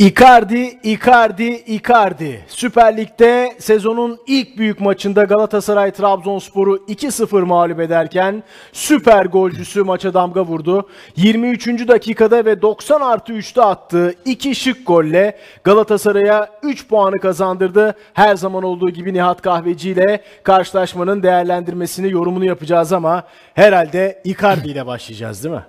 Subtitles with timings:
[0.00, 2.40] Icardi, Icardi, Icardi.
[2.48, 8.42] Süper Lig'de sezonun ilk büyük maçında Galatasaray Trabzonspor'u 2-0 mağlup ederken
[8.72, 10.88] süper golcüsü maça damga vurdu.
[11.16, 11.88] 23.
[11.88, 17.94] dakikada ve 90 artı 3'te attığı iki şık golle Galatasaray'a 3 puanı kazandırdı.
[18.14, 23.22] Her zaman olduğu gibi Nihat Kahveci ile karşılaşmanın değerlendirmesini, yorumunu yapacağız ama
[23.54, 25.64] herhalde Icardi ile başlayacağız değil mi?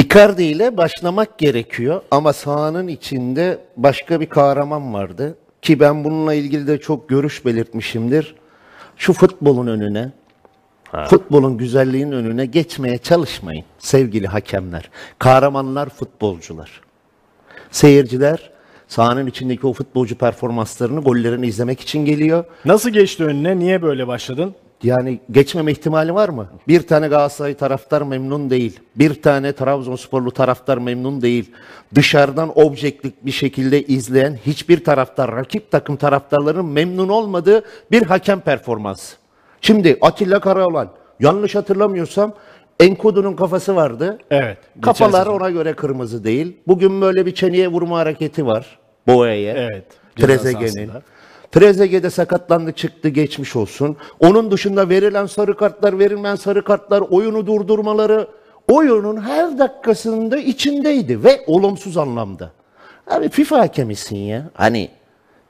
[0.00, 5.36] Icardi ile başlamak gerekiyor ama sahanın içinde başka bir kahraman vardı.
[5.62, 8.34] Ki ben bununla ilgili de çok görüş belirtmişimdir.
[8.96, 10.12] Şu futbolun önüne,
[11.08, 14.90] futbolun güzelliğinin önüne geçmeye çalışmayın sevgili hakemler.
[15.18, 16.80] Kahramanlar futbolcular.
[17.70, 18.50] Seyirciler
[18.88, 22.44] sahanın içindeki o futbolcu performanslarını, gollerini izlemek için geliyor.
[22.64, 23.58] Nasıl geçti önüne?
[23.58, 24.54] Niye böyle başladın?
[24.82, 26.46] Yani geçmeme ihtimali var mı?
[26.68, 28.80] Bir tane Galatasaray taraftar memnun değil.
[28.96, 31.52] Bir tane Trabzonsporlu taraftar memnun değil.
[31.94, 39.16] Dışarıdan objektif bir şekilde izleyen hiçbir taraftar, rakip takım taraftarlarının memnun olmadığı bir hakem performansı.
[39.60, 40.88] Şimdi Atilla Karaoğlan,
[41.20, 42.32] yanlış hatırlamıyorsam
[42.80, 44.18] Enkudu'nun kafası vardı.
[44.30, 44.58] Evet.
[44.82, 46.56] Kafalar ona göre kırmızı değil.
[46.66, 48.78] Bugün böyle bir çeneye vurma hareketi var.
[49.06, 49.54] Boya'ya.
[49.54, 49.84] Evet,
[50.16, 50.52] ceza
[51.52, 53.96] Trezeguet'de sakatlandı çıktı geçmiş olsun.
[54.20, 58.28] Onun dışında verilen sarı kartlar, verilmeyen sarı kartlar, oyunu durdurmaları
[58.68, 62.52] oyunun her dakikasında içindeydi ve olumsuz anlamda.
[63.06, 64.50] Abi FIFA hakemisin ya.
[64.54, 64.90] Hani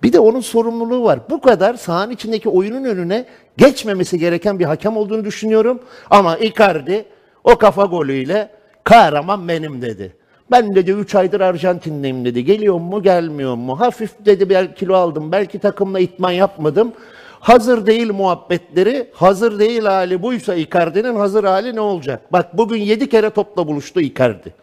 [0.02, 1.20] bir de onun sorumluluğu var.
[1.30, 3.24] Bu kadar sahanın içindeki oyunun önüne
[3.56, 5.80] geçmemesi gereken bir hakem olduğunu düşünüyorum.
[6.10, 7.04] Ama Icardi
[7.44, 8.50] o kafa golüyle
[8.84, 10.19] kahraman benim dedi.
[10.50, 12.44] Ben dedi 3 aydır Arjantin'deyim dedi.
[12.44, 13.80] Geliyor mu gelmiyor mu?
[13.80, 15.32] Hafif dedi bir kilo aldım.
[15.32, 16.92] Belki takımla itman yapmadım.
[17.40, 19.10] Hazır değil muhabbetleri.
[19.12, 22.32] Hazır değil hali buysa Icardi'nin hazır hali ne olacak?
[22.32, 24.54] Bak bugün 7 kere topla buluştu Icardi.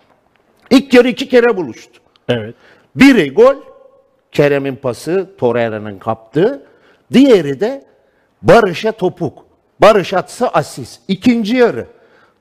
[0.71, 1.99] İlk yarı 2 kere buluştu.
[2.29, 2.55] Evet.
[2.95, 3.55] Biri gol,
[4.31, 6.63] Kerem'in pası, Torreira'nın kaptığı.
[7.13, 7.85] Diğeri de
[8.41, 9.45] Barış'a topuk.
[9.81, 11.01] Barış atsa asist.
[11.07, 11.87] İkinci yarı.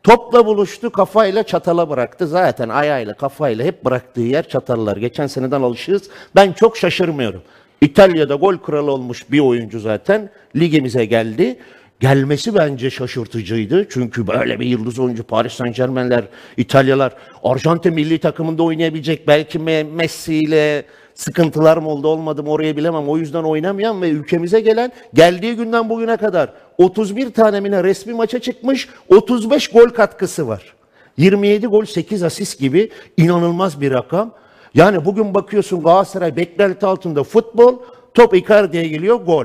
[0.06, 2.26] Topla buluştu, kafayla çatala bıraktı.
[2.26, 4.96] Zaten ayağıyla, kafayla hep bıraktığı yer çatallar.
[4.96, 6.02] Geçen seneden alışığız.
[6.34, 7.42] Ben çok şaşırmıyorum.
[7.80, 11.58] İtalya'da gol kralı olmuş bir oyuncu zaten ligimize geldi.
[12.00, 13.86] Gelmesi bence şaşırtıcıydı.
[13.90, 16.24] Çünkü böyle bir yıldız oyuncu Paris Saint Germain'ler,
[16.56, 17.12] İtalyalar,
[17.44, 20.84] Arjantin milli takımında oynayabilecek belki Me- Messi ile
[21.16, 23.08] sıkıntılar mı oldu olmadı mı oraya bilemem.
[23.08, 28.38] O yüzden oynamayan ve ülkemize gelen geldiği günden bugüne kadar 31 tane mine resmi maça
[28.38, 30.74] çıkmış 35 gol katkısı var.
[31.16, 34.34] 27 gol 8 asist gibi inanılmaz bir rakam.
[34.74, 37.76] Yani bugün bakıyorsun Galatasaray beklenti altında futbol,
[38.14, 39.44] top Icardi'ye geliyor gol.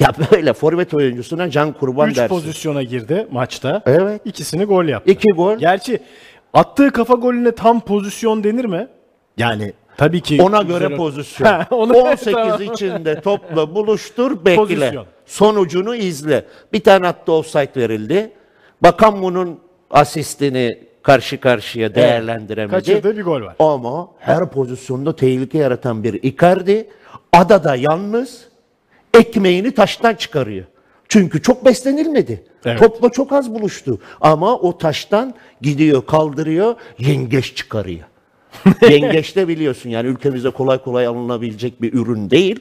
[0.00, 2.34] Ya böyle forvet oyuncusuna can kurban 3 dersin.
[2.34, 3.82] pozisyona girdi maçta.
[3.86, 4.20] Evet.
[4.24, 5.10] İkisini gol yaptı.
[5.10, 5.56] İki gol.
[5.58, 6.00] Gerçi
[6.52, 8.88] attığı kafa golüne tam pozisyon denir mi?
[9.38, 11.46] Yani tabii ki Ona güzel göre o- pozisyon.
[11.48, 12.62] Ha, ona- 18 Tamam.
[12.62, 14.56] içinde topla buluştur, bekle.
[14.56, 15.06] Pozisyon.
[15.26, 16.44] Sonucunu izle.
[16.72, 18.32] Bir tane hatta offside verildi.
[18.82, 19.58] Bakan bunun
[19.90, 22.70] asistini karşı karşıya değerlendiremedi.
[22.70, 23.56] Kaçırdığı bir gol var.
[23.58, 26.88] Ama her pozisyonda tehlike yaratan bir Icardi
[27.32, 28.44] adada yalnız
[29.14, 30.64] ekmeğini taştan çıkarıyor.
[31.08, 32.44] Çünkü çok beslenilmedi.
[32.64, 32.78] Evet.
[32.78, 33.98] Topla çok az buluştu.
[34.20, 38.04] Ama o taştan gidiyor, kaldırıyor, yengeç çıkarıyor.
[38.82, 42.60] yengeç de biliyorsun yani ülkemizde kolay kolay alınabilecek bir ürün değil.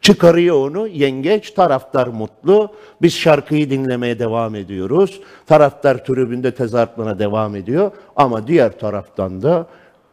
[0.00, 2.72] Çıkarıyor onu, yengeç, taraftar mutlu.
[3.02, 5.20] Biz şarkıyı dinlemeye devam ediyoruz.
[5.46, 7.90] Taraftar tribünde tezahüratlarına devam ediyor.
[8.16, 9.66] Ama diğer taraftan da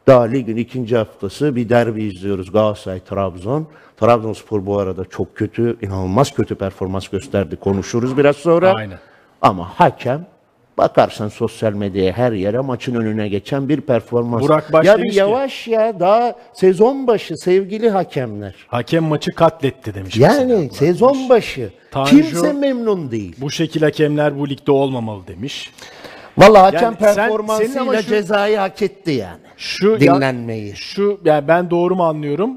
[0.08, 3.66] daha ligin ikinci haftası bir derbi izliyoruz Galatasaray-Trabzon.
[3.97, 7.56] Trabzonspor bu arada çok kötü, inanılmaz kötü performans gösterdi.
[7.56, 8.74] Konuşuruz biraz sonra.
[8.74, 9.00] Aynen.
[9.41, 10.25] Ama hakem
[10.79, 14.41] bakarsan sosyal medyaya her yere maçın önüne geçen bir performans.
[14.44, 18.56] Burak Baş ya bir ki- yavaş ya daha sezon başı sevgili hakemler.
[18.67, 20.17] Hakem maçı katletti demiş.
[20.17, 21.29] Yani sezon demiş.
[21.29, 23.35] başı Tanju- kimse memnun değil.
[23.38, 25.72] Bu şekil hakemler bu ligde olmamalı demiş.
[26.38, 29.40] Vallahi hakem Yani sen- performansıyla şu- cezayı hak etti yani.
[29.58, 30.75] Şu Dinlenmeyi.
[30.75, 32.52] Şu yani ben doğru mu anlıyorum?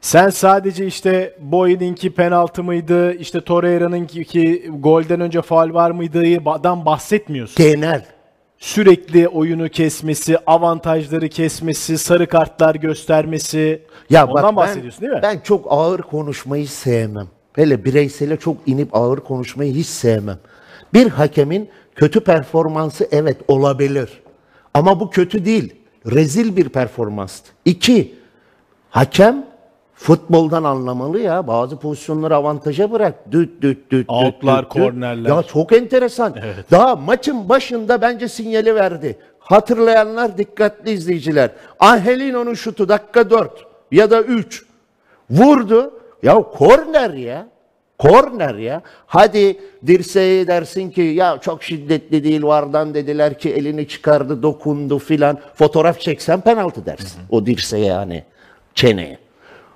[0.00, 3.14] Sen sadece işte Boyen'inki penaltı mıydı?
[3.14, 7.56] İşte Torreira'nınki ki golden önce faul var mıydı?dan bahsetmiyorsun.
[7.56, 8.04] Genel.
[8.58, 13.82] Sürekli oyunu kesmesi, avantajları kesmesi, sarı kartlar göstermesi.
[14.10, 15.20] Ya Ondan bak ben, bahsediyorsun değil mi?
[15.22, 17.28] ben çok ağır konuşmayı sevmem.
[17.52, 20.38] Hele bireysele çok inip ağır konuşmayı hiç sevmem.
[20.94, 24.20] Bir hakemin kötü performansı evet olabilir.
[24.74, 25.74] Ama bu kötü değil.
[26.06, 27.50] Rezil bir performanstı.
[27.64, 28.14] İki,
[28.90, 29.46] hakem
[30.00, 31.46] futboldan anlamalı ya.
[31.46, 33.14] Bazı pozisyonları avantaja bırak.
[33.32, 34.10] Düt düt düt.
[34.10, 34.82] Outlar, düt, düt, düt.
[34.82, 35.30] kornerler.
[35.30, 36.34] Ya çok enteresan.
[36.70, 39.18] Daha maçın başında bence sinyali verdi.
[39.38, 41.50] Hatırlayanlar dikkatli izleyiciler.
[41.80, 43.66] Angelino'nun şutu dakika 4.
[43.92, 44.64] ya da 3.
[45.30, 45.94] Vurdu.
[46.22, 47.46] Ya korner ya.
[47.98, 48.82] Korner ya.
[49.06, 55.38] Hadi dirseği dersin ki ya çok şiddetli değil vardan dediler ki elini çıkardı dokundu filan.
[55.54, 57.20] Fotoğraf çeksen penaltı dersin.
[57.30, 58.24] O dirseğe yani
[58.74, 59.29] çeneye.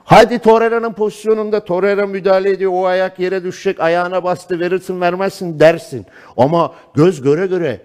[0.04, 2.72] Hadi Torreira'nın pozisyonunda Torreira müdahale ediyor.
[2.74, 3.80] O ayak yere düşecek.
[3.80, 6.06] Ayağına bastı verirsin vermezsin dersin.
[6.36, 7.80] Ama göz göre göre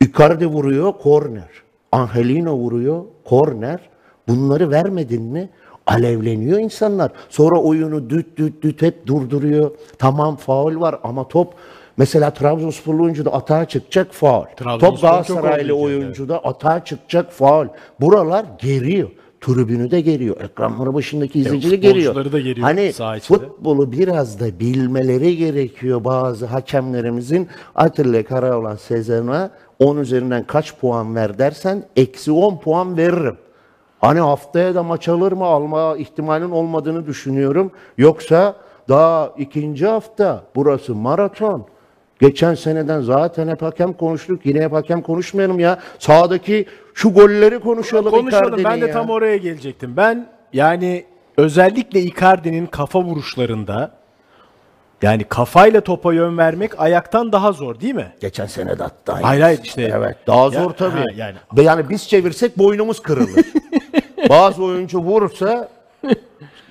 [0.00, 1.48] Icardi vuruyor korner.
[1.92, 3.80] Angelino vuruyor korner.
[4.28, 5.48] Bunları vermedin mi
[5.86, 7.12] alevleniyor insanlar.
[7.28, 9.70] Sonra oyunu düt düt düt hep durduruyor.
[9.98, 11.54] Tamam faul var ama top
[11.96, 14.44] mesela Trabzonsporlu oyuncu da atağa çıkacak faul.
[14.56, 17.66] Top Galatasaraylı oyuncu da atağa çıkacak faul.
[18.00, 19.10] Buralar geriyor.
[19.44, 20.40] Tribünü de geriyor.
[20.40, 22.04] Ekranları başındaki izleyicileri geriyor.
[22.14, 23.38] futbolcuları da geriyor Hani saha içinde.
[23.38, 27.48] futbolu biraz da bilmeleri gerekiyor bazı hakemlerimizin.
[27.74, 33.36] Atilla Karaoğlan Sezen'e 10 üzerinden kaç puan ver dersen eksi 10 puan veririm.
[34.00, 37.70] Hani haftaya da maç alır mı alma ihtimalin olmadığını düşünüyorum.
[37.98, 38.56] Yoksa
[38.88, 41.66] daha ikinci hafta burası maraton.
[42.20, 44.46] Geçen seneden zaten hep hakem konuştuk.
[44.46, 45.78] Yine hep hakem konuşmayalım ya.
[45.98, 48.10] Sağdaki şu golleri konuşalım.
[48.10, 48.64] Konuşalım.
[48.64, 48.92] Ben de ya.
[48.92, 49.96] tam oraya gelecektim.
[49.96, 51.04] Ben yani
[51.36, 53.90] özellikle Icardi'nin kafa vuruşlarında
[55.02, 58.12] yani kafayla topa yön vermek ayaktan daha zor değil mi?
[58.20, 59.22] Geçen sene de hatta.
[59.22, 60.98] Hayır, hayır, işte- Evet daha zor Ya, tabii.
[60.98, 61.36] ha, yani.
[61.56, 63.46] Ve yani biz çevirsek boynumuz kırılır.
[64.28, 65.68] Bazı oyuncu vurursa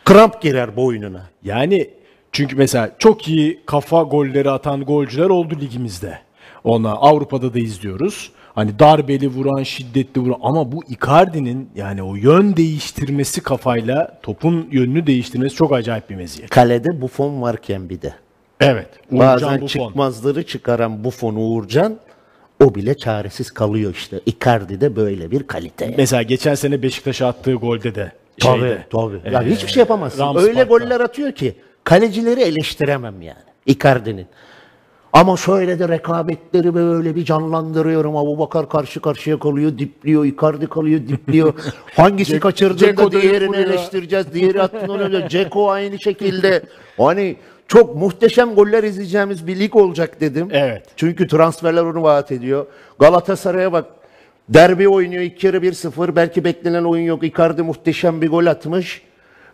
[0.05, 1.21] kramp girer boynuna.
[1.43, 1.89] Yani
[2.31, 6.19] çünkü mesela çok iyi kafa golleri atan golcüler oldu ligimizde.
[6.63, 8.31] Ona Avrupa'da da izliyoruz.
[8.55, 15.07] Hani darbeli vuran, şiddetli vuran ama bu Icardi'nin yani o yön değiştirmesi kafayla topun yönünü
[15.07, 16.49] değiştirmesi çok acayip bir meziyet.
[16.49, 18.13] Kalede Buffon varken bir de.
[18.59, 18.87] Evet.
[19.11, 19.67] Uğurcan Bazen Buffon.
[19.87, 21.95] çıkmazları çıkaran Buffon Uğurcan
[22.63, 24.19] o bile çaresiz kalıyor işte.
[24.25, 25.93] Icardi de böyle bir kalite.
[25.97, 28.85] Mesela geçen sene Beşiktaş'a attığı golde de Tabii şeyde.
[28.91, 29.21] tabii.
[29.33, 30.19] Yani Ee, hiçbir şey yapamazsın.
[30.19, 30.49] Ramspark'ta.
[30.49, 34.27] Öyle goller atıyor ki kalecileri eleştiremem yani Icardi'nin.
[35.13, 38.17] Ama şöyle de rekabetleri böyle bir canlandırıyorum.
[38.17, 40.25] Abu Bakar karşı karşıya kalıyor, dipliyor.
[40.25, 41.53] Icardi kalıyor, dipliyor.
[41.95, 44.33] Hangisi kaçırdığında diğerini eleştireceğiz.
[44.33, 45.29] Diğeri attığında onu öyle.
[45.29, 46.63] Ceko aynı şekilde.
[46.97, 47.35] Hani
[47.67, 50.47] çok muhteşem goller izleyeceğimiz bir lig olacak dedim.
[50.51, 50.85] Evet.
[50.95, 52.65] Çünkü transferler onu vaat ediyor.
[52.99, 53.85] Galatasaray'a bak.
[54.49, 56.15] Derbi oynuyor 2 kere 1-0.
[56.15, 57.23] Belki beklenen oyun yok.
[57.23, 59.01] Icardi muhteşem bir gol atmış.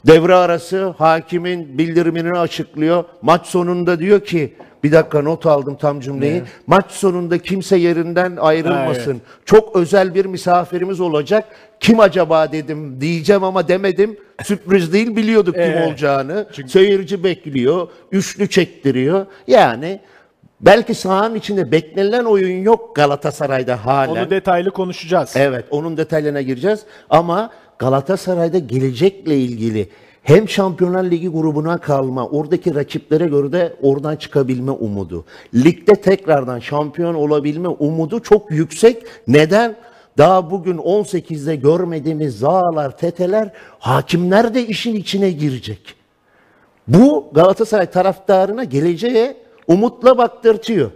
[0.07, 3.03] Devre arası hakimin bildirimini açıklıyor.
[3.21, 4.53] Maç sonunda diyor ki
[4.83, 6.43] bir dakika not aldım tam cümleyi.
[6.67, 9.13] Maç sonunda kimse yerinden ayrılmasın.
[9.13, 11.45] Ha, Çok özel bir misafirimiz olacak.
[11.79, 14.17] Kim acaba dedim diyeceğim ama demedim.
[14.43, 15.87] Sürpriz değil biliyorduk kim Evet.
[15.87, 16.47] olacağını.
[16.67, 17.87] Seyirci bekliyor.
[18.11, 19.25] Üçlü çektiriyor.
[19.47, 19.99] Yani
[20.61, 24.21] belki sahanın içinde beklenilen oyun yok Galatasaray'da halen.
[24.21, 25.33] Onu detaylı konuşacağız.
[25.35, 26.79] Evet, onun detaylarına gireceğiz.
[27.09, 29.89] Ama Galatasaray'da gelecekle ilgili
[30.23, 35.25] hem Şampiyonlar Ligi grubuna kalma, oradaki rakiplere göre de oradan çıkabilme umudu.
[35.55, 39.03] Ligde tekrardan şampiyon olabilme umudu çok yüksek.
[39.27, 39.75] Neden?
[40.17, 45.95] Daha bugün 18'de görmediğimiz zağlar, teteler, hakimler de işin içine girecek.
[46.87, 49.37] Bu Galatasaray taraftarına geleceğe
[49.67, 50.91] umutla baktırtıyor.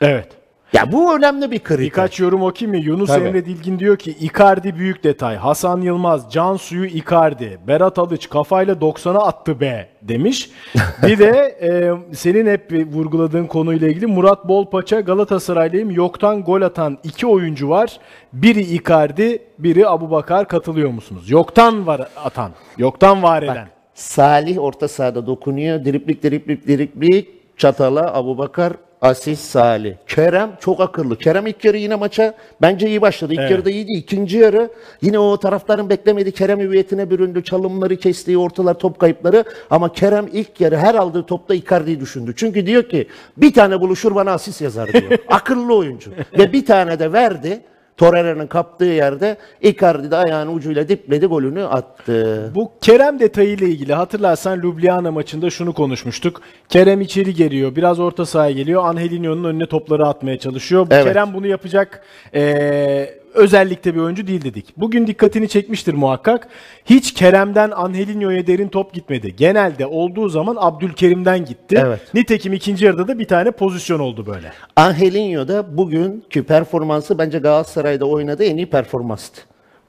[0.00, 0.37] Evet.
[0.72, 1.84] Ya bu önemli bir kriter.
[1.84, 2.84] Birkaç yorum okuyayım mı?
[2.84, 3.24] Yunus Tabii.
[3.24, 5.36] Emre Dilgin diyor ki Icardi büyük detay.
[5.36, 7.58] Hasan Yılmaz, Can Suyu Icardi.
[7.66, 10.50] Berat Alıç kafayla 90'a attı be demiş.
[11.06, 11.70] Bir de e,
[12.14, 15.90] senin hep vurguladığın konuyla ilgili Murat Bolpaça Galatasaraylıyım.
[15.90, 18.00] Yoktan gol atan iki oyuncu var.
[18.32, 21.30] Biri Icardi, biri Abubakar katılıyor musunuz?
[21.30, 22.50] Yoktan var atan.
[22.78, 23.68] Yoktan var eden.
[23.94, 25.84] Salih orta sahada dokunuyor.
[25.84, 27.28] Driplik driplik driplik.
[27.56, 29.94] Çatala Abubakar Asis Salih.
[30.06, 31.18] Kerem çok akıllı.
[31.18, 33.32] Kerem ilk yarı yine maça bence iyi başladı.
[33.32, 33.50] İlk Evet.
[33.50, 33.92] yarıda iyiydi.
[33.92, 34.70] İkinci yarı
[35.02, 37.44] yine o taraftarın beklemediği Kerem hüviyetine büründü.
[37.44, 39.44] Çalımları kestiği ortalar top kayıpları.
[39.70, 42.32] Ama Kerem ilk yarı her aldığı topta Icardi'yi düşündü.
[42.36, 45.18] Çünkü diyor ki bir tane buluşur bana asist yazar diyor.
[45.28, 46.10] akıllı oyuncu.
[46.38, 47.60] Ve bir tane de verdi.
[47.98, 52.52] Torreira'nın kaptığı yerde Icardi de ayağının ucuyla dipledi golünü attı.
[52.54, 56.40] Bu Kerem detayıyla ilgili hatırlarsan Ljubljana maçında şunu konuşmuştuk.
[56.68, 58.84] Kerem içeri geliyor, biraz orta sahaya geliyor.
[58.84, 60.86] Angelinho'nun önüne topları atmaya çalışıyor.
[60.90, 61.04] Bu Evet.
[61.04, 62.02] Kerem bunu yapacak
[62.34, 64.76] eee, özellikle bir oyuncu değil dedik.
[64.76, 66.48] Bugün dikkatini çekmiştir muhakkak.
[66.84, 69.36] Hiç Kerem'den Angelinho'ya derin top gitmedi.
[69.36, 71.82] Genelde olduğu zaman Abdülkerim'den gitti.
[71.86, 72.14] Evet.
[72.14, 74.52] Nitekim ikinci yarıda da bir tane pozisyon oldu böyle.
[74.76, 79.40] Angelinho da bugünkü performansı bence Galatasaray'da oynadığı en iyi performanstı.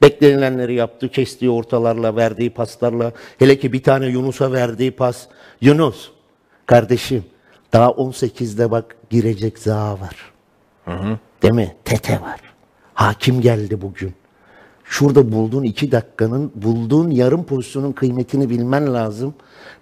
[0.01, 3.11] Beklenilenleri yaptı, kestiği ortalarla, verdiği paslarla.
[3.39, 5.27] Hele ki bir tane Yunus'a verdiği pas.
[5.61, 6.09] Yunus,
[6.65, 7.23] kardeşim
[7.73, 10.15] daha 18'de bak girecek Zaha var.
[11.41, 11.75] Değil mi?
[11.85, 12.48] Tete var.
[12.99, 14.13] Hakim geldi bugün.
[14.83, 19.33] Şurada bulduğun iki dakikanın, bulduğun yarım pozisyonun kıymetini bilmen lazım.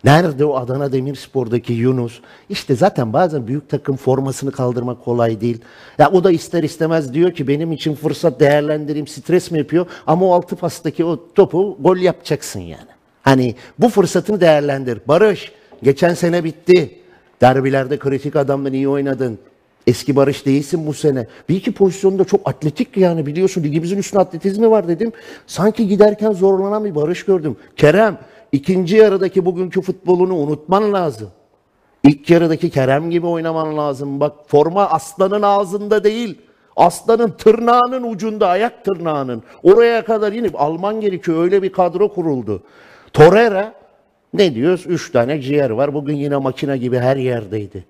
[0.03, 2.19] Nerede o Adana Demirspor'daki Yunus?
[2.49, 5.61] İşte zaten bazen büyük takım formasını kaldırmak kolay değil.
[5.97, 9.85] Ya o da ister istemez diyor ki benim için fırsat değerlendireyim, stres mi yapıyor?
[10.07, 12.89] Ama o altı pastaki o topu gol yapacaksın yani.
[13.21, 14.99] Hani bu fırsatını değerlendir.
[15.07, 15.51] Barış,
[15.83, 16.99] geçen sene bitti.
[17.41, 19.39] Derbilerde kritik adamdan iyi oynadın.
[19.87, 21.27] Eski Barış değilsin bu sene.
[21.49, 25.11] Bir iki pozisyonda çok atletik yani biliyorsun ligimizin üstüne atletizmi var dedim.
[25.47, 27.57] Sanki giderken zorlanan bir Barış gördüm.
[27.75, 28.17] Kerem
[28.51, 31.29] ikinci yarıdaki bugünkü futbolunu unutman lazım.
[32.03, 34.19] İlk yarıdaki Kerem gibi oynaman lazım.
[34.19, 36.37] Bak forma aslanın ağzında değil.
[36.75, 39.43] Aslanın tırnağının ucunda, ayak tırnağının.
[39.63, 41.43] Oraya kadar inip alman gerekiyor.
[41.43, 42.63] Öyle bir kadro kuruldu.
[43.13, 43.73] Torreira
[44.33, 44.83] ne diyoruz?
[44.87, 45.93] Üç tane ciğer var.
[45.93, 47.85] Bugün yine makine gibi her yerdeydi.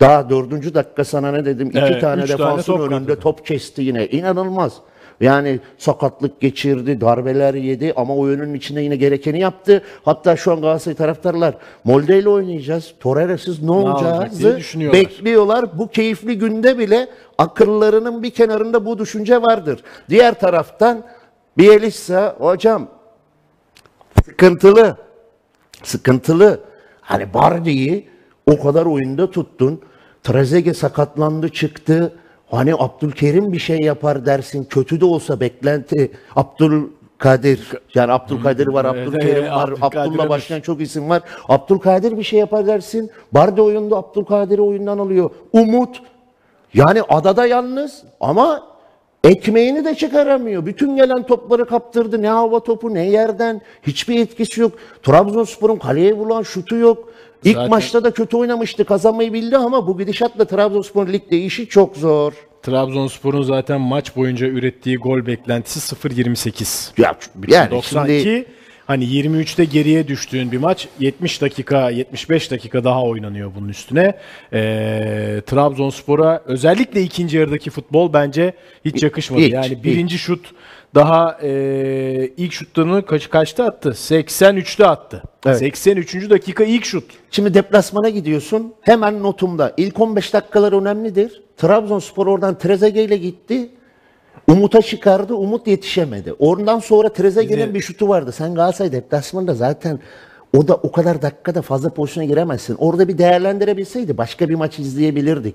[0.00, 1.66] Daha dördüncü dakika sana ne dedim?
[1.68, 3.22] İki tane üç tane defansın top önünde kaptı.
[3.22, 4.06] top kesti yine.
[4.06, 4.72] İnanılmaz.
[5.20, 9.82] Yani sakatlık geçirdi, darbeler yedi ama oyunun içinde yine gerekeni yaptı.
[10.04, 11.54] Hatta şu an Galatasaray taraftarlar
[11.84, 12.94] Molde ile oynayacağız.
[13.00, 15.00] Torreira'sız ne, düşünüyorlar.
[15.00, 15.78] bekliyorlar.
[15.78, 19.80] Bu keyifli günde bile akıllarının bir kenarında bu düşünce vardır.
[20.08, 21.04] Diğer taraftan
[21.58, 22.88] Bielitsa hocam
[24.24, 24.96] sıkıntılı.
[25.82, 26.60] Sıkıntılı.
[27.00, 28.08] Hani Bardi'yi
[28.46, 29.80] o kadar oyunda tuttun.
[30.22, 32.12] Trezeguet sakatlandı çıktı.
[32.50, 34.64] Hani Abdülkerim bir şey yapar dersin.
[34.64, 36.12] Kötü de olsa beklenti.
[36.36, 37.68] Abdülkadir.
[37.94, 41.22] Yani Abdülkadir var, Abdülkerim var, Abdullah başlayan çok isim var.
[41.48, 43.10] Abdülkadir bir şey yapar dersin.
[43.32, 45.30] Bardi oyunda Abdülkadir'i oyundan alıyor.
[45.52, 46.02] Umut.
[46.74, 48.69] Yani adada yalnız ama
[49.24, 50.66] ekmeğini de çıkaramıyor.
[50.66, 52.22] Bütün gelen topları kaptırdı.
[52.22, 53.60] Ne hava topu ne yerden.
[53.82, 54.72] Hiçbir etkisi yok.
[55.02, 57.08] Trabzonspor'un kaleye vuran şutu yok.
[57.44, 58.84] İlk Zaten- maçta da kötü oynamıştı.
[58.84, 62.32] Kazanmayı bildi ama bu gidişatla Trabzonspor ligde işi çok zor.
[62.62, 66.92] Trabzonspor'un zaten maç boyunca ürettiği gol beklentisi 0.28.
[66.98, 67.16] Ya,
[67.48, 68.46] yani 92 şimdi
[68.90, 74.14] hani 23'te geriye düştüğün bir maç 70 dakika 75 dakika daha oynanıyor bunun üstüne.
[74.52, 78.52] Ee, Trabzonspor'a özellikle ikinci yarıdaki futbol bence
[78.84, 79.42] hiç yakışmadı.
[79.42, 80.54] hiç, yani birinci şut
[80.94, 81.50] daha e,
[82.36, 83.88] ilk şutlarını kaç kaçta attı?
[83.88, 85.22] 83'te attı.
[85.46, 85.58] Evet.
[85.58, 86.30] 83.
[86.30, 87.04] dakika ilk şut.
[87.30, 88.74] Şimdi deplasmana gidiyorsun.
[88.80, 89.74] Hemen notumda.
[89.76, 91.42] İlk 15 dakikalar önemlidir.
[91.56, 93.70] Trabzonspor oradan Trezeguet ile gitti.
[94.50, 95.34] Umut'a çıkardı.
[95.34, 96.32] Umut yetişemedi.
[96.38, 98.32] Oradan sonra Trezeguet'in bir şutu vardı.
[98.32, 99.98] Sen Galatasaray deplasmanında zaten
[100.56, 102.76] o da o kadar dakikada fazla pozisyona giremezsin.
[102.78, 105.54] Orada bir değerlendirebilseydi başka bir maç izleyebilirdik.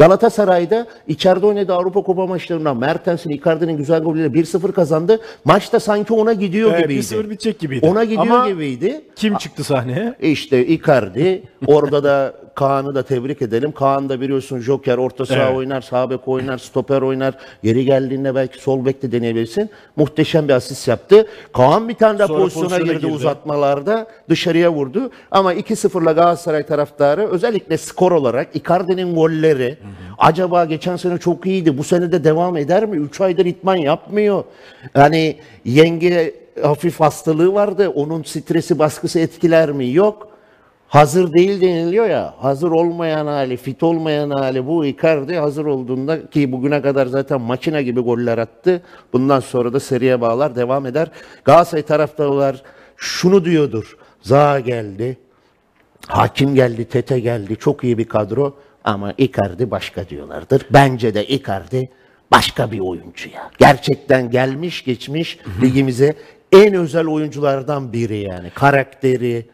[0.00, 5.20] Galatasaray'da içeride oynadığı Avrupa Kupa maçlarından Mertens'in, Icardi'nin güzel golüyle 1-0 kazandı.
[5.44, 7.00] Maçta sanki ona gidiyor Evet, gibiydi.
[7.00, 7.86] 1-0 bitecek gibiydi.
[7.86, 9.00] Ona gidiyor Ama gibiydi.
[9.16, 10.14] kim çıktı sahneye?
[10.20, 11.42] İşte Icardi.
[11.66, 13.72] Orada da Kaan'ı da tebrik edelim.
[13.72, 15.56] Kaan da biliyorsun Joker orta saha Evet.
[15.56, 17.34] oynar, sağ bek oynar, stoper oynar.
[17.62, 19.70] Yeri geldiğinde belki sol bek de deneyebilirsin.
[19.96, 21.26] Muhteşem bir asist yaptı.
[21.52, 23.12] Kaan bir tane daha pozisyona pozisyona girdi, girdi.
[23.14, 24.06] uzatmalarda.
[24.28, 25.10] Dışarıya vurdu.
[25.30, 29.78] Ama 2-0'la Galatasaray taraftarı özellikle skor olarak Icardi'nin golleri
[30.18, 31.78] acaba geçen sene çok iyiydi.
[31.78, 32.96] Bu sene de devam eder mi?
[32.96, 34.44] 3 aydır itman yapmıyor.
[34.94, 37.88] Yani yenge hafif hastalığı vardı.
[37.88, 39.92] Onun stresi baskısı etkiler mi?
[39.92, 40.30] Yok.
[40.88, 42.34] Hazır değil deniliyor ya.
[42.38, 47.82] Hazır olmayan hali, fit olmayan hali bu Icardi hazır olduğunda ki bugüne kadar zaten makine
[47.82, 48.82] gibi goller attı.
[49.12, 51.10] Bundan sonra da seriye bağlar devam eder.
[51.44, 52.62] Galatasaray taraftarlar
[52.96, 53.96] şunu diyordur.
[54.22, 55.18] Zaha geldi.
[56.06, 57.56] Hakim geldi, Tete geldi.
[57.56, 60.66] Çok iyi bir kadro ama Icardi başka diyorlardır.
[60.70, 61.88] Bence de Icardi
[62.30, 63.50] başka bir oyuncu ya.
[63.58, 66.14] Gerçekten gelmiş geçmiş ligimize
[66.52, 68.50] en özel oyunculardan biri yani.
[68.50, 69.46] Karakteri,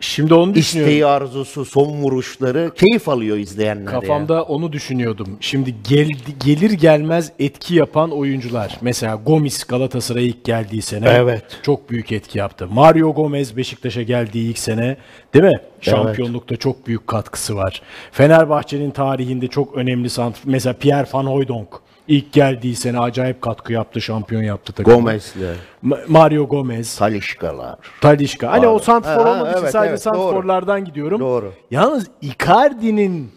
[0.00, 0.92] Şimdi onu düşünüyorum.
[0.92, 4.00] isteği, arzusu, son vuruşları keyif alıyor izleyenler ya.
[4.00, 5.38] Kafamda onu düşünüyordum.
[5.40, 6.08] Şimdi gel,
[6.44, 8.78] gelir gelmez etki yapan oyuncular.
[8.80, 11.44] Mesela Gomis Galatasaray'a ilk geldiği sene Evet.
[11.62, 12.68] çok büyük etki yaptı.
[12.70, 14.96] Mario Gomez Beşiktaş'a geldiği ilk sene
[15.34, 15.60] değil mi?
[15.80, 17.82] Şampiyonlukta çok büyük katkısı var.
[18.12, 21.68] Fenerbahçe'nin tarihinde çok önemli sant mesela Pierre Van Hooijdonk
[22.08, 24.96] ilk geldiği sene acayip katkı yaptı, şampiyon yaptı takımı.
[24.96, 27.78] Gomez'le, Ma- Mario Gomez, Talişkalar.
[28.00, 28.50] Talişka.
[28.52, 31.20] Hani o santfor olmadığı için evet, sadece evet, santforlardan gidiyorum.
[31.20, 31.52] Doğru.
[31.70, 33.30] Yalnız Icardi'nin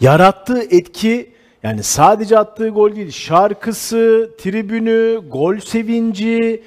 [0.00, 6.62] yarattığı etki yani sadece attığı gol değil, şarkısı, tribünü, gol sevinci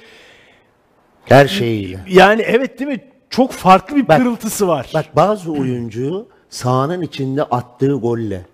[1.24, 2.00] Her şeyiyle.
[2.08, 3.00] yani evet değil mi?
[3.30, 4.90] Çok farklı bir Bak- pırıltısı var.
[4.94, 8.46] Bak bazı oyuncu sahanın içinde attığı golle,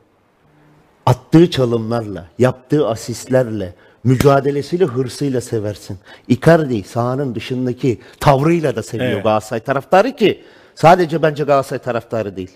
[1.07, 5.99] attığı çalımlarla, yaptığı asistlerle, mücadelesiyle, hırsıyla seversin.
[6.28, 9.25] Icardi sahanın dışındaki tavrıyla da seviyor Evet.
[9.25, 10.42] Galatasaray taraftarı ki
[10.75, 12.50] sadece bence Galatasaray taraftarı değil.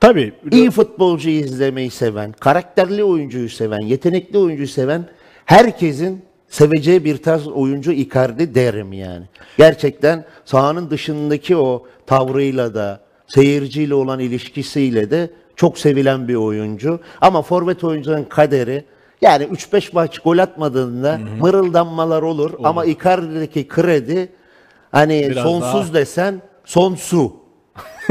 [0.00, 0.32] Tabii.
[0.50, 5.08] İyi futbolcu izlemeyi seven, karakterli oyuncuyu seven, yetenekli oyuncuyu seven
[5.44, 9.24] herkesin seveceği bir tarz oyuncu Icardi derim yani.
[9.58, 17.00] Gerçekten sahanın dışındaki o tavrıyla da seyirciyle olan ilişkisiyle de çok sevilen bir oyuncu.
[17.20, 18.84] Ama forvet oyuncunun kaderi
[19.20, 24.28] yani 3-5 maç gol atmadığında mırıldanmalar olur, ama Icardi'deki kredi
[24.92, 27.43] hani Biraz sonsuz desen son su.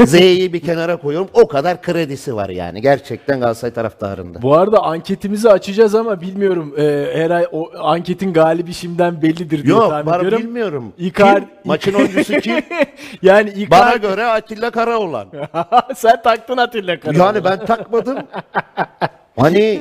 [0.04, 1.28] Z'yi bir kenara koyuyorum.
[1.32, 2.80] O kadar kredisi var yani.
[2.82, 4.42] Gerçekten Galatasaray taraftarında.
[4.42, 6.74] Bu arada anketimizi açacağız ama bilmiyorum.
[6.78, 10.38] E, her ay o anketin galibi şimdiden bellidir diye Yok tahmin bana ediyorum.
[10.38, 10.92] bilmiyorum.
[10.98, 11.48] Icar- Kim?
[11.64, 12.54] Maçın oyuncusu kim?
[13.22, 13.70] yani Icardi...
[13.70, 15.28] Bana göre Atilla Karaoğlan.
[15.96, 17.24] Sen taktın Atilla Karaman.
[17.24, 18.18] Yani ben takmadım.
[19.38, 19.80] Hani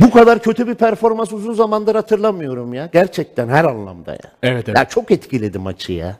[0.00, 2.88] bu kadar kötü bir performans uzun zamandır hatırlamıyorum ya.
[2.92, 4.18] Gerçekten her anlamda ya.
[4.42, 4.78] Evet, evet.
[4.78, 6.16] Ya çok etkiledi maçı ya.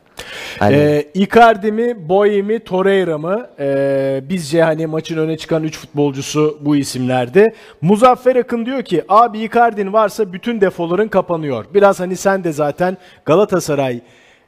[0.59, 3.47] Hani Ee, Icardi mi, Boye mi, Torreira mı?
[3.59, 7.53] Ee, bizce hani maçın öne çıkan 3 futbolcusu bu isimlerdi.
[7.81, 11.65] Muzaffer Akın diyor ki abi Icardi'nin varsa bütün defoların kapanıyor.
[11.73, 13.99] Biraz hani sen de zaten Galatasaray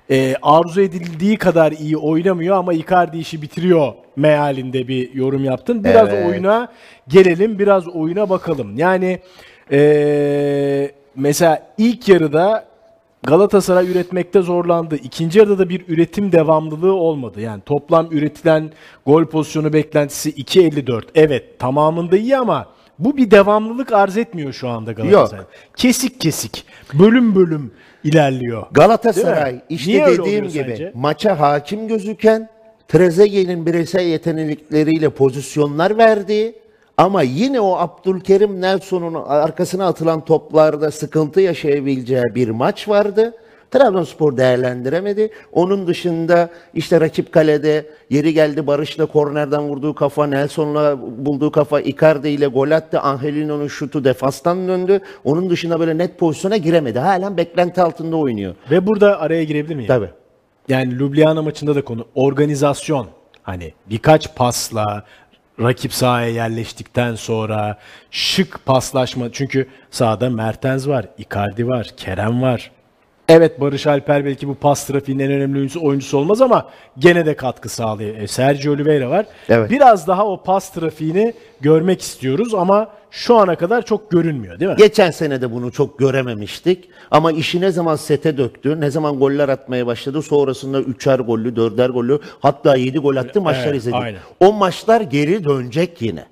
[0.09, 5.83] e, arzu edildiği kadar iyi oynamıyor ama Icardi işi bitiriyor mealinde bir yorum yaptın.
[5.83, 6.27] Biraz Evet.
[6.27, 6.67] oyuna
[7.07, 8.77] gelelim, biraz oyuna bakalım.
[8.77, 9.19] Yani
[9.71, 12.65] ee, mesela ilk yarıda
[13.24, 14.95] Galatasaray üretmekte zorlandı.
[14.95, 17.41] İkinci yarıda da bir üretim devamlılığı olmadı.
[17.41, 18.71] Yani toplam üretilen
[19.05, 21.03] gol pozisyonu beklentisi 2.54.
[21.15, 22.65] Evet tamamında iyi ama
[23.00, 25.43] bu bir devamlılık arz etmiyor şu anda Galatasaray.
[25.75, 27.71] Kesik kesik, bölüm bölüm
[28.05, 28.63] ilerliyor.
[28.71, 30.91] Galatasaray işte Niye dediğim gibi sence?
[30.95, 32.50] maça hakim gözüken
[32.88, 36.55] Trezeguet'in bireysel yetenekleriyle pozisyonlar verdiği
[36.97, 43.33] ama yine o Abdülkerim Nelson'un arkasına atılan toplarda sıkıntı yaşayabileceği bir maç vardı.
[43.72, 45.29] Trabzonspor değerlendiremedi.
[45.51, 52.29] Onun dışında işte rakip kalede yeri geldi Barış'la kornerden vurduğu kafa, Nelson'la bulduğu kafa, Icardi
[52.29, 53.00] ile gol attı.
[53.00, 55.00] Angelino'nun şutu defastan döndü.
[55.24, 57.00] Onun dışında böyle net pozisyona giremedi.
[57.00, 58.55] Halen beklenti altında oynuyor.
[58.72, 59.88] Ve burada araya girebilir miyim?
[59.88, 60.10] Tabii.
[60.67, 63.07] Yani Ljubljana maçında da konu organizasyon.
[63.44, 65.03] Hani birkaç pasla
[65.59, 67.77] rakip sahaya yerleştikten sonra
[68.11, 69.31] şık paslaşma.
[69.31, 72.72] Çünkü sahada Mertens var, Icardi var, Kerem var.
[73.29, 77.70] Evet Barış Alper belki bu pas trafiğinin en önemli oyuncusu, olmaz ama gene de katkı
[77.70, 78.18] sağlıyor.
[78.18, 79.25] E, Sergio Oliveira var.
[79.50, 79.70] Evet.
[79.70, 84.77] Biraz daha o pas trafiğini görmek istiyoruz ama şu ana kadar çok görünmüyor değil mi?
[84.77, 86.90] Geçen sene de bunu çok görememiştik.
[87.11, 91.90] Ama işi ne zaman sete döktü, ne zaman goller atmaya başladı, sonrasında üçer gollü, dörder
[91.90, 94.00] gollü, hatta yedi gol attı maçlar Evet, izledik.
[94.00, 94.20] aynen.
[94.40, 96.25] O maçlar geri dönecek yine.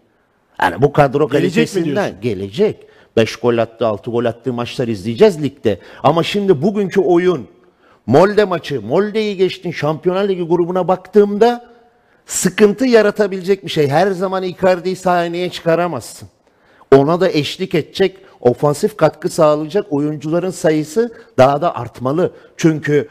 [0.62, 2.93] Yani bu kadro Gelecek kalitesinden gelecek.
[3.18, 5.80] 5 gol attı, 6 gol attığı maçlar izleyeceğiz ligde.
[6.04, 7.48] Ama şimdi bugünkü oyun,
[8.06, 11.66] Molde maçı, Molde'yi geçtin, Şampiyonlar Ligi grubuna baktığımda
[12.26, 13.88] sıkıntı yaratabilecek bir şey.
[13.88, 16.30] Her zaman Icardi'yi sahneye çıkaramazsın.
[16.96, 22.34] Ona da eşlik edecek, ofansif katkı sağlayacak oyuncuların sayısı daha da artmalı.
[22.58, 23.10] Çünkü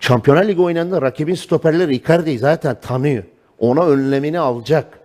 [0.00, 3.24] Şampiyonlar Ligi oynandığında rakibin stoperleri Icardi'yi zaten tanıyor.
[3.58, 5.01] Ona önlemini alacak.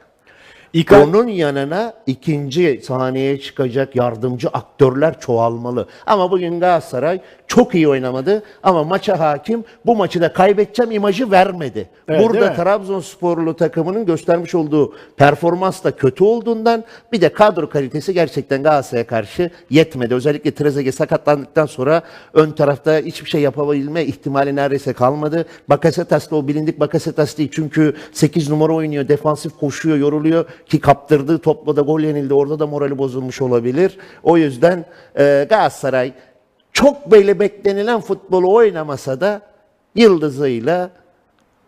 [0.78, 5.88] Icardi, Onun yanına ikinci sahneye çıkacak yardımcı aktörler çoğalmalı.
[6.06, 11.90] Ama bugün Galatasaray çok iyi oynamadı ama maça hakim bu maçı da kaybedeceğim imajı vermedi.
[12.08, 12.54] Evet, Burada?
[12.54, 19.50] Trabzonsporlu takımının göstermiş olduğu performans da kötü olduğundan bir de kadro kalitesi gerçekten Galatasaray'a karşı
[19.70, 20.14] yetmedi.
[20.14, 22.02] Özellikle Trezeguet sakatlandıktan sonra
[22.34, 25.46] ön tarafta hiçbir şey yapabilme ihtimali neredeyse kalmadı.
[25.70, 31.40] Bakasetas da o bilindik Bakasetas değil çünkü 8 numara oynuyor, defansif koşuyor, yoruluyor ki kaptırdığı
[31.40, 32.34] topla da gol yenildi.
[32.34, 33.98] Orada da morali bozulmuş olabilir.
[34.24, 34.86] O yüzden
[35.20, 36.14] e, Galatasaray
[36.74, 39.42] çok böyle beklenilen futbolu oynamasa da
[39.96, 40.90] yıldızıyla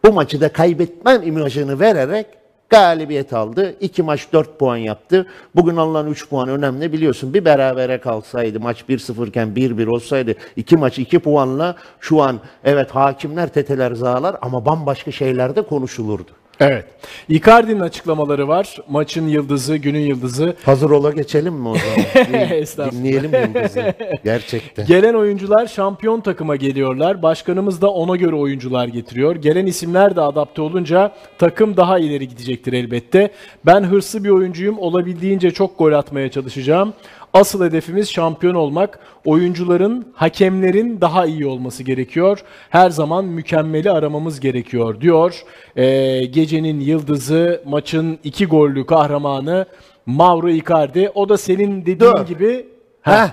[0.06, 2.26] bu maçı da kaybetmem imajını vererek
[2.70, 3.76] galibiyet aldı.
[3.80, 5.28] İki maç 4 puan yaptı.
[5.56, 7.34] Bugün alınan 3 puan önemli biliyorsun.
[7.34, 12.92] Bir berabere kalsaydı maç 1-0 iken 1-1 olsaydı iki maç 2 puanla şu an evet
[12.92, 16.32] hakimler teteler zağlar ama bambaşka şeylerde konuşulurdu.
[16.60, 16.86] Evet.
[17.30, 18.78] Icardi'nin açıklamaları var.
[18.90, 20.56] Maçın yıldızı, günün yıldızı.
[20.64, 22.92] Hazır ola geçelim mi o zaman?
[22.92, 23.94] Dinleyelim yıldızı.
[24.24, 24.86] Gerçekten.
[24.86, 27.22] Gelen oyuncular şampiyon takıma geliyorlar.
[27.22, 29.36] Başkanımız da ona göre oyuncular getiriyor.
[29.36, 33.32] Gelen isimler de adapte olunca takım daha ileri gidecektir elbette.
[33.66, 34.80] Ben hırslı bir oyuncuyum.
[34.80, 36.94] Olabildiğince çok gol atmaya çalışacağım.
[37.34, 39.00] Asıl hedefimiz şampiyon olmak.
[39.26, 42.40] Oyuncuların, hakemlerin daha iyi olması gerekiyor.
[42.70, 45.44] Her zaman mükemmeli aramamız gerekiyor diyor.
[45.76, 49.66] Ee, gecenin yıldızı, maçın iki gollü kahramanı
[50.06, 51.12] Mauro Icardi.
[51.16, 52.28] O da senin dediğin Dur.
[52.28, 52.68] gibi
[53.02, 53.28] Heh,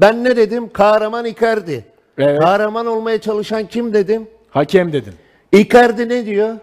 [0.00, 0.72] ben ne dedim?
[0.72, 1.84] Kahraman Icardi.
[2.18, 2.40] Evet.
[2.40, 4.26] Kahraman olmaya çalışan kim dedim?
[4.50, 5.12] hakem dedin.
[5.52, 6.54] Icardi ne diyor?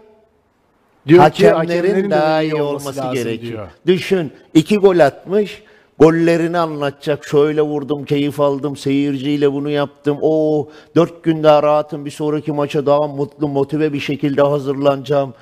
[1.08, 3.52] Diyor ki Hakemlerin hakemlerin de daha iyi olması olması gerekiyor.
[3.52, 3.68] diyor.
[3.86, 5.62] Düşün iki gol atmış.
[6.00, 7.24] Gollerini anlatacak.
[7.24, 10.18] Şöyle vurdum, keyif aldım, seyirciyle bunu yaptım.
[10.22, 15.34] O dört gün daha rahatım, bir sonraki maça daha mutlu, motive bir şekilde hazırlanacağım.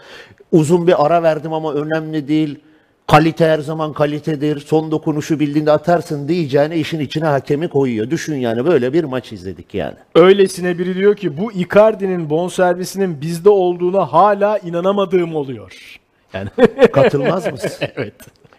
[0.52, 2.58] Uzun bir ara verdim ama önemli değil.
[3.06, 4.60] Kalite her zaman kalitedir.
[4.60, 8.10] Son dokunuşu bildiğinde atarsın diyeceğine işin içine hakemi koyuyor.
[8.10, 9.94] Düşün yani böyle bir maç izledik yani.
[10.14, 15.98] Öylesine biri diyor ki bu Icardi'nin bonservisinin bizde olduğuna hala inanamadığım oluyor.
[16.32, 16.48] Yani
[16.92, 17.70] Katılmaz mısın?
[17.96, 18.14] evet.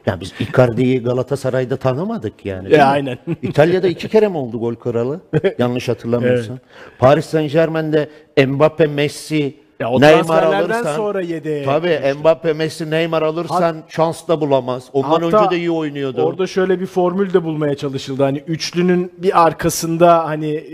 [0.10, 2.74] Ya biz Icardi'yi Galatasaray'da tanımadık yani.
[2.76, 3.18] Ya aynen.
[3.42, 5.20] İtalya'da iki kere mi oldu gol kralı?
[5.60, 6.58] Yanlış hatırlamıyorsam.
[7.00, 8.10] Paris Saint Germain'de
[8.48, 10.96] Mbappe, Messi, Ya o Neymar alırsan.
[10.96, 14.84] sonra yedeğe Tabii Mbappe, Messi, Neymar alırsan şans da bulamaz.
[14.94, 16.22] Ondan önce de iyi oynuyordu.
[16.22, 18.24] Orada şöyle bir formül de bulmaya çalışıldı.
[18.24, 20.74] Hani üçlünün bir arkasında hani e,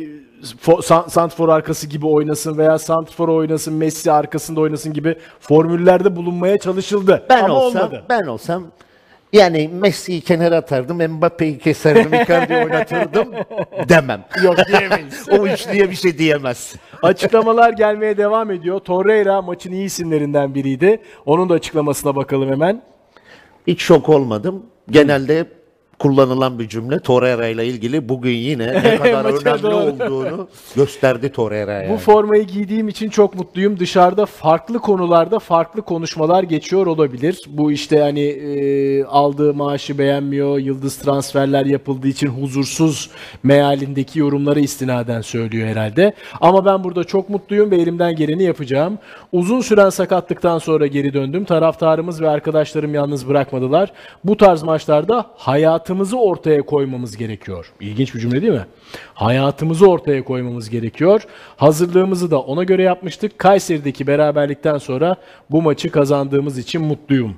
[0.65, 6.57] fo- san- Santfor arkası gibi oynasın veya Santfor oynasın, Messi arkasında oynasın gibi formüllerde bulunmaya
[6.57, 7.23] çalışıldı.
[7.29, 8.03] ben Ama olsam, olmadı.
[8.09, 8.63] ben olsam
[9.35, 13.31] yani Messi'yi kenara atardım, Mbappe'yi keserdim, Icardi'yi oynatırdım
[13.89, 14.25] demem.
[14.43, 15.29] Yok diyemeyiz.
[15.31, 16.75] o üçlüye bir şey diyemez.
[17.03, 18.79] Açıklamalar gelmeye devam ediyor.
[18.79, 21.01] Torreira maçın iyi isimlerinden biriydi.
[21.25, 22.81] Onun da açıklamasına bakalım hemen.
[23.67, 24.65] Hiç şok olmadım.
[24.89, 25.45] Genelde
[25.99, 29.75] kullanılan bir cümle Torreira ile ilgili bugün yine ne kadar önemli doğru.
[29.75, 31.93] olduğunu gösterdi Torreira yani.
[31.93, 33.79] Bu formayı giydiğim için çok mutluyum.
[33.79, 37.41] Dışarıda farklı konularda farklı konuşmalar geçiyor olabilir.
[37.47, 43.09] Bu işte hani e, aldığı maaşı beğenmiyor, yıldız transferler yapıldığı için huzursuz
[43.43, 46.13] mealindeki yorumlara istinaden söylüyor herhalde.
[46.41, 48.99] Ama ben burada çok mutluyum ve elimden geleni yapacağım.
[49.31, 51.45] Uzun süren sakatlıktan sonra geri döndüm.
[51.45, 53.91] Taraftarımız ve arkadaşlarım yalnız bırakmadılar.
[54.23, 55.25] Bu tarz maçlarda
[55.85, 57.71] hayatımızı ortaya koymamız gerekiyor.
[57.79, 58.65] İlginç bir cümle değil mi?
[59.13, 61.21] Hayatımızı ortaya koymamız gerekiyor.
[61.57, 63.39] Hazırlığımızı da ona göre yapmıştık.
[63.39, 65.15] Kayseri'deki beraberlikten sonra
[65.51, 67.35] bu maçı kazandığımız için mutluyum.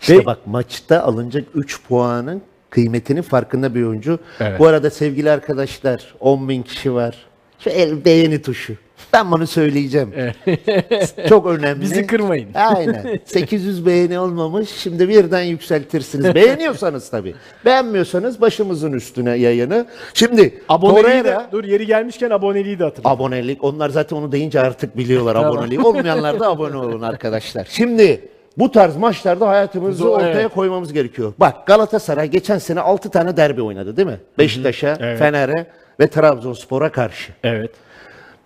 [0.00, 4.18] İşte Ve bak maçta alınacak 3 puanın kıymetinin farkında bir oyuncu.
[4.40, 4.60] Evet.
[4.60, 7.27] Bu arada sevgili arkadaşlar 10 bin kişi var.
[7.58, 8.74] Şu el beğeni tuşu.
[9.12, 10.12] Ben bunu söyleyeceğim.
[11.28, 11.80] Çok önemli.
[11.80, 12.48] Bizi kırmayın.
[12.54, 13.18] Aynen.
[13.24, 14.68] 800 beğeni olmamış.
[14.70, 16.24] Şimdi birden yükseltirsiniz.
[16.34, 17.34] Beğeniyorsanız tabii.
[17.64, 19.86] Beğenmiyorsanız başımızın üstüne yayını.
[20.14, 23.12] Şimdi aboneliği de, Torreira- dur yeri gelmişken aboneliği de hatırlat.
[23.12, 23.64] Abonelik.
[23.64, 25.80] Onlar zaten onu deyince artık biliyorlar aboneliği.
[25.80, 27.66] Olmayanlar da abone olun arkadaşlar.
[27.70, 30.54] Şimdi bu tarz maçlarda hayatımızı Zor, ortaya evet.
[30.54, 31.32] koymamız gerekiyor.
[31.38, 34.20] Bak Galatasaray geçen sene 6 tane derbi oynadı değil mi?
[34.38, 35.18] Beşiktaş'a, Evet.
[35.18, 35.66] Fener'e
[36.00, 37.32] ve Trabzonspor'a karşı.
[37.44, 37.70] Evet.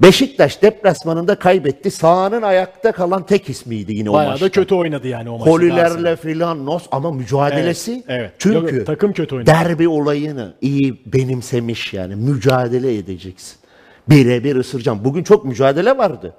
[0.03, 1.91] Beşiktaş deplasmanında kaybetti.
[1.91, 4.47] Sahanın ayakta kalan tek ismiydi yine o Bayağı maçta.
[4.47, 5.51] da kötü oynadı yani o maçta.
[5.51, 7.93] Kolilerle filan nos ama mücadelesi.
[7.93, 8.33] Evet, evet.
[8.38, 9.51] Çünkü Yok, takım kötü oynadı.
[9.51, 13.57] derbi olayını iyi benimsemiş yani mücadele edeceksin.
[14.09, 15.05] Birebir ısıracağım.
[15.05, 16.35] Bugün çok mücadele vardı.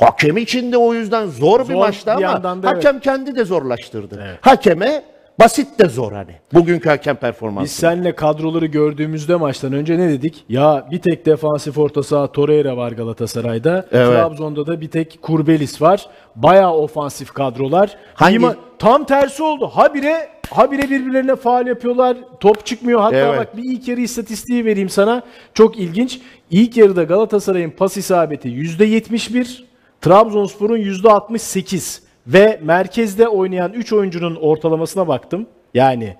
[0.00, 3.36] Hakem için de o yüzden zor, bir Zor maçtı bir ama yandan da hakem kendi
[3.36, 4.38] de zorlaştırdı.
[4.40, 5.02] Hakeme
[5.38, 6.32] basit de zor hani.
[6.54, 7.64] Bugünkü hakem performansı.
[7.64, 10.44] Biz seninle kadroları gördüğümüzde maçtan önce ne dedik?
[10.48, 13.86] Ya bir tek defansif orta saha Torreira var Galatasaray'da.
[13.92, 14.08] Evet.
[14.12, 16.06] Trabzon'da da bir tek Kurbelis var.
[16.36, 17.96] Bayağı ofansif kadrolar.
[18.14, 19.66] Hangi- İyi ma- Tam tersi oldu.
[19.72, 22.16] Habire habire birbirlerine faal yapıyorlar.
[22.40, 23.00] Top çıkmıyor.
[23.00, 23.38] Hatta Evet.
[23.38, 25.22] bak bir ilk yarı istatistiği vereyim sana.
[25.54, 26.20] Çok ilginç.
[26.50, 29.64] İlk yarıda Galatasaray'ın pas isabeti %71,
[30.00, 35.46] Trabzonspor'un %68 ve merkezde oynayan 3 oyuncunun ortalamasına baktım.
[35.74, 36.16] Yani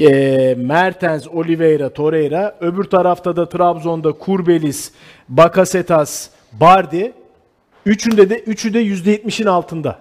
[0.00, 2.56] e, Mertens, Oliveira, Torreira.
[2.60, 4.92] Öbür tarafta da Trabzon'da Kurbelis,
[5.28, 7.12] Bakasetas, Bardi.
[7.86, 9.98] Üçünde de üçü de %70'in altında.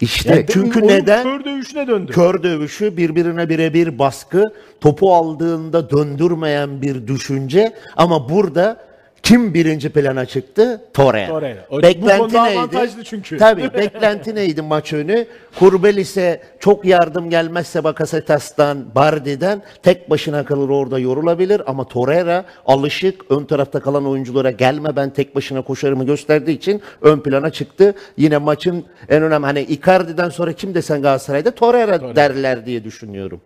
[0.00, 1.22] İşte Yani çünkü oyun neden?
[1.22, 2.12] Kör dövüşüne döndü.
[2.12, 4.44] Kör dövüşü birbirine birebir baskı,
[4.80, 8.87] topu aldığında döndürmeyen bir düşünce ama burada
[9.22, 10.80] kim birinci plana çıktı?
[10.94, 11.28] Torreira.
[11.28, 11.66] Torreira.
[11.70, 12.58] O- bu Beklenti konuda neydi?
[12.58, 13.38] avantajlı çünkü.
[13.38, 15.26] Tabii beklenti neydi maç önü?
[15.58, 23.44] Kurbelis'e çok yardım gelmezse Bakasetas'tan, Bardi'den tek başına kalır orada yorulabilir ama Torreira alışık ön
[23.44, 27.94] tarafta kalan oyunculara gelme ben tek başına koşarımı gösterdiği için ön plana çıktı.
[28.16, 33.40] Yine maçın en önemli hani Icardi'den sonra kim desen Galatasaray'da Torreira, derler diye düşünüyorum.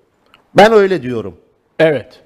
[0.56, 1.36] Ben öyle diyorum.
[1.78, 2.20] Evet.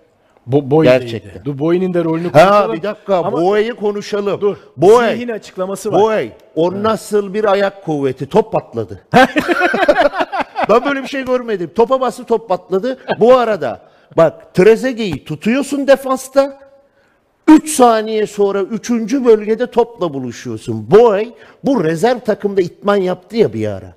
[0.47, 1.45] Bu Boy Gerçekten.
[1.45, 2.77] Du Boy'nin de rolünü Ha konuşalım.
[2.77, 4.41] bir dakika Ama Boey'i konuşalım.
[4.41, 4.57] dur.
[4.77, 5.15] Boey.
[5.15, 6.01] Zihin açıklaması var.
[6.01, 6.31] Boey.
[6.55, 8.27] O nasıl bir ayak kuvveti?
[8.29, 9.01] Top patladı.
[10.69, 11.71] ben böyle bir şey görmedim.
[11.75, 12.99] Topa bastı top patladı.
[13.21, 13.81] Bu arada
[14.17, 16.67] bak Trezeguet'i tutuyorsun defansta.
[17.49, 18.91] 3 saniye sonra 3.
[18.91, 20.91] bölgede topla buluşuyorsun.
[20.91, 21.29] Boy
[21.65, 23.95] bu rezerv takımda itman yaptı ya bir ara.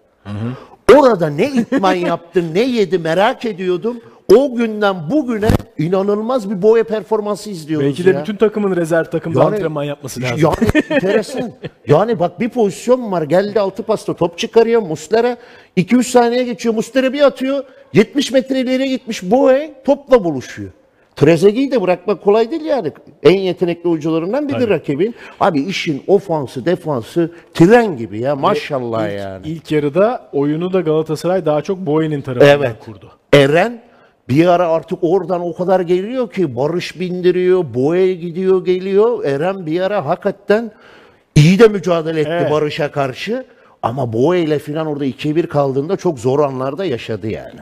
[0.95, 4.01] Orada ne itman yaptı ne yedi merak ediyordum.
[4.35, 8.21] O günden bugüne inanılmaz bir boya performansı izliyoruz Belki de ya.
[8.21, 10.37] bütün takımın rezerv takımda Yani- antrenman yapması lazım.
[10.41, 11.51] Yani enteresan.
[11.87, 13.21] yani bak bir pozisyon var.
[13.21, 15.37] Geldi altı pasta top çıkarıyor Muslera.
[15.77, 16.75] 2-3 saniye geçiyor.
[16.75, 17.63] Muslera bir atıyor.
[17.93, 20.69] 70 metre ileriye gitmiş Boe topla buluşuyor.
[21.15, 22.91] Trezeguet'i de bırakmak kolay değil yani.
[23.23, 25.15] En yetenekli oyuncularından biri rakibin.
[25.39, 29.47] Abi işin ofansı, defansı tren gibi ya maşallah yani.
[29.47, 32.75] İlk yarıda oyunu da Galatasaray daha çok Boyen'in tarafından Evet.
[32.85, 33.11] kurdu.
[33.33, 33.81] Eren
[34.29, 39.25] bir ara artık oradan o kadar geliyor ki Barış bindiriyor, Boya gidiyor geliyor.
[39.25, 40.71] Eren bir ara hakikaten
[41.35, 42.51] iyi de mücadele etti Evet.
[42.51, 43.45] Barış'a karşı.
[43.83, 47.59] Ama Boya ile falan orada 2-1 kaldığında çok zor anlarda yaşadı yani.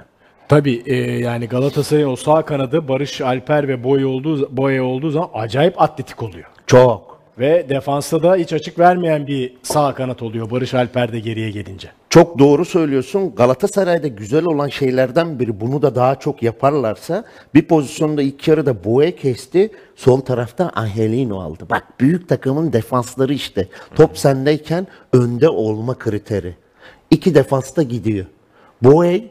[0.48, 5.30] Tabii e, yani Galatasaray'ın o sağ kanadı Barış Alper ve Boye olduğu, Boye olduğu zaman
[5.34, 6.46] acayip atletik oluyor.
[6.68, 7.18] Çok.
[7.40, 11.88] Ve defansta da hiç açık vermeyen bir sağ kanat oluyor Barış Alper de geriye gelince.
[12.18, 13.36] Çok doğru söylüyorsun.
[13.36, 19.16] Galatasaray'da güzel olan şeylerden biri bunu da daha çok yaparlarsa bir pozisyonda ilk yarıda Boye
[19.16, 19.72] kesti.
[19.96, 21.66] Sol tarafta Angelino aldı.
[21.70, 23.68] Bak büyük takımın defansları işte.
[23.96, 26.56] Top sendeyken önde olma kriteri.
[27.12, 28.26] İki defansta gidiyor.
[28.84, 29.28] Boye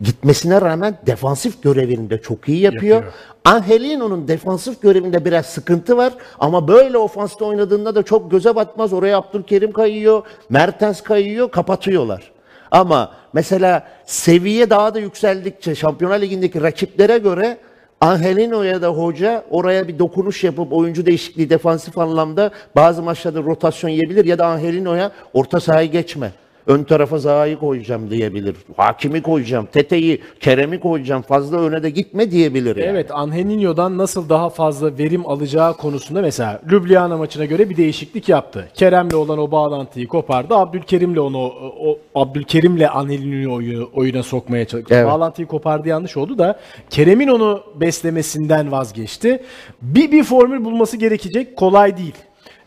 [0.00, 2.96] gitmesine rağmen defansif görevini de çok iyi yapıyor.
[2.96, 3.14] Yapıyor.
[3.44, 8.92] Angelino'nun defansif görevinde biraz sıkıntı var ama böyle ofansta oynadığında da çok göze batmaz.
[8.92, 12.32] Oraya Abdülkerim kayıyor, Mertens kayıyor, kapatıyorlar.
[12.70, 17.58] Ama mesela seviye daha da yükseldikçe Şampiyonlar Ligi'ndeki rakiplere göre
[18.00, 24.24] Angelino'ya da hoca oraya bir dokunuş yapıp oyuncu değişikliği defansif anlamda bazı maçlarda rotasyon yiyebilir
[24.24, 26.32] ya da Angelino'ya orta sahayı geçme.
[26.66, 28.56] Ön tarafa Zaha'yı koyacağım diyebilir.
[28.76, 31.22] Hakimi koyacağım, Tete'yi, Kerem'i koyacağım.
[31.22, 32.88] Fazla öne de gitme diyebilir yani.
[32.90, 38.68] Evet Angelinho'dan nasıl daha fazla verim alacağı konusunda mesela Ljubljana maçına göre bir değişiklik yaptı.
[38.74, 40.54] Kerem'le olan o bağlantıyı kopardı.
[40.54, 41.38] Abdülkerim'le onu
[41.80, 44.94] o, Abdülkerim'le Angelinho'yu oyuna sokmaya çalıştı.
[44.94, 45.06] Evet.
[45.06, 49.42] Bağlantıyı kopardı yanlış oldu da Kerem'in onu beslemesinden vazgeçti.
[49.82, 51.56] Bir bir formül bulması gerekecek.
[51.56, 52.14] Kolay değil.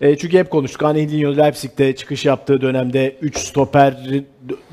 [0.01, 0.83] E, çünkü hep konuştuk.
[0.83, 3.97] Angelinho Leipzig'te çıkış yaptığı dönemde 3 stoper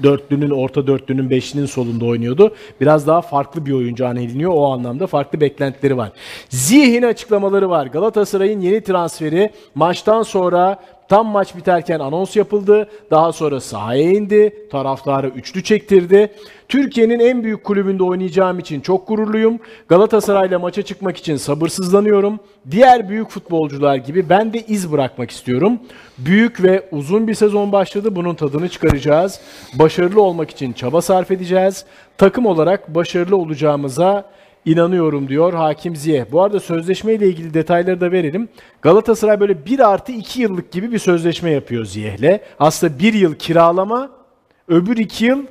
[0.03, 2.55] dörtlünün, orta dörtlünün, beşlinin solunda oynuyordu.
[2.81, 4.53] Biraz daha farklı bir oyuncu Angelinho.
[4.53, 6.13] O anlamda farklı beklentileri var.
[6.49, 7.87] Ziyeh'in açıklamaları var.
[7.87, 12.89] Galatasaray'ın yeni transferi maçtan sonra Tam maç biterken anons yapıldı.
[13.11, 14.69] Daha sonra sahaya indi.
[14.71, 16.33] Taraftarı üçlü çektirdi.
[16.69, 19.59] Türkiye'nin en büyük kulübünde oynayacağım için çok gururluyum.
[19.89, 22.41] Galatasaray'la maça çıkmak için sabırsızlanıyorum.
[22.71, 25.79] Diğer büyük futbolcular gibi ben de iz bırakmak istiyorum.
[26.19, 28.17] Büyük ve uzun bir sezon başladı.
[28.17, 29.41] Bunun tadını çıkaracağız.
[29.75, 31.85] Başarılı olmak için çaba sarf edeceğiz.
[32.19, 34.31] Takım olarak başarılı olacağımıza
[34.65, 36.25] İnanıyorum diyor Hakim Ziyeh.
[36.33, 38.49] Bu arada sözleşme ilgili detayları da verelim.
[38.83, 42.41] Galatasaray böyle 1 artı 2 yıllık gibi bir sözleşme yapıyor Ziyeh'le.
[42.59, 44.11] Aslında 1 yıl kiralama,
[44.69, 45.43] öbür 2 yıl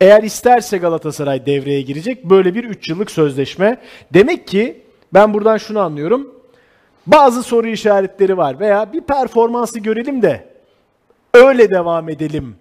[0.00, 2.24] eğer isterse Galatasaray devreye girecek.
[2.24, 3.78] Böyle bir 3 yıllık sözleşme.
[4.14, 4.82] Demek ki
[5.14, 6.34] ben buradan şunu anlıyorum.
[7.06, 10.48] Bazı soru işaretleri var veya bir performansı görelim de
[11.34, 12.56] öyle devam edelim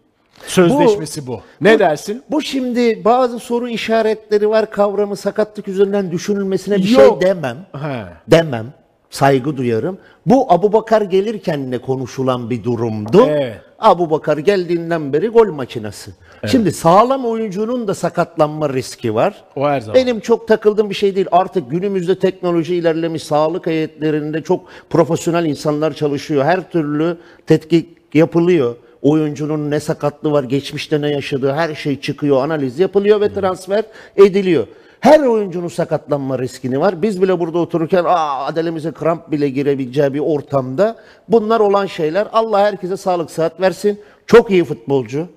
[0.45, 1.41] sözleşmesi bu.
[1.61, 2.23] Ne dersin?
[2.31, 7.21] Bu şimdi bazı soru işaretleri var kavramı sakatlık üzerinden düşünülmesine bir Yok.
[7.21, 7.57] şey demem.
[7.73, 8.03] He.
[8.27, 8.65] Demem.
[9.09, 9.97] Saygı duyarım.
[10.25, 13.25] Bu Abu Bakar gelirken de konuşulan bir durumdu.
[13.27, 13.61] Evet.
[13.79, 16.11] Abu Bakar geldiğinden beri gol makinesi.
[16.45, 19.43] Şimdi sağlam oyuncunun da sakatlanma riski var.
[19.55, 19.95] O her zaman.
[19.95, 21.27] Benim çok takıldığım bir şey değil.
[21.31, 26.45] Artık günümüzde teknoloji ilerlemiş, sağlık heyetlerinde çok profesyonel insanlar çalışıyor.
[26.45, 28.75] Her türlü tetkik yapılıyor.
[29.01, 33.83] Oyuncunun ne sakatlığı var, geçmişte ne yaşadığı her şey çıkıyor, analiz yapılıyor ve transfer
[34.15, 34.67] ediliyor.
[34.99, 37.01] Her oyuncunun sakatlanma riskini var.
[37.01, 40.95] Biz bile burada otururken aa adelemize kramp bile girebileceği bir ortamda
[41.29, 42.27] bunlar olan şeyler.
[42.33, 44.01] Allah herkese sağlık sıhhat versin.
[44.27, 45.27] Çok iyi futbolcu.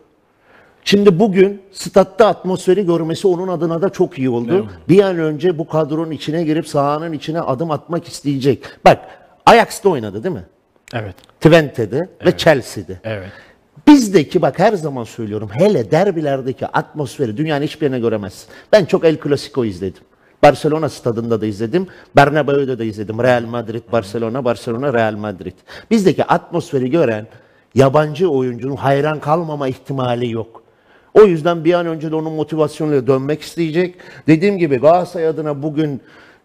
[0.84, 4.68] Şimdi bugün statta atmosferi görmesi onun adına da çok iyi oldu.
[4.88, 8.64] Bir an önce bu kadronun içine girip sahanın içine adım atmak isteyecek.
[8.84, 8.98] Bak
[9.46, 10.44] Ajax'ta oynadı değil mi?
[10.94, 11.14] Evet.
[11.40, 13.00] Twente'de ve Chelsea'de.
[13.04, 13.28] Evet.
[13.88, 18.48] Bizdeki bak her zaman söylüyorum hele derbilerdeki atmosferi dünyanın hiçbir yerine göremezsin.
[18.72, 20.02] Ben çok El Clasico izledim.
[20.42, 21.86] Barcelona stadında da izledim.
[22.16, 23.22] Bernabeu'da da izledim.
[23.22, 25.52] Real Madrid, Barcelona, Barcelona, Real Madrid.
[25.90, 27.26] Bizdeki atmosferi gören
[27.74, 30.62] yabancı oyuncunun hayran kalmama ihtimali yok.
[31.14, 33.94] O yüzden bir an önce de onun motivasyonuyla dönmek isteyecek.
[34.26, 36.00] Dediğim gibi Galatasaray adına bugün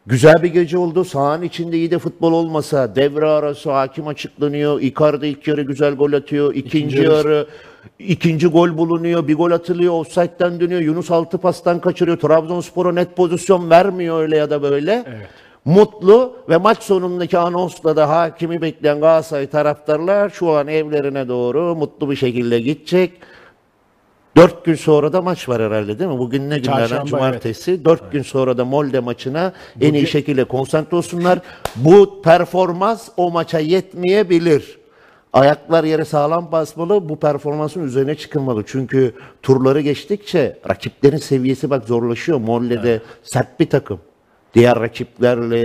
[0.07, 1.03] güzel bir gece oldu.
[1.05, 4.81] Sahanın içinde iyi de futbol olmasa devre arası hakim açıklanıyor.
[4.81, 6.55] Icardi ilk yarı güzel gol atıyor.
[6.55, 7.47] İkinci, yarı- yarı
[7.99, 9.27] ikinci gol bulunuyor.
[9.27, 9.93] Bir gol atılıyor.
[9.93, 10.81] Offside'den dönüyor.
[10.81, 12.17] Yunus altı pastan kaçırıyor.
[12.17, 15.05] Trabzonspor'a net pozisyon vermiyor öyle ya da böyle.
[15.65, 22.11] Mutlu ve maç sonundaki anonsla da hakimi bekleyen Galatasaray taraftarlar şu an evlerine doğru mutlu
[22.11, 23.11] bir şekilde gidecek.
[24.37, 26.19] Dört gün sonra da maç var herhalde değil mi?
[26.19, 26.87] Bugün ne günlerden?
[26.87, 27.85] Çarşamba, Cumartesi.
[27.85, 31.39] Dört gün sonra da Molde maçına en iyi şekilde konsantre olsunlar.
[31.75, 34.77] Bu performans o maça yetmeyebilir.
[35.33, 37.09] Ayaklar yere sağlam basmalı.
[37.09, 38.63] Bu performansın üzerine çıkılmalı.
[38.67, 42.37] Çünkü turları geçtikçe rakiplerin seviyesi bak zorlaşıyor.
[42.39, 43.99] Molde'de sert bir takım.
[44.55, 45.61] Diğer rakiplerle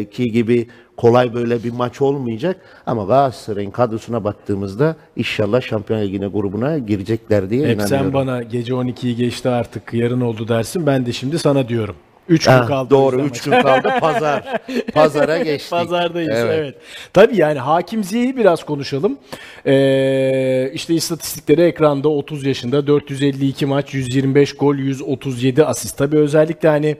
[0.00, 0.66] e, ki gibi
[0.96, 2.56] kolay böyle bir maç olmayacak.
[2.86, 7.88] Ama Galatasaray'ın kadrosuna baktığımızda inşallah Şampiyon Ligi'ne grubuna girecekler diye Hep inanıyorum.
[8.04, 10.86] sen bana gece 12'yi geçti artık yarın oldu dersin.
[10.86, 11.96] Ben de şimdi sana diyorum.
[12.28, 12.90] 3 gün Ha, kaldı.
[12.90, 14.56] doğru 3 gün kaldı pazar.
[14.94, 15.70] Pazara geçtik.
[15.70, 16.58] Pazardayız evet.
[16.58, 16.74] Evet.
[17.12, 19.18] Tabii yani Hakim Ziyech'i biraz konuşalım.
[19.66, 25.98] Ee, işte istatistikleri ekranda 30 yaşında 452 maç 125 gol 137 asist.
[25.98, 26.96] Tabii özellikle hani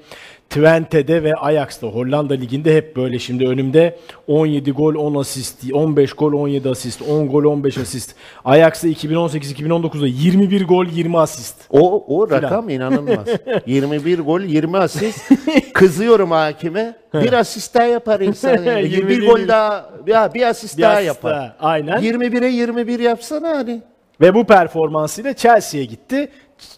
[0.51, 6.33] Twente'de ve Ajax'ta Hollanda liginde hep böyle şimdi önümde 17 gol 10 asist 15 gol
[6.33, 8.15] 17 asist 10 gol 15 asist.
[8.45, 11.55] Ajax'ta 2018-2019'da 21 gol 20 asist.
[11.71, 13.27] O, o rakam inanılmaz.
[13.67, 15.33] 21 gol 20 asist.
[15.75, 16.97] Kızıyorum hakime.
[17.15, 18.63] Bir asist daha yapar insan.
[18.63, 18.89] Yani.
[18.93, 21.33] 21 bir gol daha ya bir asist Bir daha asist yapar.
[21.33, 22.03] daha, aynen.
[22.03, 23.83] 21'e 21 yapsana hani.
[24.21, 26.29] Ve bu performansıyla Chelsea'ye gitti.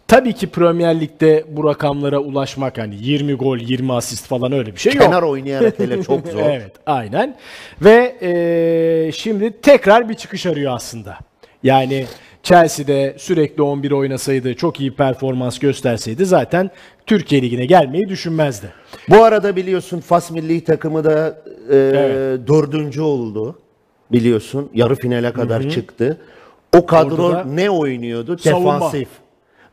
[0.08, 4.80] Tabii ki Premier Lig'de bu rakamlara ulaşmak hani 20 gol, 20 asist falan öyle bir
[4.80, 5.02] şey yok.
[5.04, 6.40] Kenar oynayarak hele çok zor.
[6.40, 7.36] Evet, aynen.
[7.82, 11.16] Ve eee, şimdi tekrar bir çıkış arıyor aslında.
[11.62, 12.06] Yani
[12.42, 16.70] Chelsea'de sürekli 11 oynasaydı, çok iyi performans gösterseydi zaten
[17.06, 18.72] Türkiye Ligi'ne gelmeyi düşünmezdi.
[19.08, 22.48] Bu arada biliyorsun Fas milli takımı da e, Evet.
[22.48, 23.58] dördüncü oldu.
[24.12, 26.18] Biliyorsun yarı finale kadar çıktı.
[26.76, 28.38] O kadro Orada ne oynuyordu?
[28.38, 28.92] savunma.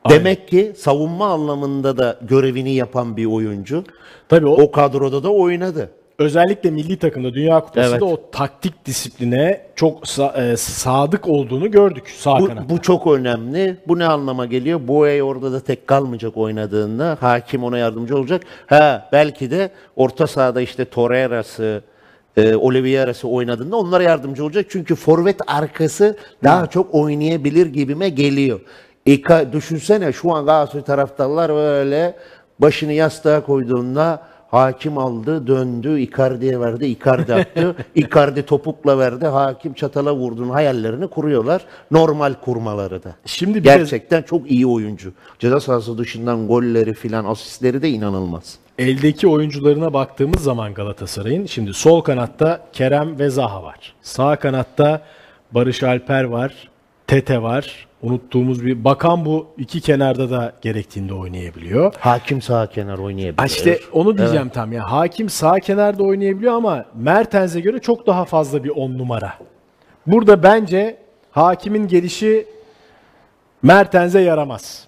[0.09, 3.83] Demek ki savunma anlamında da görevini yapan bir oyuncu.
[4.29, 5.89] Tabii o, O kadroda da oynadı.
[6.19, 8.01] özellikle milli takımda Dünya Kupası'nda Evet.
[8.03, 12.69] o taktik disipline çok sa- e, sadık olduğunu gördük sağ Bu, kanatta.
[12.69, 13.77] bu çok önemli.
[13.87, 14.79] Bu ne anlama geliyor?
[14.87, 17.17] Boye orada da tek kalmayacak oynadığında.
[17.19, 18.41] Hakim ona yardımcı olacak.
[18.67, 21.81] Ha belki de orta sahada işte Torreira'sı,
[22.37, 24.65] e, Oliveira'sı oynadığında onlara yardımcı olacak.
[24.69, 28.59] Çünkü forvet arkası daha çok oynayabilir gibime geliyor.
[29.07, 32.15] İka, düşünsene şu an Galatasaray taraftarlar böyle
[32.59, 37.75] başını yastığa koyduğunda hakim aldı, döndü, Icardi'ye verdi, Icardi attı.
[37.95, 41.61] Icardi topukla verdi, hakim çatala vurduğun hayallerini kuruyorlar.
[41.91, 43.15] Normal kurmaları da.
[43.25, 45.13] Şimdi bir de- Gerçekten çok iyi oyuncu.
[45.39, 48.57] Ceza sahası dışından golleri filan asistleri de inanılmaz.
[48.79, 53.93] Eldeki oyuncularına baktığımız zaman Galatasaray'ın şimdi sol kanatta Kerem ve Zaha var.
[54.01, 55.01] Sağ kanatta
[55.51, 56.69] Barış Alper var,
[57.07, 57.86] Tete var.
[58.01, 61.93] Unuttuğumuz bir bakan bu iki kenarda da gerektiğinde oynayabiliyor.
[61.99, 63.37] Hakim sağ kenar oynayabilir.
[63.37, 64.91] Ha işte onu diyeceğim tam ya.
[64.91, 69.33] Hakim sağ kenarda oynayabiliyor ama Mertens'e göre çok daha fazla bir on numara.
[70.07, 70.97] Burada bence
[71.31, 72.47] Hakim'in gelişi
[73.61, 74.87] Mertens'e yaramaz.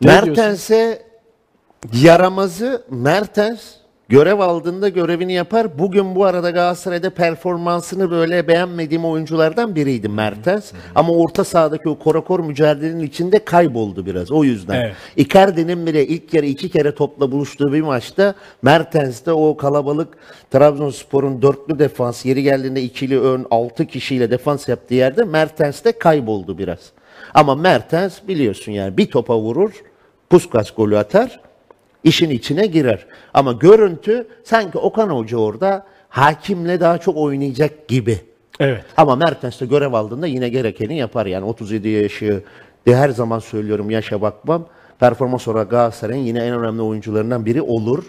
[0.00, 0.08] Ne?
[0.08, 1.02] Mertens'e
[1.92, 3.74] yaramazı Mertens
[4.08, 5.78] görev aldığında görevini yapar.
[5.78, 10.72] Bugün bu arada Galatasaray'da performansını böyle beğenmediğim oyunculardan biriydi Mertens.
[10.94, 14.74] Ama orta sahadaki o korakor mücadelenin içinde kayboldu biraz o yüzden.
[14.74, 14.94] Evet.
[15.16, 20.08] Icardi'nin bile ilk kere iki kere topla buluştuğu bir maçta Mertens'te o kalabalık
[20.50, 26.78] Trabzonspor'un dörtlü defans yeri geldiğinde ikili ön altı kişiyle defans yaptığı yerde Mertens'te kayboldu biraz.
[27.34, 29.70] Ama Mertens biliyorsun yani bir topa vurur,
[30.30, 31.40] Puskas golü atar,
[32.06, 33.06] işin içine girer.
[33.34, 38.18] Ama görüntü sanki Okan Hoca orada hakimle daha çok oynayacak gibi.
[38.60, 38.84] Evet.
[38.96, 41.26] Ama Mertens de görev aldığında yine gerekeni yapar.
[41.26, 42.42] Yani 37 yaşı
[42.86, 44.66] de her zaman söylüyorum yaşa bakmam.
[45.00, 48.04] Performans olarak Galatasaray'ın yine en önemli oyuncularından biri olur.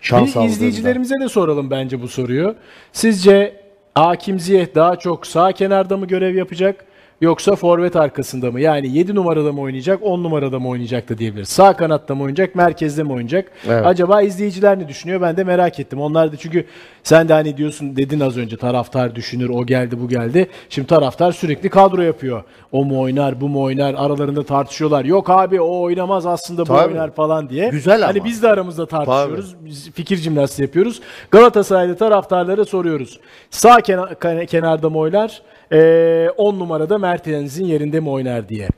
[0.00, 2.54] Şans Bir izleyicilerimize de soralım bence bu soruyu.
[2.92, 3.60] Sizce
[3.94, 6.84] Hakim Ziyech daha çok sağ kenarda mı görev yapacak
[7.20, 8.60] yoksa forvet arkasında mı?
[8.60, 11.48] Yani 7 numarada mı oynayacak, 10 numarada mı oynayacak da diyebiliriz.
[11.48, 13.52] Sağ kanatta mı oynayacak, merkezde mi oynayacak?
[13.68, 13.86] Evet.
[13.86, 15.20] Acaba izleyiciler ne düşünüyor?
[15.20, 16.00] Ben de merak ettim.
[16.00, 16.64] Onlar da çünkü
[17.02, 20.48] sen de hani diyorsun dedin az önce taraftar düşünür, o geldi, bu geldi.
[20.68, 22.42] Şimdi taraftar sürekli kadro yapıyor.
[22.72, 23.94] O mu oynar, bu mu oynar?
[23.98, 25.04] Aralarında tartışıyorlar.
[25.04, 26.88] Yok abi o oynamaz aslında bu Tabii.
[26.92, 27.68] oynar falan diye.
[27.68, 28.24] Güzel Hani ama.
[28.28, 29.54] biz de aramızda tartışıyoruz.
[29.64, 31.00] Biz fikir jimnastiği yapıyoruz.
[31.30, 33.20] Galatasaray'da taraftarlara soruyoruz.
[33.50, 35.42] Sağ kena- kan- kenarda mı oynar?
[35.74, 38.68] 10 numarada Mertens'in yerinde mi oynar diye.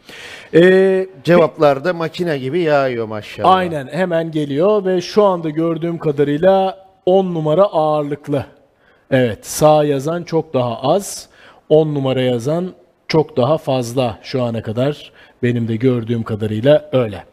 [0.54, 3.54] Ee, Cevaplarda makine gibi yağıyor maşallah.
[3.54, 8.46] aynen hemen geliyor ve şu anda gördüğüm kadarıyla 10 numara ağırlıklı.
[9.10, 11.28] Evet sağ yazan çok daha az.
[11.68, 12.72] 10 numara yazan
[13.08, 15.12] çok daha fazla şu ana kadar.
[15.42, 17.24] Benim de gördüğüm kadarıyla öyle.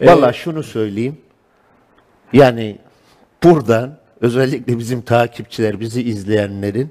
[0.00, 1.16] Ee, Valla şunu söyleyeyim.
[2.32, 2.78] Yani
[3.44, 6.90] buradan özellikle bizim takipçiler, bizi izleyenlerin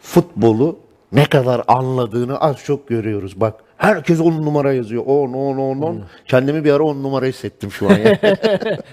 [0.00, 0.78] futbolu
[1.12, 3.40] ne kadar anladığını az çok görüyoruz.
[3.40, 5.02] Bak Herkes 10 numara yazıyor.
[5.06, 6.02] 10, 10, 10, 10.
[6.26, 7.94] Kendimi bir ara 10 numara hissettim şu an.
[7.98, 8.18] Yani.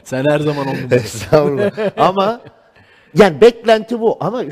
[0.04, 0.96] Sen her zaman on numarasın.
[0.96, 1.72] Estağfurullah.
[1.98, 2.42] Ama
[3.16, 4.18] yani beklenti bu.
[4.20, 4.44] Ama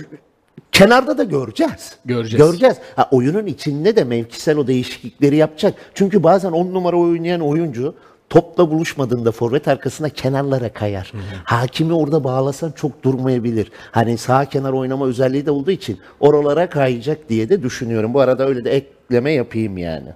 [0.72, 1.98] kenarda da göreceğiz.
[2.06, 2.46] Göreceğiz.
[2.46, 2.78] Göreceğiz.
[2.96, 5.74] Ha, oyunun içinde de mevkisel o değişiklikleri yapacak.
[5.94, 7.96] Çünkü bazen 10 numara oynayan oyuncu
[8.30, 11.12] topla buluşmadığında forvet arkasına kenarlara kayar.
[11.44, 13.72] Hakimi orada bağlasan çok durmayabilir.
[13.92, 18.14] Hani sağ kenar oynama özelliği de olduğu için oralara kayacak diye de düşünüyorum.
[18.14, 20.10] Bu arada öyle de ekleme yapayım yani.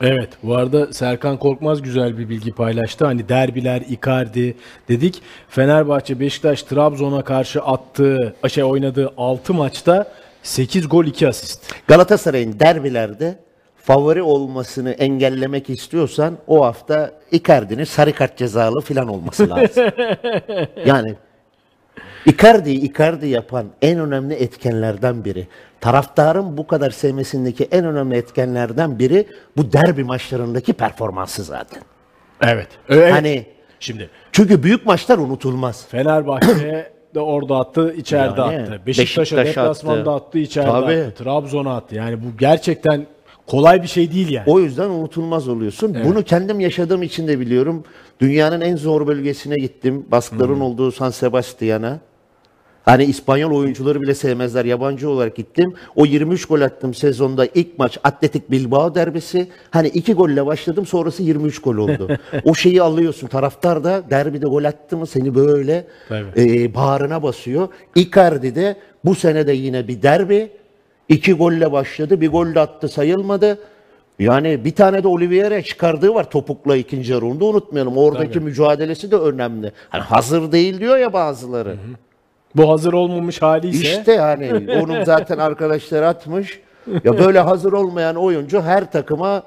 [0.00, 3.04] Evet bu arada Serkan Korkmaz güzel bir bilgi paylaştı.
[3.04, 4.56] Hani derbiler, Icardi
[4.88, 5.22] dedik.
[5.48, 11.74] Fenerbahçe, Beşiktaş, Trabzon'a karşı attığı, şey oynadığı 6 maçta 8 gol 2 asist.
[11.86, 13.38] Galatasaray'ın derbilerde
[13.82, 19.84] favori olmasını engellemek istiyorsan o hafta Icardi'nin sarı kart cezalı falan olması lazım.
[20.86, 21.14] yani
[22.26, 25.46] Icardi'yi Icardi yapan en önemli etkenlerden biri.
[25.80, 29.26] Taraftarın bu kadar sevmesindeki en önemli etkenlerden biri
[29.56, 31.82] bu derbi maçlarındaki performansı zaten.
[32.42, 32.68] Evet.
[32.88, 33.10] Öyle.
[33.10, 33.46] Hani
[33.80, 35.86] Şimdi çünkü büyük maçlar unutulmaz.
[35.88, 38.80] Fenerbahçe de orada attı, içeride Yani, attı.
[38.86, 40.26] Beşiktaş'a Beşiktaş'a deplasmanda attı.
[40.26, 40.92] attı, içeride Tabii.
[40.92, 41.24] attı.
[41.24, 41.94] Trabzon'a attı.
[41.94, 43.06] Yani bu gerçekten
[43.46, 44.44] kolay bir şey değil yani.
[44.46, 45.96] O yüzden unutulmaz oluyorsun.
[46.04, 47.84] Bunu kendim yaşadığım için de biliyorum.
[48.20, 50.06] Dünyanın en zor bölgesine gittim.
[50.10, 52.00] Baskların olduğu San Sebastian'a.
[52.84, 54.64] Hani İspanyol oyuncuları bile sevmezler.
[54.64, 55.74] Yabancı olarak gittim.
[55.96, 57.46] O 23 gol attım sezonda.
[57.54, 59.48] ilk maç Atletik Bilbao derbisi.
[59.70, 62.08] Hani iki golle başladım sonrası 23 gol oldu.
[62.44, 63.26] o şeyi alıyorsun.
[63.26, 66.26] Taraftar da derbide gol attı mı seni böyle Tabii.
[66.36, 67.68] e, bağrına basıyor.
[67.94, 70.50] Icardi de bu sene de yine bir derbi.
[71.08, 72.20] İki golle başladı.
[72.20, 73.58] Bir gol de attı sayılmadı.
[74.18, 77.26] Yani bir tane de Oliveira çıkardığı var topukla ikinci yarı.
[77.26, 77.96] Onu da unutmayalım.
[77.96, 79.72] Oradaki mücadelesi de önemli.
[79.88, 81.76] Hani hazır değil diyor ya bazıları.
[82.56, 86.60] Bu hazır olmamış hali ise İşte yani onun zaten arkadaşlar atmış.
[87.04, 89.42] Ya böyle hazır olmayan oyuncu her takıma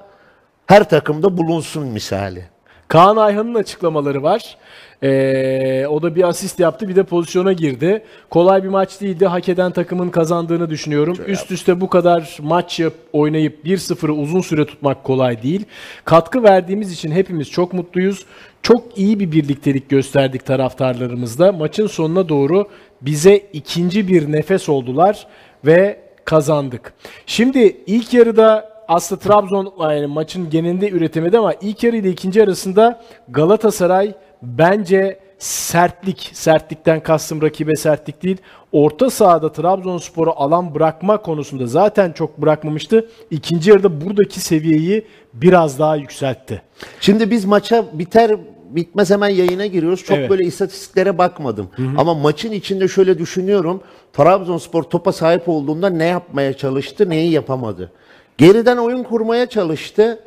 [0.66, 2.44] her takımda bulunsun misali.
[2.88, 4.56] Kaan Ayhan'ın açıklamaları var.
[5.02, 8.02] Ee, o da bir asist yaptı bir de pozisyona girdi.
[8.30, 9.26] Kolay bir maç değildi.
[9.26, 11.16] Hak eden takımın kazandığını düşünüyorum.
[11.26, 15.64] Üst üste bu kadar maç yap, oynayıp 1-0'ı uzun süre tutmak kolay değil.
[16.04, 18.26] Katkı verdiğimiz için hepimiz çok mutluyuz.
[18.62, 21.52] Çok iyi bir birliktelik gösterdik taraftarlarımızla.
[21.52, 22.68] Maçın sonuna doğru
[23.02, 25.26] bize ikinci bir nefes oldular
[25.64, 26.92] ve kazandık.
[27.26, 33.02] Şimdi ilk yarıda aslında Trabzon yani maçın genelinde üretemedi ama ilk yarı ile ikinci arasında
[33.28, 34.14] Galatasaray
[34.46, 38.36] bence sertlik, sertlikten kastım rakibe sertlik değil.
[38.72, 43.08] Orta sahada Trabzonspor'u alan bırakma konusunda zaten çok bırakmamıştı.
[43.30, 46.62] İkinci yarıda buradaki seviyeyi biraz daha yükseltti.
[47.00, 48.36] Şimdi biz maça biter
[48.70, 50.04] bitmez hemen yayına giriyoruz.
[50.04, 50.30] Çok Evet.
[50.30, 51.68] böyle istatistiklere bakmadım.
[51.96, 53.80] Ama maçın içinde şöyle düşünüyorum.
[54.12, 57.92] Trabzonspor topa sahip olduğunda ne yapmaya çalıştı, neyi yapamadı.
[58.38, 60.20] Geriden oyun kurmaya çalıştı.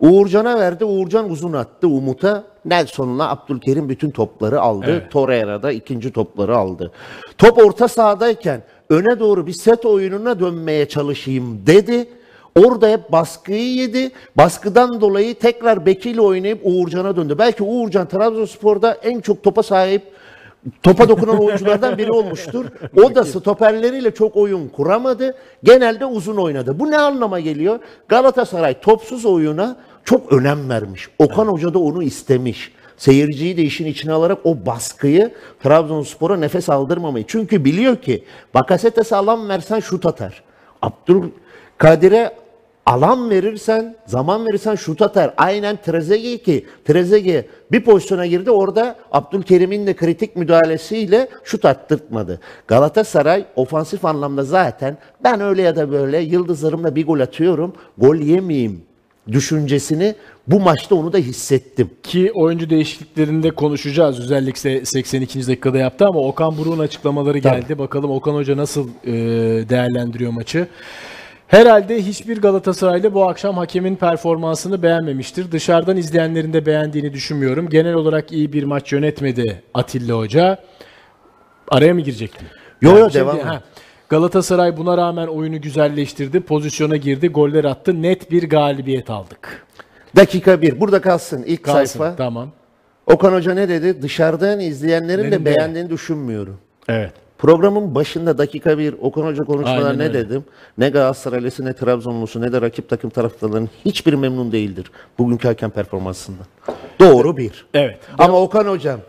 [0.00, 0.84] Uğurcan'a verdi.
[0.84, 2.44] Uğurcan uzun attı Umut'a.
[2.66, 4.86] Nelson'la Abdülkerim bütün topları aldı.
[4.88, 5.10] Evet.
[5.10, 6.92] Torreira da ikinci topları aldı.
[7.38, 12.08] Top orta sahadayken öne doğru bir set oyununa dönmeye çalışayım dedi.
[12.64, 14.10] Orada hep baskıyı yedi.
[14.36, 17.36] Baskıdan dolayı tekrar bekiyle oynayıp Uğurcan'a döndü.
[17.38, 20.02] Belki Uğurcan Trabzonspor'da en çok topa sahip
[20.82, 22.66] topa dokunan oyunculardan biri olmuştur.
[23.04, 25.34] O da stoperleriyle çok oyun kuramadı.
[25.64, 26.78] Genelde uzun oynadı.
[26.78, 27.78] Bu ne anlama geliyor?
[28.08, 29.76] Galatasaray topsuz oyuna
[30.06, 31.08] çok önem vermiş.
[31.18, 32.72] Okan Hoca da onu istemiş.
[32.96, 37.24] Seyirciyi de işin içine alarak o baskıyı Trabzonspor'a nefes aldırmamayı.
[37.28, 40.42] Çünkü biliyor ki Bakasetas'a alan versen şut atar.
[40.82, 42.36] Abdülkadir'e
[42.86, 45.34] alan verirsen, zaman verirsen şut atar.
[45.36, 52.40] Aynen Trezeguet ki Trezeguet bir pozisyona girdi orada Abdülkerim'in de kritik müdahalesiyle şut attırtmadı.
[52.66, 58.82] Galatasaray ofansif anlamda zaten ben öyle ya da böyle yıldızlarımla bir gol atıyorum, gol yemeyeyim
[59.32, 60.14] düşüncesini
[60.46, 61.90] bu maçta onu da hissettim.
[62.02, 64.20] Ki oyuncu değişikliklerinde konuşacağız.
[64.20, 65.46] Özellikle 82.
[65.46, 67.78] dakikada yaptı ama Okan Buruk'un açıklamaları geldi.
[67.78, 69.12] Bakalım Okan Hoca nasıl e,
[69.68, 70.68] değerlendiriyor maçı.
[71.48, 75.52] Herhalde hiçbir Galatasaraylı bu akşam hakemin performansını beğenmemiştir.
[75.52, 77.68] Dışarıdan izleyenlerin de beğendiğini düşünmüyorum.
[77.68, 80.58] Genel olarak iyi bir maç yönetmedi Atilla Hoca.
[81.68, 82.48] Araya mı girecektin?
[82.82, 83.22] Yo, yo, bir şey
[84.08, 86.40] Galatasaray buna rağmen oyunu güzelleştirdi.
[86.40, 88.02] Pozisyona girdi, goller attı.
[88.02, 89.66] Net bir galibiyet aldık.
[90.16, 90.80] Dakika bir.
[90.80, 91.98] Burada kalsın ilk Kalsın.
[91.98, 92.16] sayfa.
[92.16, 92.50] Tamam.
[93.06, 94.02] Okan Hoca ne dedi?
[94.02, 95.44] Dışarıdan izleyenlerin Benim de de.
[95.44, 96.58] beğendiğini düşünmüyorum.
[96.88, 97.12] Evet.
[97.38, 100.14] Programın başında dakika bir Okan Hoca konuşmalar Aynen ne öyle.
[100.14, 100.44] dedim?
[100.78, 106.46] Ne Galatasaraylısı ne Trabzonlusu ne de rakip takım taraftarlarının hiçbiri memnun değildir bugünkü hakem performansından.
[107.00, 107.66] Doğru bir.
[107.74, 107.98] Evet.
[108.18, 109.00] Ama Okan Hocam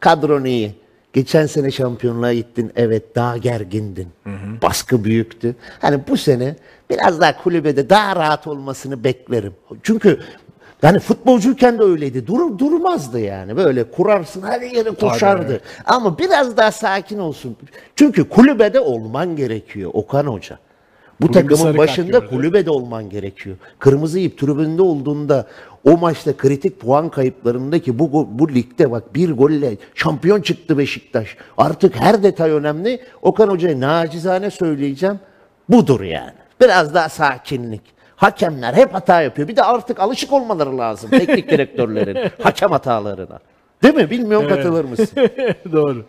[0.00, 0.74] kadron iyi.
[1.16, 2.72] Geçen sene şampiyonluğa gittin.
[2.76, 4.08] Evet daha gergindin.
[4.62, 5.56] Baskı büyüktü.
[5.80, 6.56] Hani bu sene
[6.90, 9.52] biraz daha kulübede daha rahat olmasını beklerim.
[9.82, 10.20] Çünkü
[10.82, 12.26] yani futbolcuyken de öyleydi.
[12.26, 13.56] Dur, durmazdı yani.
[13.56, 15.60] Böyle kurarsın her yere koşardı.
[15.86, 17.56] Ama biraz daha sakin olsun.
[17.96, 20.58] Çünkü kulübede olman gerekiyor Okan Hoca.
[21.20, 23.56] Bu sarı takımın başında kulübede olman gerekiyor.
[23.78, 25.46] Kırmızı ip tribünde olduğunda
[25.86, 31.36] o maçta kritik puan kayıplarındaki bu bu ligde bak bir golle şampiyon çıktı Beşiktaş.
[31.58, 33.00] Artık her detay önemli.
[33.22, 35.20] Okan Hoca'ya nacizane söyleyeceğim.
[35.68, 36.32] Budur yani.
[36.60, 37.82] Biraz daha sakinlik.
[38.16, 39.48] Hakemler hep hata yapıyor.
[39.48, 43.38] Bir de artık alışık olmaları lazım teknik direktörlerin hakem hatalarına.
[43.82, 44.10] Değil mi?
[44.10, 45.08] Bilmiyorum katılır mısın?
[45.72, 46.04] Doğru.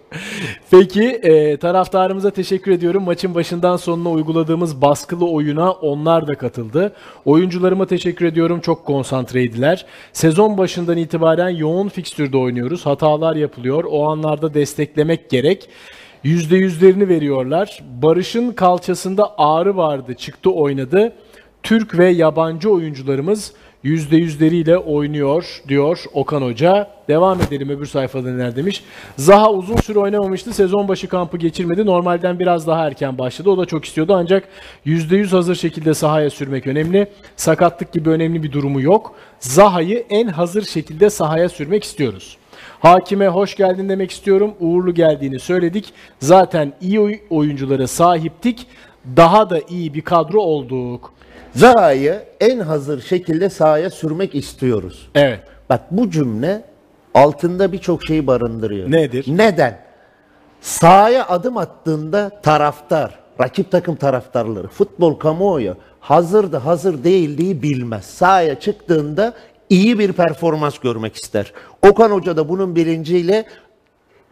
[0.71, 3.03] Peki e, taraftarımıza teşekkür ediyorum.
[3.03, 6.93] Maçın başından sonuna uyguladığımız baskılı oyuna onlar da katıldı.
[7.25, 8.59] Oyuncularıma teşekkür ediyorum.
[8.59, 9.85] Çok konsantreydiler.
[10.13, 12.85] Sezon başından itibaren yoğun fikstürde oynuyoruz.
[12.85, 13.83] Hatalar yapılıyor.
[13.89, 15.69] O anlarda desteklemek gerek.
[16.25, 17.83] %100'lerini veriyorlar.
[18.01, 20.13] Barış'ın kalçasında ağrı vardı.
[20.13, 21.13] Çıktı oynadı.
[21.63, 23.53] Türk ve yabancı oyuncularımız
[23.85, 26.87] %100'leriyle oynuyor diyor Okan Hoca.
[27.07, 28.83] Devam edelim öbür sayfada neler demiş.
[29.17, 30.53] Zaha uzun süre oynamamıştı.
[30.53, 31.85] Sezon başı kampı geçirmedi.
[31.85, 33.49] Normalden biraz daha erken başladı.
[33.49, 34.47] O da çok istiyordu ancak
[34.85, 37.07] %100 hazır şekilde sahaya sürmek önemli.
[37.35, 39.15] Sakatlık gibi önemli bir durumu yok.
[39.39, 42.37] Zaha'yı en hazır şekilde sahaya sürmek istiyoruz.
[42.79, 44.53] Hakime hoş geldin demek istiyorum.
[44.59, 45.93] Uğurlu geldiğini söyledik.
[46.19, 48.67] Zaten iyi oy- oyunculara sahiptik.
[49.17, 51.13] Daha da iyi bir kadro olduk.
[51.55, 55.09] Zaha'yı en hazır şekilde sahaya sürmek istiyoruz.
[55.15, 55.39] Evet.
[55.69, 56.63] Bak bu cümle
[57.13, 58.91] altında birçok şeyi barındırıyor.
[58.91, 59.25] Nedir?
[59.27, 59.79] Neden?
[60.61, 68.05] Sahaya adım attığında taraftar, rakip takım taraftarları, futbol kamuoyu hazırdı hazır değildiği bilmez.
[68.05, 69.33] Sahaya çıktığında
[69.69, 71.53] iyi bir performans görmek ister.
[71.81, 73.45] Okan Hoca da bunun bilinciyle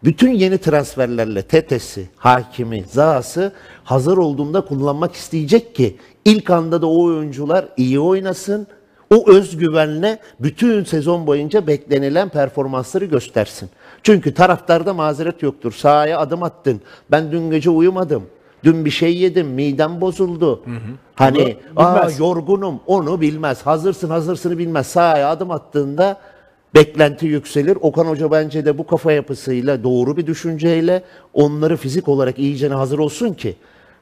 [0.04, 3.52] bütün yeni transferlerle Tetesi, Hakimi, Zaha'sı
[3.84, 8.68] hazır olduğunda kullanmak isteyecek ki ilk anda da o oyuncular iyi oynasın.
[9.16, 13.70] O özgüvenle bütün sezon boyunca beklenilen performansları göstersin.
[14.04, 15.72] Çünkü taraftarda mazeret yoktur.
[15.72, 16.82] Sahaya adım attın.
[17.12, 18.24] Ben dün gece uyumadım.
[18.64, 20.64] Dün bir şey yedim, midem bozuldu.
[21.16, 22.20] Hani Bunu aa bilmez.
[22.20, 23.62] yorgunum, onu bilmez.
[23.62, 24.88] Hazırsın, hazırsını bilmez.
[24.88, 26.18] Sahaya adım attığında
[26.76, 27.78] beklenti yükselir.
[27.82, 31.04] Okan Hoca bence de bu kafa yapısıyla, doğru bir düşünceyle
[31.34, 33.56] onları fizik olarak iyicene hazır olsun ki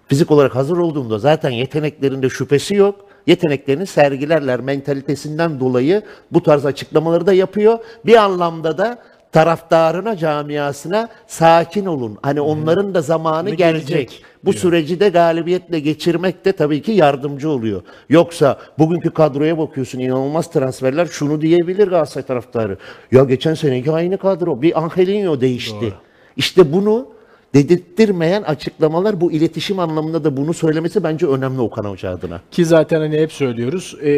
[0.07, 3.05] fizik olarak hazır olduğunda zaten yeteneklerinde şüphesi yok.
[3.27, 6.01] Yeteneklerini sergilerler mentalitesinden dolayı
[6.31, 7.79] bu tarz açıklamaları da yapıyor.
[8.05, 8.97] Bir anlamda da
[9.31, 12.17] taraftarına, camiasına sakin olun.
[12.21, 13.87] Hani onların da zamanı Ne gelecek.
[13.87, 14.61] gelecek Bu diyor.
[14.61, 17.81] süreci de galibiyetle geçirmek de tabii ki yardımcı oluyor.
[18.09, 22.77] Yoksa bugünkü kadroya bakıyorsun inanılmaz transferler şunu diyebilir Galatasaray taraftarı.
[23.11, 24.61] Ya geçen seneki aynı kadro.
[24.61, 25.93] Bir Angelinho değişti.
[26.37, 27.07] İşte bunu
[27.53, 32.41] dedirttirmeyen açıklamalar bu iletişim anlamında da bunu söylemesi bence önemli Okan Hoca adına.
[32.51, 33.95] Ki zaten hani hep söylüyoruz.
[34.01, 34.09] e,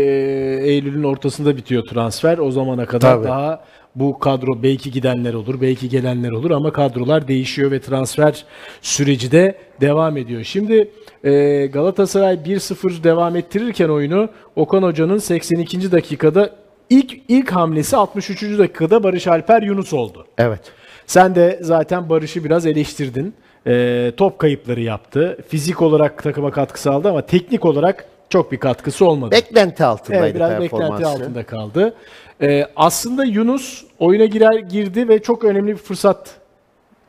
[0.63, 2.37] Eylül'ün ortasında bitiyor transfer.
[2.37, 3.27] O zamana kadar Tabii.
[3.27, 3.63] daha
[3.95, 8.45] bu kadro belki gidenler olur, belki gelenler olur ama kadrolar değişiyor ve transfer
[8.81, 10.43] süreci de devam ediyor.
[10.43, 10.91] Şimdi
[11.23, 15.91] e, Galatasaray 1-0 devam ettirirken oyunu Okan Hoca'nın 82.
[15.91, 16.49] dakikada
[16.89, 18.41] ilk ilk hamlesi 63.
[18.41, 20.27] dakikada Barış Alper Yunus oldu.
[20.37, 20.61] Evet.
[21.07, 23.33] Sen de zaten Barış'ı biraz eleştirdin.
[23.67, 25.37] Ee, top kayıpları yaptı.
[25.47, 29.31] Fizik olarak takıma katkı sağladı ama teknik olarak çok bir katkısı olmadı.
[29.31, 31.93] Beklenti altındaydı Evet, biraz beklenti altında kaldı.
[32.41, 36.35] Ee, aslında Yunus oyuna girer girdi ve çok önemli bir fırsat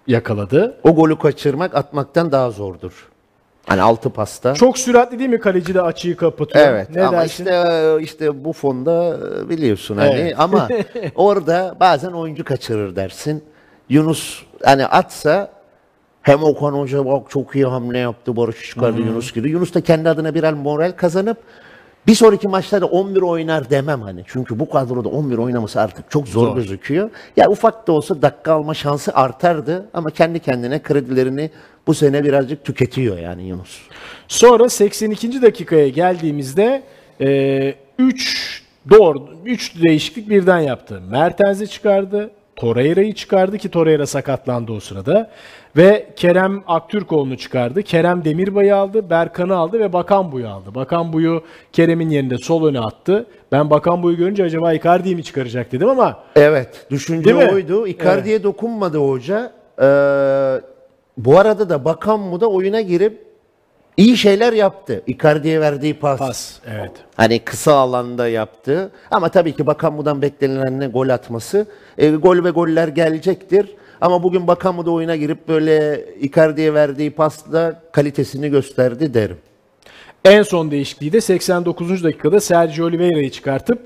[0.07, 0.77] yakaladı.
[0.85, 3.09] O golü kaçırmak atmaktan daha zordur.
[3.67, 4.55] Hani altı pasta.
[4.55, 6.67] Çok süratli değil mi kaleci de açıyı kapatıyor?
[6.69, 7.45] Evet Ne ama dersin?
[7.45, 9.19] işte işte bu fonda
[9.51, 10.35] biliyorsun hani Evet.
[10.39, 10.69] ama
[11.15, 13.45] orada bazen oyuncu kaçırır dersin.
[13.89, 15.51] Yunus hani atsa
[16.23, 19.51] hem Okan Hoca bak çok iyi hamle yaptı Barış çıkardı Yunus gibi.
[19.51, 21.39] Yunus da kendi adına birer moral kazanıp
[22.07, 24.23] bir sonraki maçlarda 11 oynar demem hani.
[24.27, 26.57] Çünkü bu kadroda 11 oynaması artık çok zor, Zor.
[26.57, 27.11] gözüküyor.
[27.37, 31.51] Ya ufak da olsa dakika alma şansı artardı ama kendi kendine kredilerini
[31.87, 33.81] bu sene birazcık tüketiyor yani Yunus.
[34.29, 35.43] Sonra 82.
[35.43, 36.83] dakikaya geldiğimizde
[37.99, 41.01] 3 doğru 3 değişiklik birden yaptı.
[41.11, 42.31] Mertens'i çıkardı.
[42.57, 45.31] Torreira'yı çıkardı ki Torreira sakatlandı o sırada.
[45.77, 47.83] Ve Kerem Aktürkoğlu'nu çıkardı.
[47.83, 50.75] Kerem Demirbay'ı aldı, Berkan'ı aldı ve Bakanbu'yu aldı.
[50.75, 51.43] Bakanbu'yu
[51.73, 53.27] Kerem'in yerinde sol öne attı.
[53.53, 57.53] Ben Bakanbu'yu görünce acaba Icardi'yi mi çıkaracak dedim ama Evet, düşünce Değil mi?
[57.55, 57.87] oydu.
[57.87, 59.53] Icardi'ye dokunmadı hoca.
[59.83, 59.85] Ee,
[61.19, 63.26] bu arada da Bakan mu da oyuna girip
[63.97, 65.03] iyi şeyler yaptı.
[65.07, 66.19] Icardi'ye verdiği pas.
[66.19, 66.59] pas.
[66.71, 66.93] Evet.
[67.17, 68.91] Hani kısa alanda yaptı.
[69.11, 71.67] Ama tabii ki Bakan Mu'dan beklenilen ne gol atması.
[71.99, 73.75] E, gol ve goller gelecektir.
[74.01, 79.39] Ama bugün Bakamı da oyuna girip böyle Icardi'ye verdiği pasla kalitesini gösterdi derim.
[80.25, 82.05] En son değişikliği de 89.
[82.05, 83.79] dakikada Sergio Oliveira'yı çıkartıp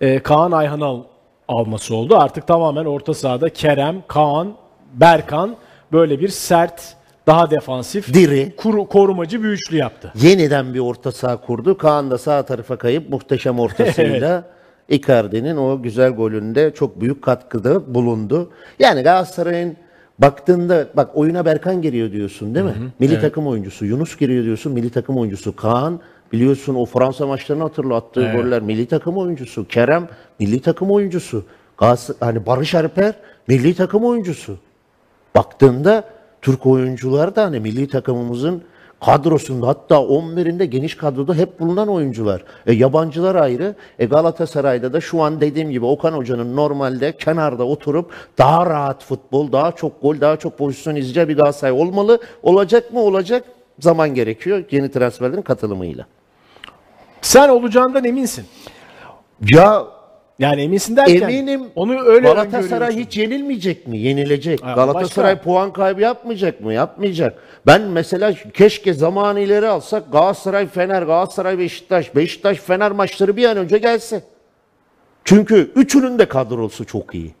[0.00, 1.04] e, Kaan Ayhan'ı al-
[1.48, 2.16] alması oldu.
[2.16, 4.54] Artık tamamen orta sahada Kerem, Kaan,
[4.92, 5.56] Berkan
[5.92, 6.96] böyle bir sert,
[7.28, 8.52] daha defansif, Diri.
[8.56, 10.12] kuru- korumacı bir üçlü yaptı.
[10.14, 11.78] Yeniden bir orta saha kurdu.
[11.78, 14.44] Kaan da sağ tarafa kayıp muhteşem ortasıyla
[14.88, 18.50] Icardi'nin o güzel golünde çok büyük katkıda bulundu.
[18.78, 19.76] Yani Galatasaray'ın
[20.18, 22.74] baktığında bak oyuna Berkan giriyor diyorsun değil mi?
[22.98, 23.84] Milli takım oyuncusu.
[23.84, 24.72] Yunus giriyor diyorsun.
[24.72, 25.56] Milli takım oyuncusu.
[25.56, 26.00] Kaan
[26.32, 28.62] biliyorsun o Fransa maçlarını hatırla attığı goller.
[28.62, 29.68] Milli takım oyuncusu.
[29.68, 30.08] Kerem
[30.40, 31.44] milli takım oyuncusu.
[31.78, 33.14] Galatasaray, hani Barış Alper
[33.48, 34.56] milli takım oyuncusu.
[35.34, 36.04] Baktığında
[36.48, 38.62] Türk oyuncular da hani milli takımımızın
[39.04, 42.44] kadrosunda hatta 11'inde geniş kadroda hep bulunan oyuncular.
[42.66, 43.74] E, yabancılar ayrı.
[43.98, 49.52] E, Galatasaray'da da şu an dediğim gibi Okan Hoca'nın normalde kenarda oturup daha rahat futbol,
[49.52, 52.20] daha çok gol, daha çok pozisyon izleyeceği bir Galatasaray olmalı.
[52.42, 53.00] Olacak mı?
[53.00, 53.44] Olacak.
[53.80, 56.06] Zaman gerekiyor yeni transferlerin katılımıyla.
[57.22, 58.44] Sen olacağından eminsin.
[59.40, 59.84] Ya
[60.38, 63.98] Yani eminsin derken Eminim onu öyle Galatasaray hiç yenilmeyecek mi?
[63.98, 64.64] Yenilecek.
[64.64, 65.44] Ha, Galatasaray başka.
[65.44, 66.72] puan kaybı yapmayacak mı?
[66.72, 67.38] Yapmayacak.
[67.66, 73.56] Ben mesela keşke zamanı ileri alsak Galatasaray Fener, Galatasaray Beşiktaş, Beşiktaş Fener maçları bir an
[73.56, 74.22] önce gelse.
[75.24, 77.34] Çünkü üçünün de kadrosu çok iyi.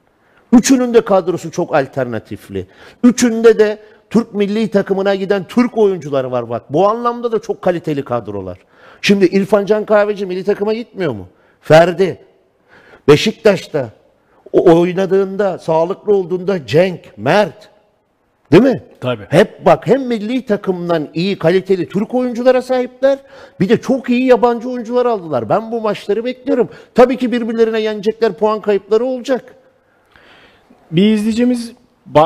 [0.52, 2.66] Üçünün de kadrosu çok alternatifli.
[3.04, 3.78] Üçünde de
[4.10, 6.72] Türk milli takımına giden Türk oyuncuları var bak.
[6.72, 8.58] Bu anlamda da çok kaliteli kadrolar.
[9.02, 11.28] Şimdi İrfan Can Kahveci milli takıma gitmiyor mu?
[11.60, 12.27] Ferdi,
[13.08, 13.88] Beşiktaş'ta
[14.52, 17.68] oynadığında, sağlıklı olduğunda Cenk, Mert.
[18.52, 18.82] Değil mi?
[19.00, 19.26] Tabii.
[19.28, 23.18] Hep bak hem milli takımdan iyi kaliteli Türk oyunculara sahipler
[23.60, 25.48] bir de çok iyi yabancı oyuncular aldılar.
[25.48, 26.68] Ben bu maçları bekliyorum.
[26.94, 29.54] Tabii ki birbirlerine yenecekler puan kayıpları olacak.
[30.90, 31.72] Bir izleyicimiz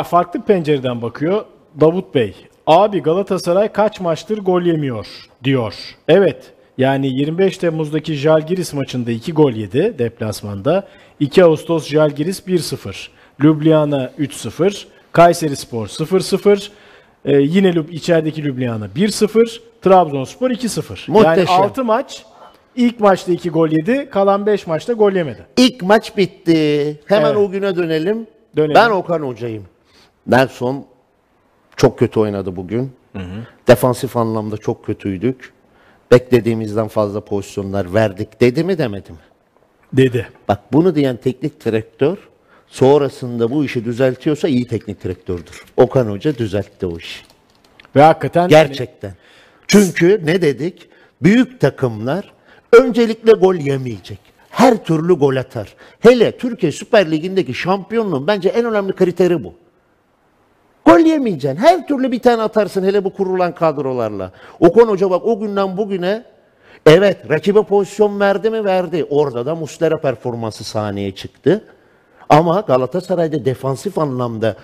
[0.04, 1.44] farklı pencereden bakıyor.
[1.80, 2.34] Davut Bey,
[2.66, 5.06] abi Galatasaray kaç maçtır gol yemiyor
[5.44, 5.74] diyor.
[6.08, 6.52] Evet,
[6.82, 10.88] yani 25 Temmuz'daki Jalgiris maçında 2 gol yedi deplasmanda.
[11.20, 13.08] 2 Ağustos Jalgiris 1-0,
[13.42, 16.70] Ljubljana 3-0, Kayserispor 0-0,
[17.24, 21.08] e, yine Lüb- içerideki Ljubljana 1-0, Trabzonspor 2-0.
[21.08, 21.62] Yani Muhteşem.
[21.62, 22.24] 6 maç,
[22.76, 25.46] ilk maçta 2 gol yedi, kalan 5 maçta gol yemedi.
[25.56, 27.00] İlk maç bitti.
[27.06, 27.36] Hemen Evet.
[27.36, 28.26] o güne dönelim.
[28.56, 28.74] Dönelim.
[28.74, 29.64] Ben Okan Hoca'yım.
[30.26, 30.84] Nelson
[31.76, 32.92] çok kötü oynadı bugün.
[33.68, 35.52] Defansif anlamda çok kötüydük.
[36.12, 39.18] Beklediğimizden fazla pozisyonlar verdik dedi mi demedi mi?
[39.92, 40.28] Dedi.
[40.48, 42.16] Bak bunu diyen teknik direktör
[42.66, 45.64] sonrasında bu işi düzeltiyorsa iyi teknik direktördür.
[45.76, 47.24] Okan Hoca düzeltti o işi.
[47.96, 49.14] Ve hakikaten hani Gerçekten.
[49.66, 50.88] Çünkü ne dedik?
[51.22, 52.32] Büyük takımlar
[52.72, 54.18] öncelikle gol yemeyecek.
[54.50, 55.74] Her türlü gol atar.
[56.00, 59.54] Hele Türkiye Süper Ligi'ndeki şampiyonluğun bence en önemli kriteri bu.
[60.86, 61.60] Gol yemeyeceksin.
[61.60, 64.32] Her türlü bir tane atarsın hele bu kurulan kadrolarla.
[64.60, 66.24] Okan Hoca bak o günden bugüne
[66.86, 69.06] evet rakibe pozisyon verdi mi verdi.
[69.10, 71.64] Orada da Muslera performansı sahneye çıktı.
[72.28, 74.56] Ama Galatasaray'da defansif anlamda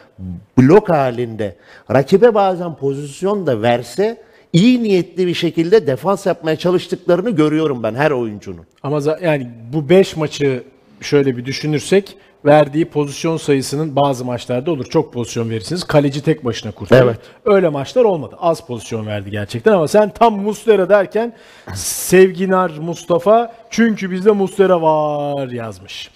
[0.59, 1.57] blok halinde
[1.93, 8.11] rakibe bazen pozisyon da verse iyi niyetli bir şekilde defans yapmaya çalıştıklarını görüyorum ben her
[8.11, 8.67] oyuncunun.
[8.83, 10.63] Ama yani bu 5 maçı
[11.01, 14.85] şöyle bir düşünürsek verdiği pozisyon sayısının bazı maçlarda olur.
[14.85, 15.85] Çok pozisyon verirsiniz.
[15.85, 17.05] Kaleci tek başına kurtarır.
[17.05, 17.19] Evet.
[17.45, 18.37] Öyle maçlar olmadı.
[18.41, 21.33] Az pozisyon verdi gerçekten ama sen tam Muslera derken
[21.75, 26.11] Sevginar Mustafa çünkü bizde Muslera var yazmış.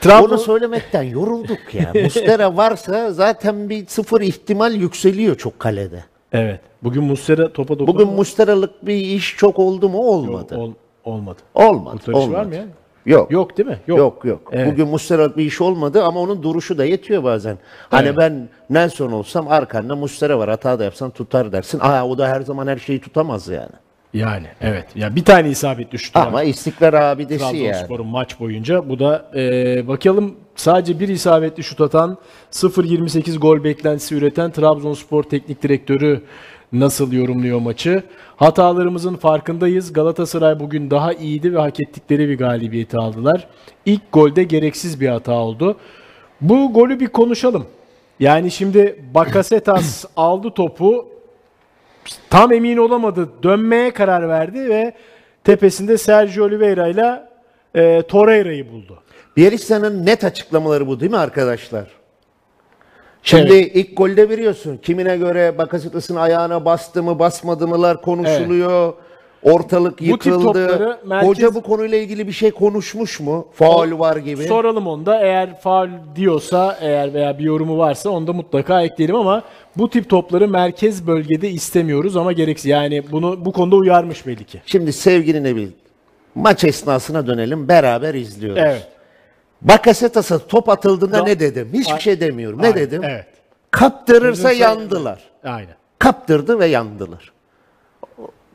[0.00, 1.92] Trabzon Onu söylemekten yorulduk ya.
[2.04, 6.04] Mustera varsa zaten bir sıfır ihtimal yükseliyor çok kalede.
[6.32, 6.60] Evet.
[6.82, 7.94] Bugün Muslera topa dokundu.
[7.94, 9.98] Bugün Mustera'lık bir iş çok oldu mu?
[9.98, 10.56] Olmadı.
[10.56, 10.72] Ol-
[11.04, 11.38] olmadı.
[11.54, 11.96] Olmadı.
[11.96, 12.38] Kurtarışı olmadı.
[12.38, 12.64] var mı ya?
[13.06, 13.30] Yok.
[13.30, 13.78] Yok değil mi?
[13.86, 14.40] Yok yok.
[14.52, 14.72] Evet.
[14.72, 17.58] Bugün Mustera'lık bir iş olmadı ama onun duruşu da yetiyor bazen.
[17.90, 18.16] Hani Evet.
[18.18, 21.80] ben Nelson olsam arkanda Mustera var hata da yapsan tutar dersin.
[21.82, 23.72] Aa o da her zaman her şeyi tutamaz yani.
[24.14, 24.86] Yani evet.
[24.94, 26.26] Ya bir tane isabetli şutu var.
[26.26, 27.62] Ama istikrar abidesi yani.
[27.72, 28.88] Trabzonspor'un maç boyunca.
[28.88, 32.18] Bu da e, bakalım sadece bir isabetli şut atan
[32.52, 36.22] 0-28 gol beklentisi üreten Trabzonspor teknik direktörü
[36.72, 38.02] nasıl yorumluyor maçı?
[38.36, 39.92] Hatalarımızın farkındayız.
[39.92, 43.48] Galatasaray bugün daha iyiydi ve hak ettikleri bir galibiyeti aldılar.
[43.86, 45.76] İlk golde gereksiz bir hata oldu.
[46.40, 47.66] Bu golü bir konuşalım.
[48.20, 51.08] Yani şimdi Bakasetas aldı topu
[52.30, 53.28] tam emin olamadı.
[53.42, 54.92] Dönmeye karar verdi ve
[55.44, 57.22] tepesinde Sergio Oliveira ile
[57.74, 59.02] e, Torreira'yı buldu.
[59.36, 62.05] Bielitsa'nın net açıklamaları bu değil mi arkadaşlar?
[63.26, 68.92] Şimdi ilk golde biliyorsun kimine göre Bakasetas'ın ayağına bastı mı basmadı mılar konuşuluyor.
[69.42, 70.42] Ortalık Bu tip yıkıldı.
[70.42, 73.46] topları merkez- Hoca bu konuyla ilgili bir şey konuşmuş mu?
[73.52, 74.44] Faul var gibi.
[74.44, 75.20] Soralım onda.
[75.20, 79.42] Eğer faul diyorsa eğer veya bir yorumu varsa onu da mutlaka ekleyelim ama
[79.76, 82.66] bu tip topları merkez bölgede istemiyoruz ama gereksiz.
[82.66, 84.60] Yani bunu bu konuda uyarmış belli ki.
[84.66, 85.68] Şimdi sevgili Nebil,
[86.34, 87.68] maç esnasına dönelim.
[87.68, 88.62] Beraber izliyoruz.
[88.62, 88.86] Evet.
[89.62, 91.68] Bakasetas'a top atıldığında Da- ne dedim?
[91.72, 92.58] Hiçbir Ay- şey demiyorum.
[92.62, 93.04] Ne Aynen, dedim?
[93.04, 93.26] Evet.
[93.70, 95.20] Kaptırırsa Gözünü yandılar.
[95.44, 95.74] Aynen.
[95.98, 97.32] Kaptırdı ve yandılar.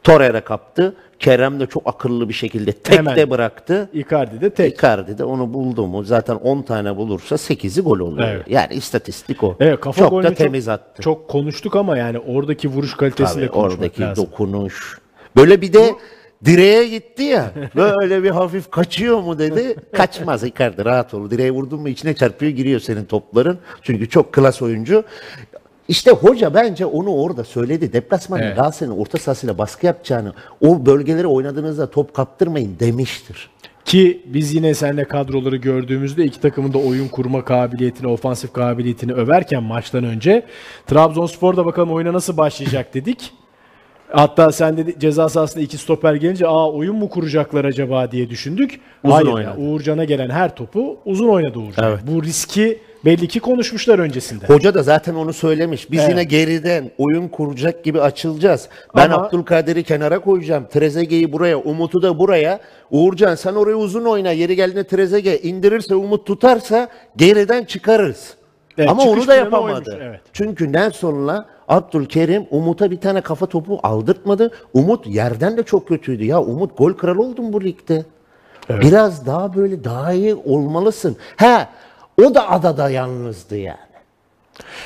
[0.03, 0.95] Torreira kaptı.
[1.19, 3.29] Kerem de çok akıllı bir şekilde tekte Hemen.
[3.29, 3.89] bıraktı.
[3.93, 4.73] Icardi de tek.
[4.77, 8.27] Icardi de onu buldu mu zaten 10 tane bulursa 8'i gol oluyor.
[8.29, 8.45] Evet.
[8.47, 9.55] Yani istatistik o.
[9.59, 11.01] Evet kafa çok golünü da temiz attı.
[11.01, 14.25] Çok konuştuk ama yani oradaki vuruş kalitesini Tabii, de konuşmak oradaki lazım.
[14.25, 14.99] dokunuş.
[15.35, 15.95] Böyle bir de
[16.45, 17.51] direğe gitti ya.
[17.75, 19.75] Böyle bir hafif kaçıyor mu dedi.
[19.93, 21.29] Kaçmaz Icardi rahat ol.
[21.29, 23.59] Direğe vurdun mu içine çarpıyor giriyor senin topların.
[23.81, 25.03] Çünkü çok klas oyuncu.
[25.87, 27.93] İşte hoca bence onu orada söyledi.
[27.93, 28.55] Deplasmanda Evet.
[28.57, 33.49] Galatasaray'ın orta sahasıyla baskı yapacağını, o bölgeleri oynadığınızda top kaptırmayın demiştir.
[33.85, 39.63] Ki biz yine seninle kadroları gördüğümüzde iki takımın da oyun kurma kabiliyetini, ofansif kabiliyetini överken
[39.63, 40.45] maçtan önce
[40.87, 43.33] Trabzonspor da bakalım oyuna nasıl başlayacak dedik.
[44.12, 48.80] Hatta sen dedi ceza sahasında iki stoper gelince aa oyun mu kuracaklar acaba diye düşündük.
[49.03, 49.57] Uzun Hayır oynadı.
[49.62, 51.89] Uğurcan'a gelen her topu uzun oynadı Uğurcan.
[51.89, 51.99] Evet.
[52.07, 54.45] Bu riski belli ki konuşmuşlar öncesinde.
[54.47, 55.91] Hoca da zaten onu söylemiş.
[55.91, 56.09] Biz Evet.
[56.09, 58.70] yine geriden oyun kuracak gibi açılacağız.
[58.95, 60.68] Ben Ama- Abdülkadir'i kenara koyacağım.
[60.74, 62.59] Trezeguet'i buraya, Umut'u da buraya.
[62.91, 64.32] Uğurcan sen oraya uzun oyna.
[64.32, 66.88] Yeri geldiğinde Trezeguet indirirse, Umut tutarsa
[67.18, 68.34] geriden çıkarız.
[68.78, 69.91] Evet, Ama onu da yapamadı.
[69.91, 70.20] oymuş, evet.
[70.34, 74.51] Çünkü Nelson'la Abdülkerim Umut'a bir tane kafa topu aldırtmadı.
[74.74, 76.26] Umut yerden de çok kötüydü.
[76.26, 78.05] Ya Umut gol kralı oldun bu ligde.
[78.70, 81.18] Biraz daha böyle daha iyi olmalısın.
[81.38, 81.70] Ha
[82.24, 83.78] o da adada yalnızdı yani.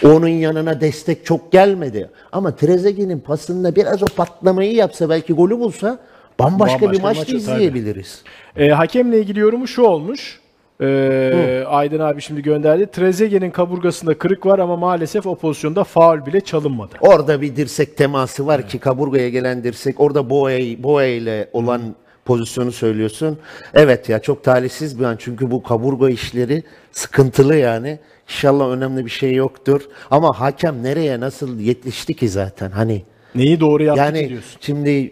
[0.04, 2.10] Onun yanına destek çok gelmedi.
[2.32, 6.00] Ama Trezeguet'in pasında biraz o patlamayı yapsa belki golü bulsa
[6.40, 8.24] bambaşka, Bambaşka bir maç izleyebiliriz.
[8.58, 10.40] E, hakemle ilgili yorumu şu olmuş.
[10.82, 12.88] E, Aydın abi şimdi gönderdi.
[12.92, 16.96] Trezeguet'in kaburgasında kırık var ama maalesef o pozisyonda faul bile çalınmadı.
[17.00, 20.00] Orada bir dirsek teması var ki kaburgaya gelen dirsek.
[20.00, 21.82] Orada Boye, Boye ile olan
[22.26, 23.38] pozisyonu söylüyorsun.
[23.74, 28.00] Evet ya çok talihsiz bir an çünkü bu kaburga işleri sıkıntılı yani.
[28.30, 29.82] İnşallah önemli bir şey yoktur.
[30.12, 33.04] Ama hakem nereye nasıl yetişti ki zaten hani.
[33.36, 34.58] Neyi doğru yaptı ki Yani diyorsun.
[34.62, 35.12] şimdi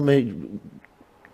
[0.00, 0.12] mı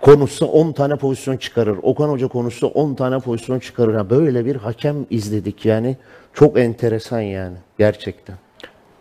[0.01, 1.79] konuşsa 10 tane pozisyon çıkarır.
[1.83, 3.95] Okan Hoca konuşsa 10 tane pozisyon çıkarır.
[3.95, 5.97] Ha, böyle bir hakem izledik yani.
[6.35, 8.37] Çok enteresan yani gerçekten.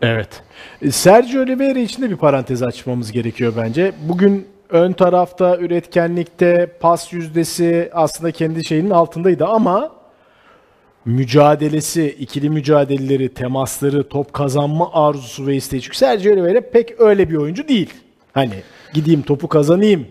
[0.02, 0.42] Evet.
[0.90, 3.92] Sergio Oliveira için de bir parantez açmamız gerekiyor bence.
[4.08, 9.92] Bugün ön tarafta üretkenlikte pas yüzdesi aslında kendi şeyinin altındaydı ama
[11.04, 15.82] mücadelesi, ikili mücadeleleri, temasları, top kazanma arzusu ve isteği.
[15.82, 17.90] Çünkü Sergio Oliveira pek öyle bir oyuncu değil.
[18.32, 18.54] Hani
[18.94, 20.06] gideyim topu kazanayım,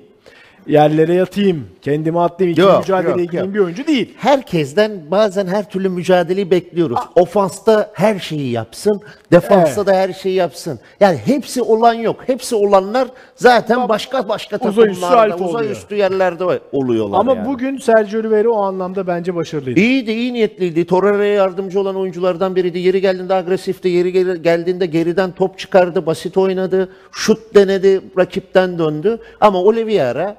[0.67, 3.55] yerlere yatayım, kendimi atlayayım, ikili Yok, mücadeleye yok, gireyim yok.
[3.55, 4.13] bir oyuncu değil.
[4.17, 6.99] Herkesten bazen her türlü mücadeleyi bekliyoruz.
[7.15, 9.01] Ofansta her şeyi yapsın,
[9.31, 9.87] defansta Evet.
[9.87, 10.79] da her şeyi yapsın.
[10.99, 12.15] Yani hepsi olan yok.
[12.27, 15.71] Hepsi olanlar zaten başka başka Uzay üstü takımlarda, alfa uzay oluyor.
[15.75, 17.47] üstü yerlerde oluyorlar Ama yani.
[17.47, 19.79] bugün Sergio Oliveira o anlamda bence başarılıydı.
[19.79, 20.85] İyiydi, iyi niyetliydi.
[20.85, 22.79] Torreira'ya yardımcı olan oyunculardan biriydi.
[22.79, 23.89] Yeri geldiğinde agresifti.
[23.89, 26.89] Yeri gel- geldiğinde geriden top çıkardı, basit oynadı.
[27.11, 29.19] Şut denedi, rakipten döndü.
[29.41, 30.35] Ama Oliveira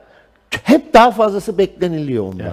[0.50, 2.46] hep daha fazlası bekleniliyor ondan.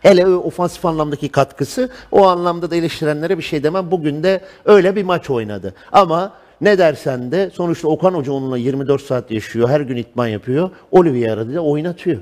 [0.00, 3.90] Hele o ofansif anlamdaki katkısı, o anlamda da eleştirenlere bir şey demem.
[3.90, 5.74] Bugün de öyle bir maç oynadı.
[5.92, 10.70] Ama ne dersen de sonuçta Okan Hoca onunla 24 saat yaşıyor, her gün itman yapıyor.
[10.90, 12.20] Oliveira'da da oynatıyor.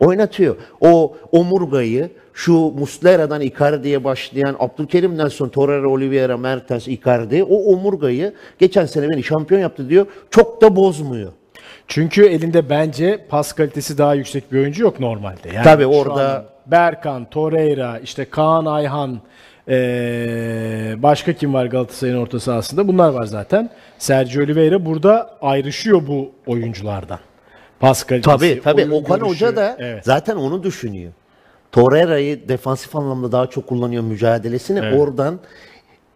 [0.00, 0.56] Oynatıyor.
[0.80, 8.86] O omurgayı şu Muslera'dan Icardi'ye başlayan Abdülkerim'den sonra Torreira, Oliveira, Mertens, Icardi o omurgayı geçen
[8.86, 10.06] sene beni şampiyon yaptı diyor.
[10.30, 11.32] Çok da bozmuyor.
[11.88, 15.48] Çünkü elinde bence pas kalitesi daha yüksek bir oyuncu yok normalde.
[15.54, 19.20] Yani Tabii orada- an Berkan, Torreira, işte Kaan Ayhan,
[19.68, 22.88] ee, başka kim var Galatasaray'ın orta sahasında?
[22.88, 23.70] Bunlar var zaten.
[23.98, 27.18] Sergio Oliveira burada ayrışıyor bu oyunculardan.
[27.80, 29.34] Pas kalitesi, Tabii tabii oyun Okan görüşü.
[29.34, 30.04] Hoca da Evet.
[30.04, 31.12] zaten onu düşünüyor.
[31.72, 34.96] Torreira'yı defansif anlamda daha çok kullanıyor mücadelesini.
[34.96, 35.38] Oradan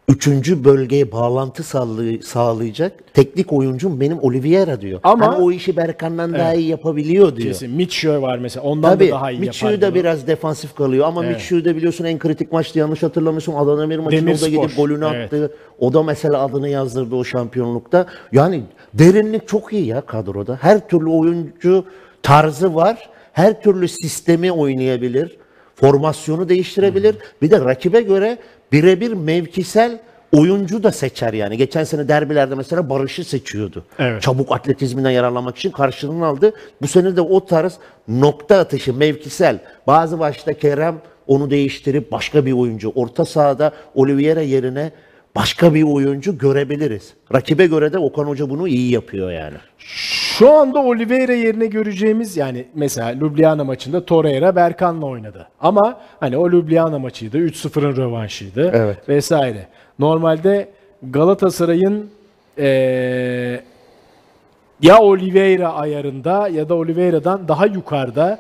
[0.08, 5.00] üçüncü bölgeye bağlantı sağlay- sağlayacak teknik oyuncum benim Oliveira diyor.
[5.02, 7.48] Ama- Hani o işi Berkan'dan daha iyi yapabiliyor diyor.
[7.48, 7.70] Kesin.
[7.70, 8.64] Mitchell var mesela.
[8.66, 9.82] Ondan Tabii da daha iyi Mitchell yapar.
[9.82, 9.94] da bunu.
[10.00, 11.36] biraz defansif kalıyor ama Evet.
[11.36, 14.48] Mitchell de biliyorsun en kritik maçta yanlış hatırlamıyorsun Adana bir maçında o da Demirspor.
[14.62, 15.24] gidip golünü Evet.
[15.26, 15.52] attı.
[15.78, 18.06] O da mesela adını yazdırdı o şampiyonlukta.
[18.32, 18.62] Yani
[18.94, 20.58] derinlik çok iyi ya kadroda.
[20.60, 21.84] Her türlü oyuncu
[22.22, 23.08] tarzı var.
[23.32, 25.36] Her türlü sistemi oynayabilir.
[25.74, 27.16] Formasyonu değiştirebilir.
[27.42, 28.38] Bir de rakibe göre
[28.72, 29.98] birebir mevkisel
[30.32, 31.56] oyuncu da seçer yani.
[31.56, 33.84] Geçen sene derbilerde mesela Barış'ı seçiyordu.
[33.98, 34.22] Evet.
[34.22, 36.52] Çabuk atletizminden yararlanmak için karşılığını aldı.
[36.82, 39.58] Bu sene de o tarz nokta atışı, mevkisel.
[39.86, 42.92] Bazı maçta Kerem onu değiştirip başka bir oyuncu.
[42.94, 44.92] Orta sahada Oliveira yerine
[45.36, 47.14] başka bir oyuncu görebiliriz.
[47.34, 49.56] Rakibe göre de Okan Hoca bunu iyi yapıyor yani.
[50.38, 55.48] Şu anda Oliveira yerine göreceğimiz yani mesela Ljubljana maçında Torreira Berkan'la oynadı.
[55.60, 57.38] Ama hani o Ljubljana maçıydı.
[57.38, 59.08] 3-0'ın rövanşıydı Evet.
[59.08, 59.66] vesaire.
[59.98, 60.68] Normalde
[61.02, 62.10] Galatasaray'ın
[62.58, 63.60] eee,
[64.82, 68.38] ya Oliveira ayarında ya da Oliveira'dan daha yukarıda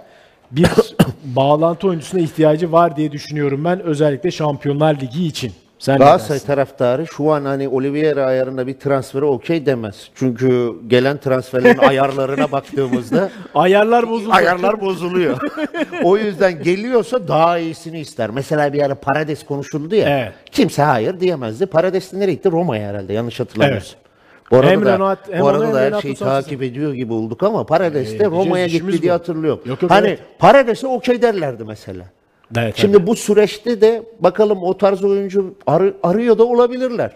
[0.50, 0.68] bir
[1.24, 5.52] bağlantı oyuncusuna ihtiyacı var diye düşünüyorum ben özellikle Şampiyonlar Ligi için.
[5.78, 10.08] Sen Galatasaray taraftarı şu an hani Oliveira ayarında bir transferi okey demez.
[10.14, 14.32] Çünkü gelen transferlerin ayarlarına baktığımızda Ayarlar bozuldu.
[14.34, 15.38] ayarlar bozuluyor.
[16.04, 18.30] o yüzden geliyorsa daha iyisini ister.
[18.30, 20.08] Mesela bir ara Parades konuşuldu ya.
[20.20, 20.32] Evet.
[20.52, 21.66] Kimse hayır diyemezdi.
[21.66, 22.50] Parades de nereye gitti?
[22.50, 23.98] Roma'ya herhalde yanlış hatırlamıyorsam.
[24.00, 24.08] Evet.
[24.50, 27.66] Bu arada Hem da, hem bu arada da her şeyi takip ediyor gibi olduk ama
[27.66, 29.14] Parades de edeceğiz, Roma'ya gitti diye bu.
[29.14, 29.60] hatırlıyorum.
[29.66, 30.20] Yok, yok, hani evet.
[30.38, 32.04] Parades'e okey derlerdi mesela.
[32.56, 37.12] Evet, Şimdi bu süreçte de bakalım o tarz oyuncu arı- arıyor da olabilirler.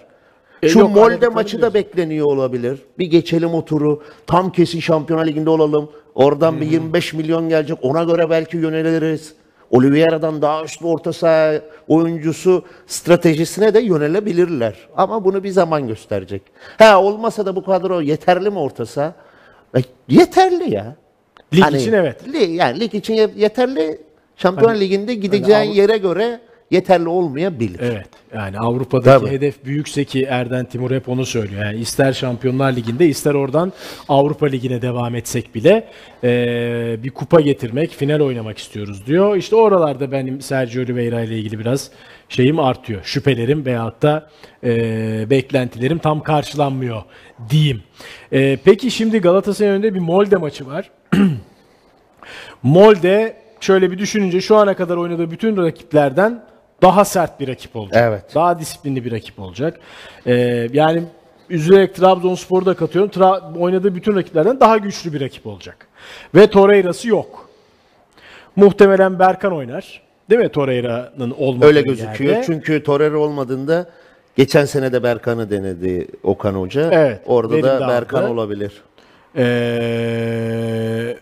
[0.63, 2.79] E, Şu yok, Molde maçı da bekleniyor olabilir.
[2.99, 4.03] Bir geçelim o turu.
[4.27, 5.91] Tam kesin Şampiyonlar Ligi'nde olalım.
[6.15, 7.79] Oradan bir 25 milyon gelecek.
[7.83, 9.35] Ona göre belki yöneliriz.
[9.71, 11.53] Oliveira'dan daha üstü orta saha
[11.89, 14.75] oyuncusu stratejisine de yönelebilirler.
[14.97, 16.43] Ama bunu bir zaman gösterecek.
[16.79, 19.15] Ha olmasa da bu kadro yeterli mi orta saha?
[19.77, 20.97] E, Yeterli ya.
[21.55, 22.29] Lig Hani için evet.
[22.33, 23.99] Li- yani lig için ye- yeterli.
[24.43, 26.41] Şampiyonlar Ligi'nde gideceğin Avru- yere göre
[26.71, 27.81] yeterli olmayabilir.
[27.83, 28.07] Evet.
[28.35, 29.31] Yani Avrupa'daki Tabii.
[29.31, 31.65] hedef büyükse ki Erden Timur hep onu söylüyor.
[31.65, 33.73] Yani ister Şampiyonlar Ligi'nde ister oradan
[34.09, 35.89] Avrupa Ligi'ne devam etsek bile
[36.23, 39.37] eee, bir kupa getirmek, final oynamak istiyoruz diyor.
[39.37, 41.91] İşte oralarda benim Sergio Oliveira ile ilgili biraz
[42.29, 43.01] şeyim artıyor.
[43.05, 44.31] Şüphelerim veyahut da
[44.63, 47.03] eee, beklentilerim tam karşılanmıyor
[47.51, 47.83] diyeyim.
[48.33, 50.91] Eee, peki şimdi Galatasaray'ın önünde bir Molde maçı var.
[52.63, 56.43] Molde şöyle bir düşününce şu ana kadar oynadığı bütün rakiplerden
[56.83, 58.05] daha sert bir rakip olacak.
[58.09, 58.35] Evet.
[58.35, 59.81] Daha disiplinli bir rakip olacak.
[60.27, 60.33] Ee,
[60.73, 61.03] yani
[61.51, 63.11] üzülerek Trabzonspor'u da katıyorum.
[63.11, 65.87] Tra- oynadığı bütün rakiplerden daha güçlü bir rakip olacak.
[66.35, 67.49] Ve Torreira'sı yok.
[68.57, 70.03] Muhtemelen Berkan oynar.
[70.31, 72.31] Değil mi Torreira'nın olmadığı Öyle gözüküyor.
[72.33, 72.47] yerde?
[72.47, 73.91] Çünkü Torreira olmadığında
[74.37, 76.89] geçen sene de Berkan'ı denedi Okan Hoca.
[76.93, 77.89] Evet, Orada da aldı.
[77.89, 78.73] Berkan olabilir.
[79.37, 81.17] Ee,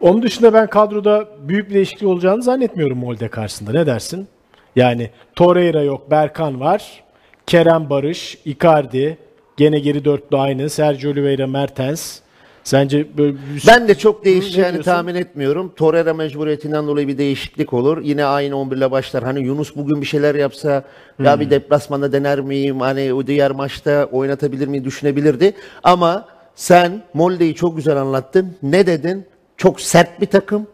[0.00, 3.72] onun dışında ben kadroda büyük bir değişiklik olacağını zannetmiyorum Molde karşısında.
[3.72, 4.28] Ne dersin?
[4.76, 7.04] Yani Torreira yok, Berkan var.
[7.46, 9.18] Kerem Barış, Icardi,
[9.56, 10.70] gene geri dörtlü aynı.
[10.70, 12.18] Sergio Oliveira, Mertens.
[12.64, 15.72] Sence böyle bir Ben de çok değişeceğini tahmin etmiyorum.
[15.76, 18.02] Torreira mecburiyetinden dolayı bir değişiklik olur.
[18.02, 19.24] Yine aynı 11 ile başlar.
[19.24, 20.84] Hani Yunus bugün bir şeyler yapsa
[21.24, 21.40] ya Hmm.
[21.40, 22.80] bir deplasmanda dener miyim?
[22.80, 25.52] Hani o diğer maçta oynatabilir miyim düşünebilirdi.
[25.82, 28.56] Ama sen Molde'yi çok güzel anlattın.
[28.62, 29.26] Ne dedin?
[29.60, 30.66] Çok sert bir takım.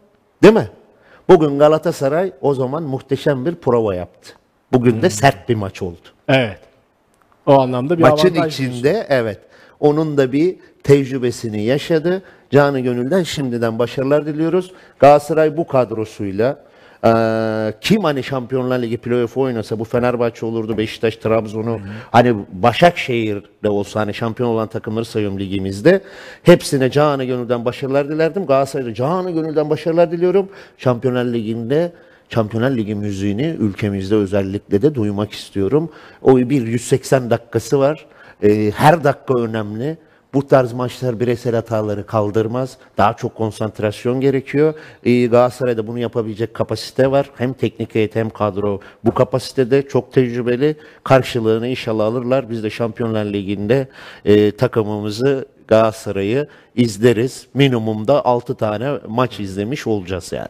[0.43, 0.67] Değil mi?
[1.29, 4.33] Bugün Galatasaray o zaman muhteşem bir prova yaptı.
[4.73, 5.01] Bugün Hmm.
[5.01, 5.97] de sert bir maç oldu.
[6.27, 6.59] Evet.
[7.45, 8.63] O anlamda bir Maçın avantaj diyorsun.
[8.63, 9.39] içinde evet.
[9.79, 12.21] Onun da bir tecrübesini yaşadı.
[12.51, 14.71] Canı gönülden şimdiden başarılar diliyoruz.
[14.99, 16.63] Galatasaray bu kadrosuyla
[17.05, 21.79] eee, kim hani Şampiyonlar Ligi playoff oynasa bu Fenerbahçe olurdu, Beşiktaş, Trabzon'u
[22.11, 26.01] hani Başakşehir'de olsa hani şampiyon olan takımları sayıyorum ligimizde.
[26.43, 28.45] Hepsine canı gönülden başarılar dilerdim.
[28.45, 30.49] Galatasaray'da canı gönülden başarılar diliyorum.
[30.77, 31.91] Şampiyonlar Ligi'nde
[32.29, 35.91] Şampiyonlar Ligi müziğini ülkemizde özellikle de duymak istiyorum.
[36.21, 38.05] O bir 180 dakikası var.
[38.43, 39.97] Ee, her dakika önemli.
[40.33, 42.77] Bu tarz maçlar bireysel hataları kaldırmaz.
[42.97, 44.73] Daha çok konsantrasyon gerekiyor.
[45.03, 47.29] Ee, Galatasaray'da bunu yapabilecek kapasite var.
[47.37, 50.75] Hem teknik heyet hem kadro bu kapasitede çok tecrübeli.
[51.03, 52.49] Karşılığını inşallah alırlar.
[52.49, 53.87] Biz de Şampiyonlar Ligi'nde
[54.25, 57.47] e, takımımızı Galatasaray'ı izleriz.
[57.53, 60.47] Minimumda 6 tane maç izlemiş olacağız yani.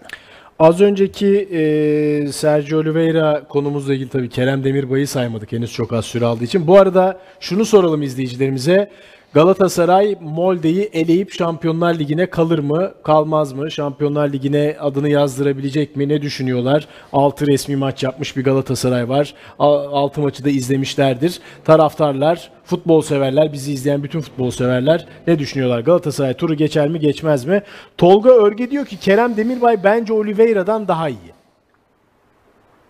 [0.60, 6.26] Az önceki e, Sergio Oliveira konumuzla ilgili tabii Kerem Demirbay'ı saymadık henüz çok az süre
[6.26, 6.68] aldığı için.
[6.68, 8.90] Bu arada şunu soralım izleyicilerimize.
[9.34, 13.72] Galatasaray Molde'yi eleyip Şampiyonlar Ligi'ne kalır mı, kalmaz mı?
[13.72, 16.10] Şampiyonlar Ligi'ne adını yazdırabilecek mi?
[16.10, 16.88] Ne düşünüyorlar?
[17.14, 19.34] 6 resmi maç yapmış bir Galatasaray var.
[19.60, 21.40] 6 maçı da izlemişlerdir.
[21.66, 25.80] Taraftarlar, futbol severler, bizi izleyen bütün futbol severler ne düşünüyorlar?
[25.80, 27.62] Galatasaray turu geçer mi, geçmez mi?
[27.98, 31.37] Tolga Örge diyor ki Kerem Demirbay bence Oliveira'dan daha iyi.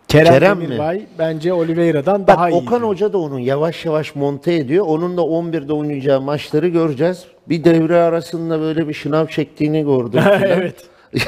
[0.07, 0.63] Kerem, Kerem mi?
[0.65, 2.53] Demirbay bence Oliveira'dan Bak daha iyi.
[2.55, 2.79] Okan.
[2.81, 4.85] Hoca da onu yavaş yavaş monte ediyor.
[4.87, 7.25] Onun da 11'de oynayacağı maçları göreceğiz.
[7.49, 10.21] Bir devre arasında böyle bir şınav çektiğini gördüm.
[10.43, 10.75] Evet.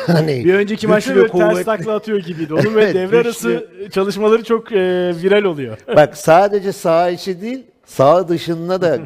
[0.07, 1.63] Yani Bir önceki maçta böyle ters kuvvetli.
[1.65, 2.53] takla atıyor gibiydi.
[2.53, 3.17] Onun ve Evet, devre güçlü.
[3.17, 4.77] arası çalışmaları çok e,
[5.23, 5.77] viral oluyor.
[5.95, 8.99] Bak sadece sağ içi değil, sağ dışında da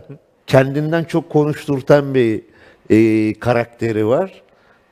[0.48, 2.42] kendinden çok konuşturtan bir
[2.90, 4.42] e, karakteri var.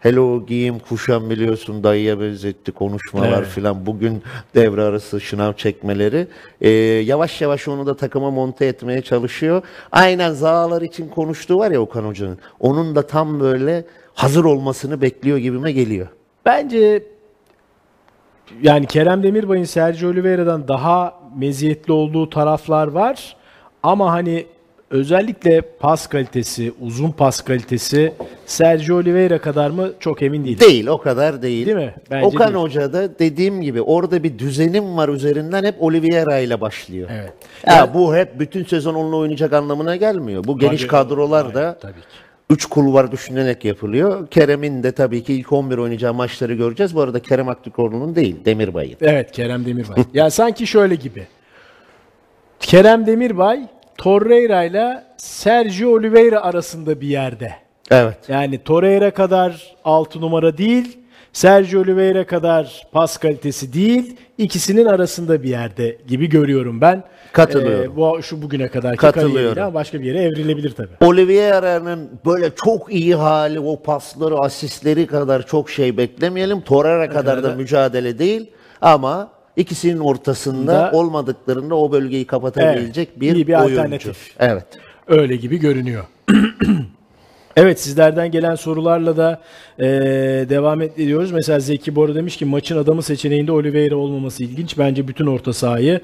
[0.02, 3.48] Hele o giyim kuşam biliyorsun dayıya benzetti konuşmalar Evet.
[3.48, 3.86] filan.
[3.86, 4.24] Bugün
[4.56, 6.28] devre arası şınav çekmeleri.
[6.62, 6.70] E,
[7.06, 9.62] yavaş yavaş onu da takıma monte etmeye çalışıyor.
[9.92, 12.38] Aynen Zağalar için konuştuğu var ya Okan Hoca'nın.
[12.60, 16.08] Onun da tam böyle hazır olmasını bekliyor gibime geliyor.
[16.46, 17.04] Bence
[18.62, 23.36] yani Kerem Demirbay'ın Sergio Oliveira'dan daha meziyetli olduğu taraflar var.
[23.84, 24.46] Ama hani
[24.92, 28.14] özellikle pas kalitesi, uzun pas kalitesi
[28.46, 30.60] Sergio Oliveira kadar mı çok emin değilim.
[30.60, 31.66] Değil o kadar değil.
[31.66, 31.96] Değil mi?
[32.12, 32.64] Bence Okan değil.
[32.66, 37.10] Hoca da dediğim gibi orada bir düzenim var üzerinden hep Oliveira ile başlıyor.
[37.14, 37.34] Evet.
[37.68, 40.44] Ya bu hep bütün sezon onunla oynayacak anlamına gelmiyor.
[40.44, 42.08] Bu geniş Tabii, kadrolar da hayır, tabii ki.
[42.50, 44.28] 3 kulvar düşünülerek yapılıyor.
[44.28, 46.96] Kerem'in de tabii ki ilk 11 oynayacağı maçları göreceğiz.
[46.96, 48.98] Bu arada Kerem Aktürkoğlu'nun değil, Demirbay'ın.
[49.02, 50.04] Evet Kerem Demirbay.
[50.14, 51.28] ya sanki şöyle gibi.
[52.60, 53.68] Kerem Demirbay
[54.02, 57.54] Torreira ile Sergio Oliveira arasında bir yerde.
[57.92, 58.18] Evet.
[58.28, 60.98] Yani Torreira kadar 6 numara değil,
[61.34, 67.04] Sergio Oliveira kadar pas kalitesi değil, ikisinin arasında bir yerde gibi görüyorum ben.
[67.32, 67.94] Katılıyorum.
[67.94, 69.74] Ee, bu şu bugüne kadar Katılıyorum.
[69.74, 71.06] başka bir yere evrilebilir tabii.
[71.06, 76.62] Oliveira'nın böyle çok iyi hali, o pasları, asistleri kadar çok şey beklemeyelim.
[76.62, 83.36] Torreira kadar da mücadele değil ama ikisinin ortasında Da- olmadıklarında o bölgeyi kapatabilecek Evet, bir,
[83.36, 83.80] iyi bir oyuncu.
[83.82, 84.18] alternatif.
[84.40, 84.66] Evet.
[85.08, 86.04] Öyle gibi görünüyor.
[87.56, 89.42] Evet sizlerden gelen sorularla da
[89.80, 89.86] eee,
[90.50, 91.32] devam ediyoruz.
[91.32, 94.78] Mesela Zeki Bora demiş ki maçın adamı seçeneğinde Oliveira olmaması ilginç.
[94.78, 96.02] Bence bütün orta sahayı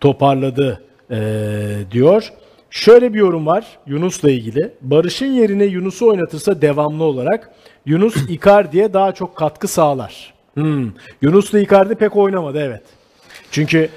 [0.00, 1.18] toparladı eee,
[1.90, 2.32] diyor.
[2.70, 4.72] Şöyle bir yorum var Yunus'la ilgili.
[4.80, 7.50] Barış'ın yerine Yunus'u oynatırsa devamlı olarak
[7.86, 10.34] Yunus Icardi'ye daha çok katkı sağlar.
[10.56, 10.90] Hmm.
[11.22, 12.82] Yunus'la Icardi pek oynamadı evet.
[13.50, 13.88] Çünkü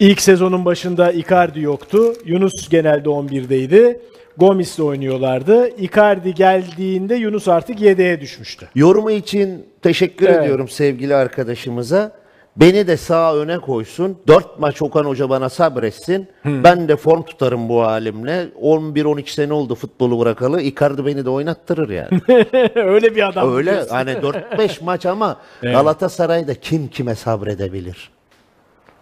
[0.00, 2.12] ilk sezonun başında Icardi yoktu.
[2.24, 3.98] Yunus genelde 11'deydi.
[4.36, 5.68] Gomis'le oynuyorlardı.
[5.68, 8.68] Icardi geldiğinde Yunus artık yedeğe düşmüştü.
[8.74, 10.42] Yorumu için teşekkür Evet.
[10.42, 12.21] ediyorum sevgili arkadaşımıza.
[12.56, 14.18] Beni de sağ öne koysun.
[14.28, 16.28] Dört maç Okan Hoca bana sabretsin.
[16.44, 18.48] Ben de form tutarım bu halimle.
[18.62, 20.60] 11-12 sene oldu futbolu bırakalı.
[20.62, 22.20] Icardi beni de oynattırır yani.
[22.74, 23.56] Öyle bir adam.
[23.56, 23.90] Öyle diyorsun.
[23.90, 28.10] hani 4-5 maç ama Galatasaray'da kim kime sabredebilir?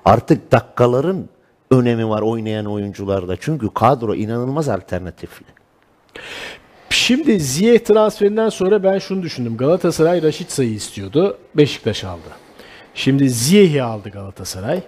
[0.05, 1.29] Artık dakikaların
[1.71, 3.37] önemi var oynayan oyuncularda.
[3.41, 5.47] Çünkü kadro inanılmaz alternatifli.
[6.91, 9.57] Şimdi Ziyech transferinden sonra ben şunu düşündüm.
[9.57, 11.39] Galatasaray Raşitsa'yı istiyordu.
[11.55, 12.29] Beşiktaş aldı.
[12.95, 14.81] Şimdi Ziyech'i aldı Galatasaray.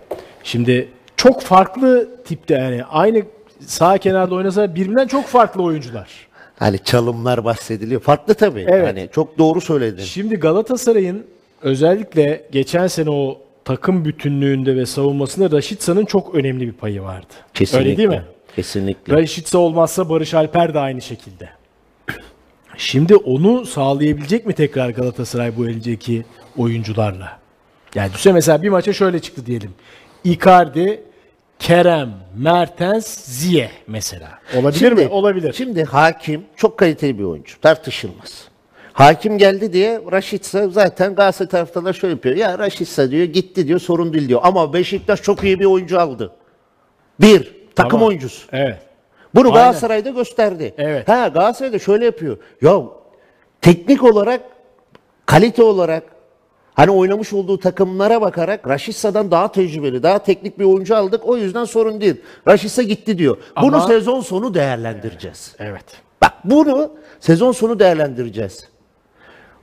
[0.45, 3.23] Şimdi çok farklı tipte yani aynı
[3.67, 6.09] sağ kenarda oynasa birbirinden çok farklı oyuncular.
[6.59, 8.01] Hani çalımlar bahsediliyor.
[8.01, 8.67] Farklı tabii.
[8.69, 8.87] Evet.
[8.87, 10.03] Hani çok doğru söyledin.
[10.03, 11.27] Şimdi Galatasaray'ın
[11.63, 17.27] özellikle geçen sene o takım bütünlüğünde ve savunmasında Raşitsa'nın çok önemli bir payı vardı.
[17.55, 17.89] Kesinlikle.
[17.89, 18.23] Öyle değil mi?
[18.57, 19.17] Kesinlikle.
[19.17, 21.49] Raşitsa olmazsa Barış Alper de aynı şekilde.
[22.77, 26.25] Şimdi onu sağlayabilecek mi tekrar Galatasaray bu eldeki
[26.57, 27.42] oyuncularla?
[27.95, 29.75] Yani düşünsene mesela bir maça şöyle çıktı diyelim.
[30.25, 31.03] Icardi,
[31.59, 34.39] Kerem, Mertens, Ziye mesela.
[34.57, 35.09] Olabilir mi?
[35.09, 35.53] Olabilir.
[35.53, 37.61] Şimdi Hakim çok kaliteli bir oyuncu.
[37.61, 38.49] Tartışılmaz.
[38.93, 42.37] Hakim geldi diye Raşitsa zaten Galatasaray taraftarlar şöyle yapıyor.
[42.37, 44.41] Ya Raşitsa diyor gitti diyor sorun değil diyor.
[44.43, 46.33] Ama Beşiktaş çok iyi bir oyuncu aldı.
[47.21, 48.09] Bir, takım Tamam.
[48.09, 48.49] oyuncusu.
[48.53, 48.79] Evet.
[49.35, 49.61] Bunu Aynen.
[49.61, 50.75] Galatasaray'da gösterdi.
[50.79, 51.09] Evet.
[51.09, 52.37] Ha Galatasaray'da şöyle yapıyor.
[52.63, 52.83] Ya
[53.61, 54.41] teknik olarak,
[55.27, 56.03] kalite olarak
[56.75, 61.21] hani oynamış olduğu takımlara bakarak Raşitsa'dan daha tecrübeli, daha teknik bir oyuncu aldık.
[61.25, 62.17] O yüzden sorun değil.
[62.49, 63.37] Raşitsa gitti diyor.
[63.63, 65.55] Bunu Ama- sezon sonu değerlendireceğiz.
[65.59, 65.85] Evet.
[66.23, 68.69] Bak bunu sezon sonu değerlendireceğiz.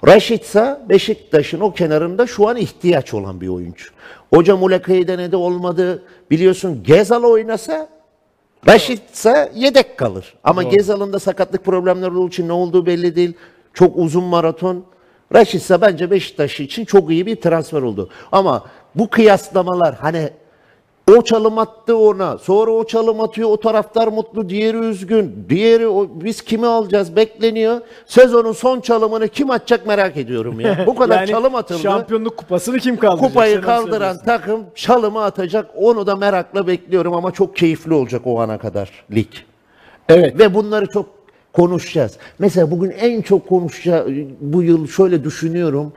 [0.07, 3.89] Raşitsa Beşiktaş'ın o kenarında şu an ihtiyaç olan bir oyuncu.
[4.33, 6.03] Hoca Muleka'yı denedi olmadı.
[6.31, 7.89] Biliyorsun Gezal oynasa
[8.67, 10.33] Raşitsa yedek kalır.
[10.43, 13.33] Ama Gezal'ın da sakatlık problemleri olduğu için ne olduğu belli değil.
[13.73, 14.85] Çok uzun maraton.
[15.33, 18.09] Raşitsa bence Beşiktaş için çok iyi bir transfer oldu.
[18.31, 18.63] Ama
[18.95, 20.29] bu kıyaslamalar hani
[21.17, 22.37] o çalım attı ona.
[22.37, 23.49] Sonra o çalım atıyor.
[23.49, 24.49] O taraftar mutlu.
[24.49, 25.45] Diğeri üzgün.
[25.49, 27.81] Diğeri o, biz kimi alacağız bekleniyor.
[28.05, 30.83] Sezonun son çalımını kim atacak merak ediyorum ya.
[30.87, 31.79] Bu kadar Yani çalım atıldı.
[31.79, 33.29] Şampiyonluk kupasını kim kaldıracak?
[33.29, 35.71] Kupayı kaldıran takım çalımı atacak.
[35.75, 39.27] Onu da merakla bekliyorum ama çok keyifli olacak o ana kadar lig.
[40.09, 40.39] Evet.
[40.39, 41.18] Ve bunları çok
[41.59, 42.17] konuşacağız.
[42.39, 44.07] Mesela bugün en çok konuşacağı
[44.41, 45.93] bu yıl şöyle düşünüyorum.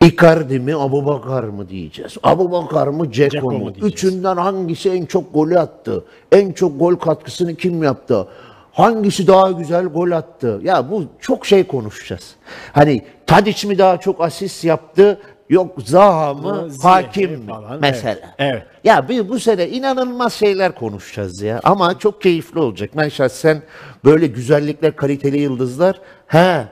[0.00, 2.16] Icardi mi, Abubakar mı diyeceğiz.
[2.22, 3.72] Abubakar mı, Ceko mu mu?
[3.82, 6.04] Üçünden hangisi en çok golü attı?
[6.32, 8.26] En çok gol katkısını kim yaptı?
[8.72, 10.60] Hangisi daha güzel gol attı?
[10.64, 12.34] Ya bu çok şey konuşacağız.
[12.72, 15.20] Hani Tadiç mi daha çok asist yaptı?
[15.50, 16.68] Yok Zaha mı?
[16.82, 17.46] Hakim mi?
[17.46, 18.12] falan, Mesela.
[18.12, 18.62] evet, evet.
[18.84, 21.60] Ya bir bu sene inanılmaz şeyler konuşacağız ya.
[21.64, 22.90] Ama çok keyifli olacak.
[22.96, 23.62] Ben şahsen
[24.04, 26.00] böyle güzellikler, kaliteli yıldızlar.
[26.26, 26.64] He,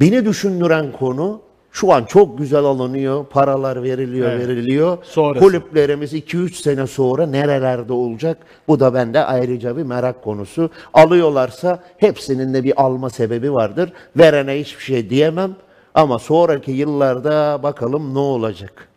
[0.00, 1.40] beni düşündüren konu
[1.72, 3.26] şu an çok güzel alınıyor.
[3.26, 4.48] Paralar veriliyor, Evet.
[4.48, 4.98] veriliyor.
[5.02, 5.44] Sonrası.
[5.44, 8.38] Kulüplerimiz 2-3 sene sonra nerelerde olacak?
[8.68, 10.70] Bu da bende ayrıca bir merak konusu.
[10.94, 13.92] Alıyorlarsa hepsinin de bir alma sebebi vardır.
[14.16, 15.56] Verene hiçbir şey diyemem.
[15.94, 18.88] Ama sonraki yıllarda bakalım ne olacak?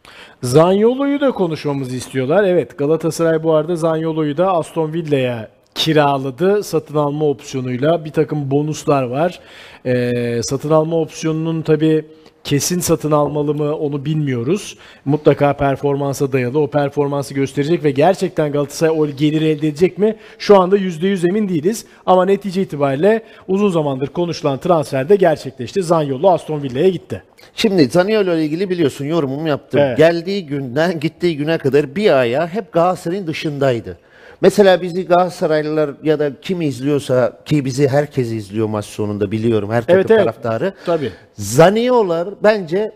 [0.44, 2.44] Zanyolo'yu da konuşmamızı istiyorlar.
[2.44, 8.06] Evet Galatasaray bu arada Zanyolo'yu da Aston Villa'ya kiraladı satın alma opsiyonuyla.
[8.06, 9.40] Bir takım bonuslar var.
[9.86, 12.06] Ee, satın alma opsiyonunun tabi
[12.44, 14.78] kesin satın almalı mı onu bilmiyoruz.
[15.06, 16.60] Mutlaka performansa dayalı.
[16.60, 20.16] O performansı gösterecek ve gerçekten Galatasaray o gelir elde edecek mi?
[20.38, 21.86] Şu anda %100 emin değiliz.
[22.06, 25.84] Ama netice itibariyle uzun zamandır konuşulan transfer de gerçekleşti.
[25.84, 27.24] Zanyolo Aston Villa'ya gitti.
[27.56, 29.80] Şimdi Zaniolo ile ilgili biliyorsun yorumumu yaptım.
[29.80, 29.98] Evet.
[29.98, 33.98] Geldiği günden gittiği güne kadar bir aya hep Galatasaray'ın dışındaydı.
[34.44, 39.82] Mesela bizi Galatasaraylılar ya da kim izliyorsa ki bizi herkes izliyor maç sonunda biliyorum her
[39.82, 40.20] takım Evet, evet.
[40.22, 40.74] taraftarı.
[40.86, 41.12] Tabii.
[41.34, 42.92] Zaniolar bence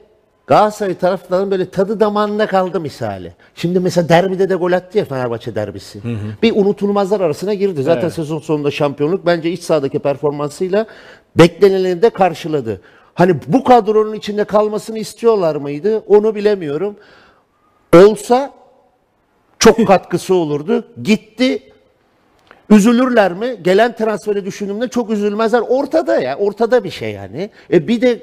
[0.48, 3.34] Galatasaray taraftarının böyle tadı damağında kaldı misali.
[3.56, 6.00] Şimdi mesela derbide de gol attı ya Fenerbahçe derbisi.
[6.44, 7.84] Bir unutulmazlar arasına girdi.
[7.84, 8.14] Zaten Evet.
[8.14, 10.86] sezon sonunda şampiyonluk bence iç sahadaki performansıyla
[11.36, 12.82] beklenileni de karşıladı.
[13.14, 16.04] Hani bu kadronun içinde kalmasını istiyorlar mıydı?
[16.08, 16.96] Onu bilemiyorum.
[17.96, 18.54] Olsa
[19.60, 20.88] çok katkısı olurdu.
[21.04, 21.64] Gitti.
[22.70, 23.56] Üzülürler mi?
[23.62, 25.62] Gelen transferi düşündüğümde çok üzülmezler.
[25.68, 26.38] Ortada ya.
[26.38, 27.50] Ortada bir şey yani.
[27.74, 28.20] E bir de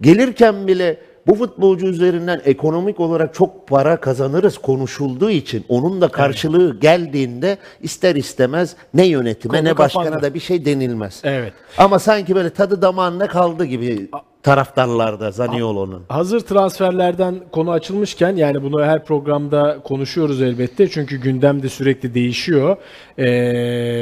[0.00, 6.80] gelirken bile bu futbolcu üzerinden ekonomik olarak çok para kazanırız konuşulduğu için onun da karşılığı
[6.80, 10.22] geldiğinde ister istemez ne yönetime Konu ne başkana kapandı.
[10.22, 11.20] da bir şey denilmez.
[11.24, 11.52] Evet.
[11.78, 14.08] Ama sanki böyle tadı damağında kaldı gibi
[14.46, 16.02] taraftarlarda Zaniolo'nun.
[16.08, 22.76] Hazır transferlerden konu açılmışken yani bunu her programda konuşuyoruz elbette çünkü gündem de sürekli değişiyor
[23.18, 23.24] Ee,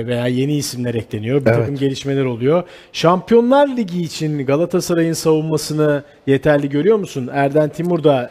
[0.07, 1.59] veya yeni isimler ekleniyor bir Evet.
[1.59, 2.62] takım gelişmeler oluyor.
[2.92, 7.30] Şampiyonlar Ligi için Galatasaray'ın savunmasını yeterli görüyor musun?
[7.32, 8.30] Erden Timur da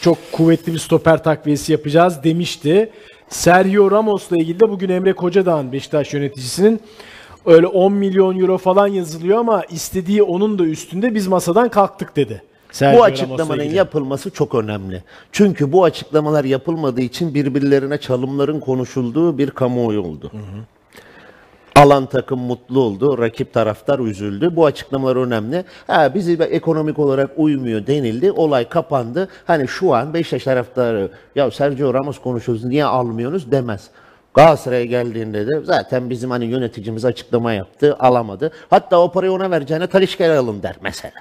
[0.00, 2.90] çok kuvvetli bir stoper takviyesi yapacağız demişti.
[3.28, 6.80] Sergio Ramos'la ilgili de bugün Emre Kocadağ'ın Beşiktaş yöneticisinin
[7.46, 12.42] öyle 10 milyon euro falan yazılıyor ama istediği onun da üstünde biz masadan kalktık dedi.
[12.72, 15.02] Sergio Bu açıklamanın yapılması çok önemli.
[15.32, 20.32] Çünkü bu açıklamalar yapılmadığı için birbirlerine çalımların konuşulduğu bir kamuoyu oldu.
[21.76, 24.56] Alan takım mutlu oldu, rakip taraftar üzüldü.
[24.56, 25.64] Bu açıklamalar önemli.
[25.86, 29.28] Ha, bizi ekonomik olarak uymuyor denildi, olay kapandı.
[29.44, 33.90] Hani şu an Beşiktaş taraftarı, ya Sergio Ramos konuşuyoruz niye almıyorsunuz demez.
[34.34, 38.50] Galatasaray'a geldiğinde de zaten bizim hani yöneticimiz açıklama yaptı, alamadı.
[38.70, 41.14] Hatta o parayı ona vereceğine Talişka'ya alın der mesela.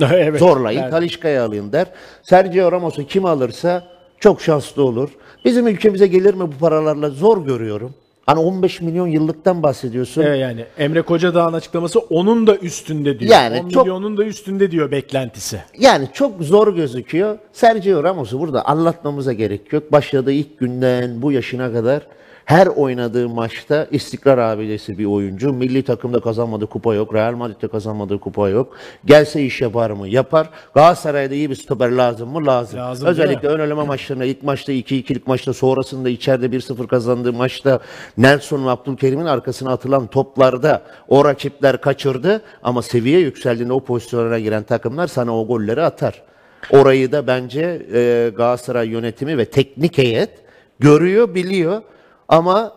[0.00, 0.40] evet.
[0.40, 1.86] Zorlayın Yani Talişka'yı alayım der.
[2.22, 3.82] Sergio Ramos'u kim alırsa
[4.20, 5.10] çok şanslı olur.
[5.44, 7.94] Bizim ülkemize gelir mi bu paralarla zor görüyorum.
[8.26, 10.22] Hani 15 milyon yıllıktan bahsediyorsun.
[10.22, 13.32] Evet yani Emre Kocadağ'ın açıklaması onun da üstünde diyor.
[13.32, 15.62] Yani 10 çok- milyonun da üstünde diyor beklentisi.
[15.78, 17.38] Yani çok zor gözüküyor.
[17.52, 19.92] Sergio Ramos'u burada anlatmamıza gerek yok.
[19.92, 22.02] Başladığı ilk günden bu yaşına kadar
[22.48, 25.52] her oynadığı maçta istikrar abidesi bir oyuncu.
[25.52, 27.14] Milli takımda kazanmadığı kupa yok.
[27.14, 28.76] Real Madrid'de kazanmadığı kupa yok.
[29.04, 30.08] Gelse iş yapar mı?
[30.08, 30.50] Yapar.
[30.74, 32.46] Galatasaray'da iyi bir stoper lazım mı?
[32.46, 32.78] Lazım.
[32.78, 37.80] Lazım, Özellikle ön eleme maçlarında ilk maçta 2-2'lik maçta sonrasında içeride 1-0 kazandığı maçta
[38.18, 44.62] Nelson ve Abdülkerim'in arkasına atılan toplarda o rakipler kaçırdı ama seviye yükseldiğinde o pozisyonlara giren
[44.62, 46.22] takımlar sana o golleri atar.
[46.70, 50.30] Orayı da bence e, Galatasaray yönetimi ve teknik heyet
[50.80, 51.82] görüyor, biliyor
[52.28, 52.72] ama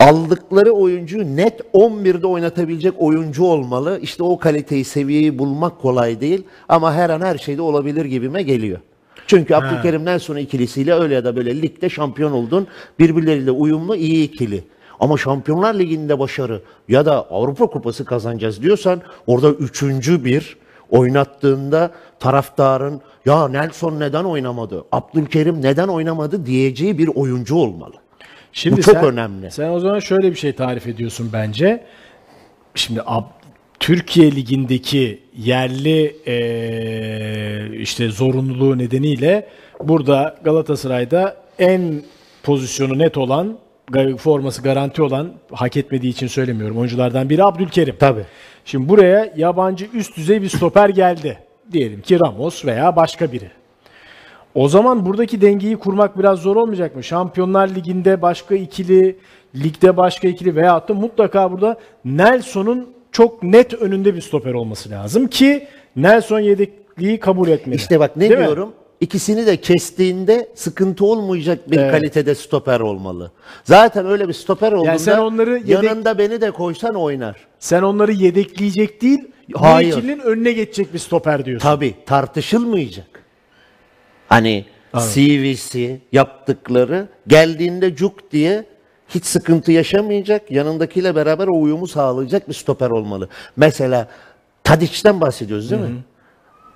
[0.00, 3.98] aldıkları oyuncuyu net 11'de oynatabilecek oyuncu olmalı.
[4.02, 8.78] İşte o kaliteyi, seviyeyi bulmak kolay değil ama her an her şeyde olabilir gibime geliyor.
[9.26, 12.66] Çünkü Abdülkerim'den sonra ikilisiyle öyle ya da böyle ligde şampiyon oldun.
[12.98, 14.64] Birbirleriyle uyumlu iyi ikili.
[15.00, 20.56] Ama Şampiyonlar Ligi'nde başarı ya da Avrupa Kupası kazanacağız diyorsan orada üçüncü bir
[20.90, 28.01] oynattığında taraftarın ya Nelson neden oynamadı, Abdülkerim neden oynamadı diyeceği bir oyuncu olmalı.
[28.52, 29.50] Şimdi Bu çok sen- önemli.
[29.50, 31.84] Sen o zaman şöyle bir şey tarif ediyorsun bence.
[32.74, 33.24] Şimdi ab-
[33.80, 39.48] Türkiye Ligi'ndeki yerli eee, işte zorunluluğu nedeniyle
[39.84, 42.02] burada Galatasaray'da en
[42.42, 43.58] pozisyonu net olan,
[44.18, 47.96] forması garanti olan, hak etmediği için söylemiyorum oyunculardan biri Abdülkerim.
[48.00, 48.24] Tabii.
[48.64, 51.38] Şimdi buraya yabancı üst düzey bir stoper geldi.
[51.72, 53.50] Diyelim ki Ramos veya başka biri.
[54.54, 57.02] O zaman buradaki dengeyi kurmak biraz zor olmayacak mı?
[57.02, 59.16] Şampiyonlar Ligi'nde başka ikili
[59.54, 65.26] ligde başka ikili veyahut da mutlaka burada Nelson'un çok net önünde bir stoper olması lazım
[65.26, 65.66] ki
[65.96, 67.76] Nelson yedekliği kabul etmedi.
[67.76, 68.46] İşte bak ne Değil mi?
[68.46, 68.72] diyorum?
[69.00, 71.90] İkisini de kestiğinde sıkıntı olmayacak bir Evet.
[71.92, 73.30] kalitede stoper olmalı.
[73.64, 77.36] Zaten öyle bir stoper olduğunda sen onları yedek- yanında beni de koysan oynar.
[77.58, 79.18] Sen onları yedekleyecek değil,
[79.54, 79.94] Hayır.
[79.94, 81.68] bu ikilinin önüne geçecek bir stoper diyorsun.
[81.68, 83.21] Tabii tartışılmayacak.
[84.32, 88.64] Hani CV'si yaptıkları geldiğinde cuk diye
[89.08, 93.28] hiç sıkıntı yaşamayacak, yanındakiyle beraber o uyumu sağlayacak bir stoper olmalı.
[93.56, 94.08] Mesela
[94.64, 96.04] Tadiç'ten bahsediyoruz değil mi?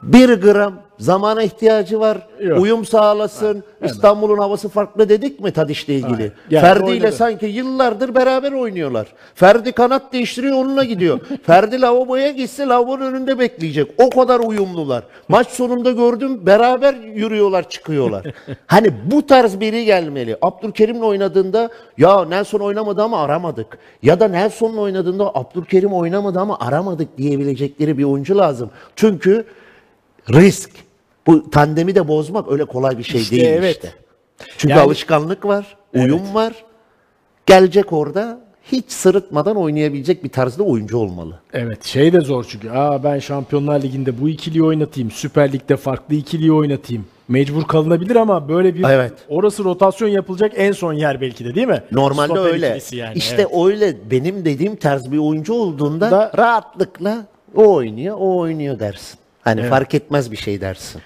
[0.03, 2.61] Bir gram zamana ihtiyacı var, Yok.
[2.61, 3.65] uyum sağlasın.
[3.85, 6.33] İstanbul'un havası farklı dedik mi Tadiç'le ilgili?
[6.51, 9.07] Yani Ferdi ile sanki yıllardır beraber oynuyorlar.
[9.35, 11.21] Ferdi kanat değiştiriyor onunla gidiyor.
[11.43, 13.91] Ferdi lavaboya gitse lavabonun önünde bekleyecek.
[13.99, 15.05] O kadar uyumlular.
[15.29, 18.27] Maç sonunda gördüm beraber yürüyorlar çıkıyorlar.
[18.67, 20.37] hani bu tarz biri gelmeli.
[20.43, 23.79] Abdülkerim'le oynadığında ya Nelson oynamadı ama aramadık.
[24.03, 28.71] Ya da Nelson'la oynadığında Abdülkerim oynamadı ama aramadık diyebilecekleri bir oyuncu lazım.
[28.97, 29.45] Çünkü
[30.33, 30.86] risk.
[31.27, 33.75] Bu tandemi de bozmak öyle kolay bir şey İşte değil evet.
[33.77, 33.93] işte.
[34.59, 36.53] Çünkü Yani- alışkanlık var, uyum var.
[37.47, 38.41] Gelecek orada
[38.73, 41.41] hiç sırıtmadan oynayabilecek bir tarzda oyuncu olmalı.
[41.53, 42.71] Evet şey de zor çünkü.
[42.71, 45.11] Aa ben Şampiyonlar Ligi'nde bu ikiliyi oynatayım.
[45.11, 47.05] Süper Lig'de farklı ikiliyi oynatayım.
[47.29, 49.13] Mecbur kalınabilir ama böyle bir Evet.
[49.29, 51.83] orası rotasyon yapılacak en son yer belki de değil mi?
[51.93, 52.79] Normalde Stoper öyle.
[52.93, 53.51] yani, işte evet.
[53.67, 59.19] öyle benim dediğim tarz bir oyuncu olduğunda Da- rahatlıkla o oynuyor, o oynuyor dersin.
[59.41, 61.01] Hani fark etmez bir şey dersin.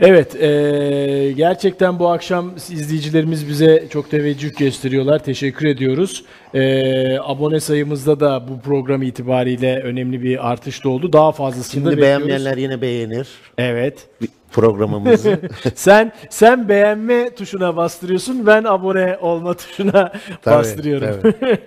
[0.00, 5.24] Evet, eee, gerçekten bu akşam izleyicilerimiz bize çok teveccüh gösteriyorlar.
[5.24, 6.24] Teşekkür ediyoruz.
[6.54, 11.12] Eee, abone sayımızda da bu program itibariyle önemli bir artış da oldu.
[11.12, 12.26] Daha fazlasını da Şimdi bekliyoruz.
[12.26, 13.28] beğenmeyenler yine beğenir
[13.58, 14.06] Evet.
[14.52, 15.38] programımızı.
[15.74, 20.12] Sen sen beğenme tuşuna bastırıyorsun, ben abone olma tuşuna
[20.42, 21.20] Tabii, bastırıyorum.
[21.22, 21.58] tabii.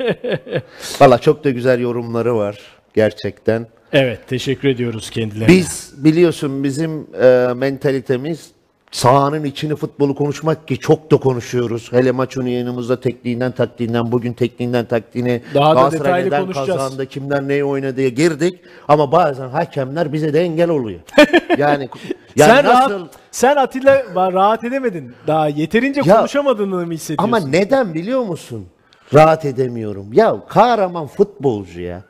[1.02, 2.58] Valla çok da güzel yorumları var
[2.94, 3.68] gerçekten.
[3.94, 5.48] Evet, teşekkür ediyoruz kendilerine.
[5.48, 8.52] Biz biliyorsun bizim e, mentalitemiz
[8.92, 11.92] sahanın içini futbolu konuşmak ki çok da konuşuyoruz.
[11.92, 16.80] Hele maç önü yayınımızda tekniğinden taktiğinden bugün tekniğinden taktiğine Daha da Galatasaray detaylı neden konuşacağız.
[16.80, 18.60] kazandı, kimler neyi oynadıya girdik.
[18.88, 21.00] Ama bazen hakemler bize de engel oluyor.
[21.58, 21.90] Yani,
[22.36, 25.12] yani sen nasıl rahat, sen Atilla rahat edemedin.
[25.28, 27.34] Daha yeterince Ya, konuşamadığını mı hissediyorsun?
[27.36, 28.66] ama neden biliyor musun?
[29.14, 30.14] Rahat edemiyorum.
[30.14, 32.02] Ya kahraman futbolcu ya.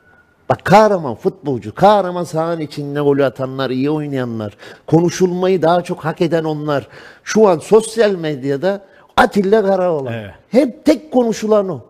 [0.48, 4.56] Bak kahraman futbolcu, kahraman sahanın içinde gol atanlar, iyi oynayanlar,
[4.86, 6.88] konuşulmayı daha çok hak eden onlar.
[7.24, 8.84] Şu an sosyal medyada
[9.16, 10.12] Atilla Karaoğlan.
[10.12, 10.30] Evet.
[10.50, 11.80] Hep tek konuşulan o.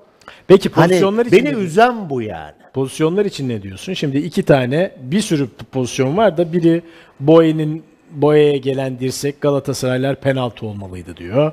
[0.47, 2.53] Peki Hani pozisyonlar için beni üzen bu yani.
[2.75, 3.93] Pozisyonlar için ne diyorsun?
[3.93, 6.83] Şimdi iki tane bir sürü pozisyon var da biri
[7.21, 11.53] Boye'nin Boye'ye gelen dirsek Galatasaraylar penaltı olmalıydı diyor.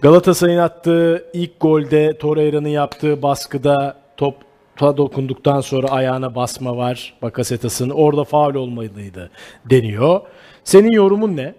[0.00, 4.34] Galatasaray'ın attığı ilk golde Torreira'nın yaptığı baskıda top
[4.76, 7.90] ta dokunduktan sonra ayağına basma var Bakasetas'ın.
[7.90, 9.30] Orada faul olmalıydı
[9.70, 10.20] deniyor.
[10.64, 11.54] Senin yorumun ne?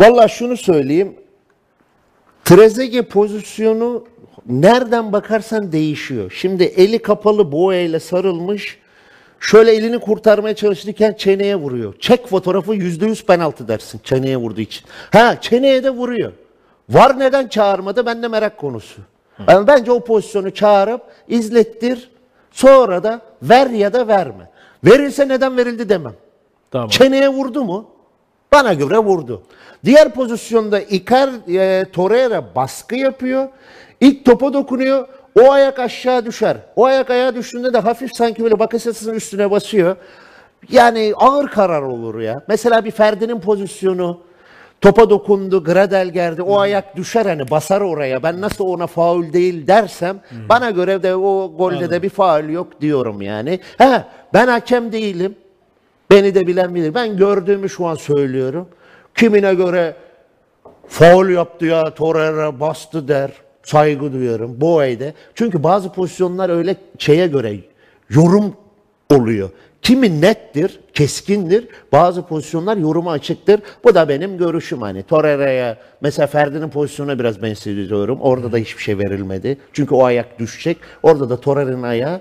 [0.00, 1.14] Vallahi şunu söyleyeyim.
[2.44, 4.04] Trezeguet pozisyonu
[4.46, 6.32] nereden bakarsan değişiyor.
[6.36, 8.78] Şimdi eli kapalı boğayla sarılmış.
[9.40, 11.94] Şöyle elini kurtarmaya çalışırken çeneye vuruyor.
[12.00, 14.86] Çek fotoğrafı %100 penaltı dersin çeneye vurduğu için.
[15.12, 16.32] Ha çeneye de vuruyor.
[16.88, 19.00] Var neden çağırmadı ben de merak konusu.
[19.48, 22.10] Yani bence o pozisyonu çağırıp izlettir.
[22.50, 24.50] Sonra da ver ya da verme.
[24.84, 26.14] Verilse neden verildi demem.
[26.70, 26.88] Tamam.
[26.88, 27.90] Çeneye vurdu mu?
[28.52, 29.42] Bana göre vurdu.
[29.84, 33.48] Diğer pozisyonda Icar e, Torreira baskı yapıyor.
[34.00, 35.08] İlk topa dokunuyor.
[35.40, 36.56] O ayak aşağı düşer.
[36.76, 39.96] O ayak ayağa düştüğünde de hafif sanki böyle Bakasetas'ın üstüne basıyor.
[40.70, 42.42] Yani ağır karar olur ya.
[42.48, 44.20] Mesela bir Ferdi'nin pozisyonu
[44.80, 46.42] topa dokundu, Gradel geldi.
[46.42, 48.22] O ayak düşer hani basar oraya.
[48.22, 52.80] Ben nasıl ona faul değil dersem bana göre de o golde de bir faul yok
[52.80, 53.60] diyorum yani.
[53.78, 55.34] Ha ben hakem değilim.
[56.10, 56.94] Beni de bilen bilir.
[56.94, 58.68] Ben gördüğümü şu an söylüyorum.
[59.14, 59.96] Kimine göre
[60.88, 63.30] faul yaptı ya Torreira bastı der.
[63.62, 64.60] Saygı duyuyorum.
[64.60, 65.04] Boğay'da.
[65.34, 67.56] Çünkü bazı pozisyonlar öyle şeye göre
[68.10, 68.54] yorum
[69.10, 69.50] oluyor.
[69.82, 71.68] Kimi nettir, keskindir.
[71.92, 73.60] Bazı pozisyonlar yoruma açıktır.
[73.84, 75.02] Bu da benim görüşüm hani.
[75.02, 78.20] Torreira'ya mesela Ferdi'nin pozisyonuna biraz benzetiyorum.
[78.20, 79.58] Orada da hiçbir şey verilmedi.
[79.72, 80.78] Çünkü o ayak düşecek.
[81.02, 82.20] Orada da Torreira'nın ayağı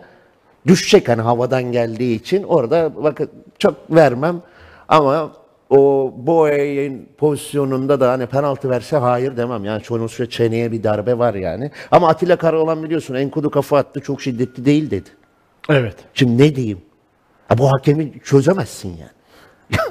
[0.67, 3.29] düşecek hani havadan geldiği için orada bakın
[3.59, 4.41] çok vermem
[4.88, 5.31] ama
[5.69, 9.65] o Boye'nin pozisyonunda da hani penaltı verse hayır demem.
[9.65, 11.71] Yani sonuçta çeneye bir darbe var yani.
[11.91, 15.09] Ama Atilla Karaoğlan biliyorsun Enkudu kafa attı çok şiddetli değil dedi.
[15.69, 15.95] Evet.
[16.13, 16.81] Şimdi ne diyeyim?
[17.48, 19.11] Ha, bu hakemi çözemezsin yani.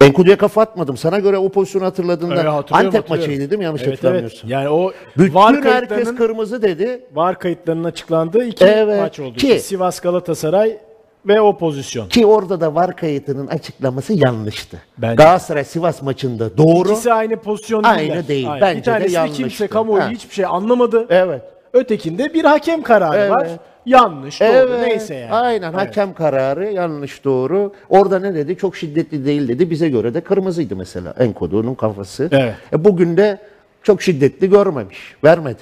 [0.00, 0.96] Enkudu'ya kafa atmadım.
[0.96, 3.32] Sana göre o pozisyonu hatırladığında Öyle hatırlıyorum, Antep hatırlıyorum.
[3.32, 3.64] maçıydı değil mi?
[3.64, 4.38] Yanlış Evet, hatırlamıyorsun.
[4.38, 4.50] evet.
[4.50, 7.04] Yani o Bütün var herkes kırmızı dedi.
[7.14, 9.36] var kayıtlarının açıklandığı iki Evet, maç oldu.
[9.36, 10.78] ki- Sivas Galatasaray
[11.26, 12.08] ve o pozisyon.
[12.08, 14.78] Ki orada da var kayıtının açıklaması yanlıştı.
[14.98, 15.14] Bence.
[15.14, 16.88] Galatasaray Sivas maçında doğru.
[16.90, 18.28] İkisi aynı pozisyon Aynı değiller.
[18.28, 18.50] değil.
[18.52, 18.60] Aynen.
[18.60, 19.36] Bence bir de tanesinde yanlıştı.
[19.42, 20.10] kimse kamuoyu Ha.
[20.10, 21.06] hiçbir şey anlamadı.
[21.10, 21.42] Evet.
[21.72, 23.30] Ötekinde bir hakem kararı Evet.
[23.30, 23.48] var.
[23.86, 25.32] Yanlış, doğru Evet, neyse yani.
[25.32, 25.80] Aynen Evet.
[25.80, 27.72] hakem kararı yanlış doğru.
[27.88, 28.56] Orada ne dedi?
[28.56, 29.70] Çok şiddetli değil dedi.
[29.70, 32.28] Bize göre de kırmızıydı mesela Enkodu'nun kafası.
[32.32, 32.54] Evet.
[32.72, 33.38] E, bugün de
[33.82, 34.98] çok şiddetli görmemiş.
[35.24, 35.60] Vermedi.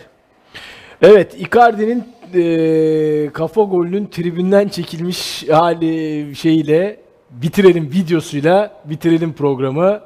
[1.02, 6.96] Evet, Icardi'nin eee, kafa golünün tribünden çekilmiş hali şeyiyle
[7.30, 10.00] bitirelim videosuyla bitirelim programı.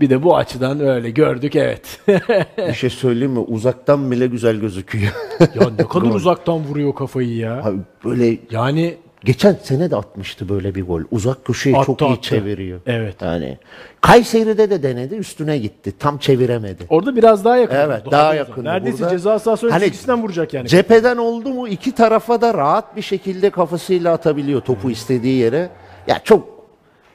[0.00, 2.00] Bir de bu açıdan öyle gördük evet.
[2.68, 3.38] Bir şey söyleyeyim mi?
[3.38, 5.12] Uzaktan bile güzel gözüküyor.
[5.40, 7.62] ya ne kadar uzaktan vuruyor kafayı ya.
[7.64, 11.02] Abi böyle Yani geçen sene de atmıştı böyle bir gol.
[11.10, 12.22] Uzak köşeyi Attı, çok iyi attı.
[12.22, 12.80] çeviriyor.
[12.86, 13.16] Evet.
[13.22, 13.58] Yani
[14.00, 15.92] Kayseri'de de denedi, üstüne gitti.
[15.98, 16.84] Tam çeviremedi.
[16.88, 17.76] orada biraz daha yakın.
[17.76, 18.10] Evet, oldu.
[18.10, 19.10] daha yakındı Neredeyse burada.
[19.10, 20.68] ceza sahası Hani önünden vuracak yani.
[20.68, 25.70] Cepheden oldu mu iki tarafa da rahat bir şekilde kafasıyla atabiliyor topu istediği yere.
[26.08, 26.59] Ya çok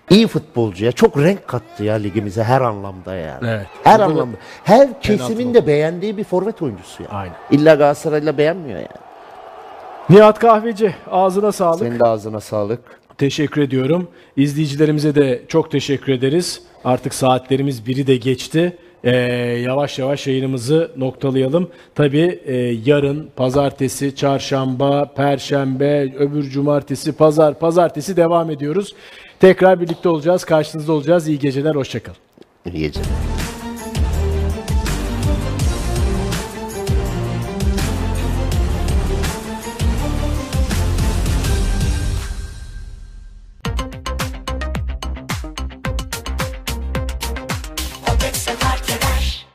[0.10, 0.92] iyi futbolcu ya.
[0.92, 3.48] Çok renk kattı ya ligimize her anlamda yani.
[3.48, 3.68] Evet.
[3.84, 4.38] Her Burada da anlamda.
[4.64, 7.10] Her kesimin de beğendiği bir forvet oyuncusu ya.
[7.10, 7.36] Aynen.
[7.52, 9.06] İlla Galatasaray'la beğenmiyor yani.
[10.10, 11.80] Nihat Kahveci ağzına sağlık.
[11.80, 12.80] Senin de ağzına sağlık.
[13.18, 14.08] Teşekkür ediyorum.
[14.38, 16.62] İzleyicilerimize de çok teşekkür ederiz.
[16.86, 18.78] Artık saatlerimiz biri de geçti.
[19.04, 19.16] Ee,
[19.66, 21.70] yavaş yavaş yayınımızı noktalayalım.
[21.96, 22.56] Tabii e,
[22.86, 28.96] yarın, pazartesi, çarşamba, perşembe, öbür cumartesi, pazar, pazartesi devam ediyoruz.
[29.40, 31.28] Tekrar birlikte olacağız, karşınızda olacağız.
[31.28, 32.18] İyi geceler, hoşçakalın.
[32.66, 33.35] İyi geceler.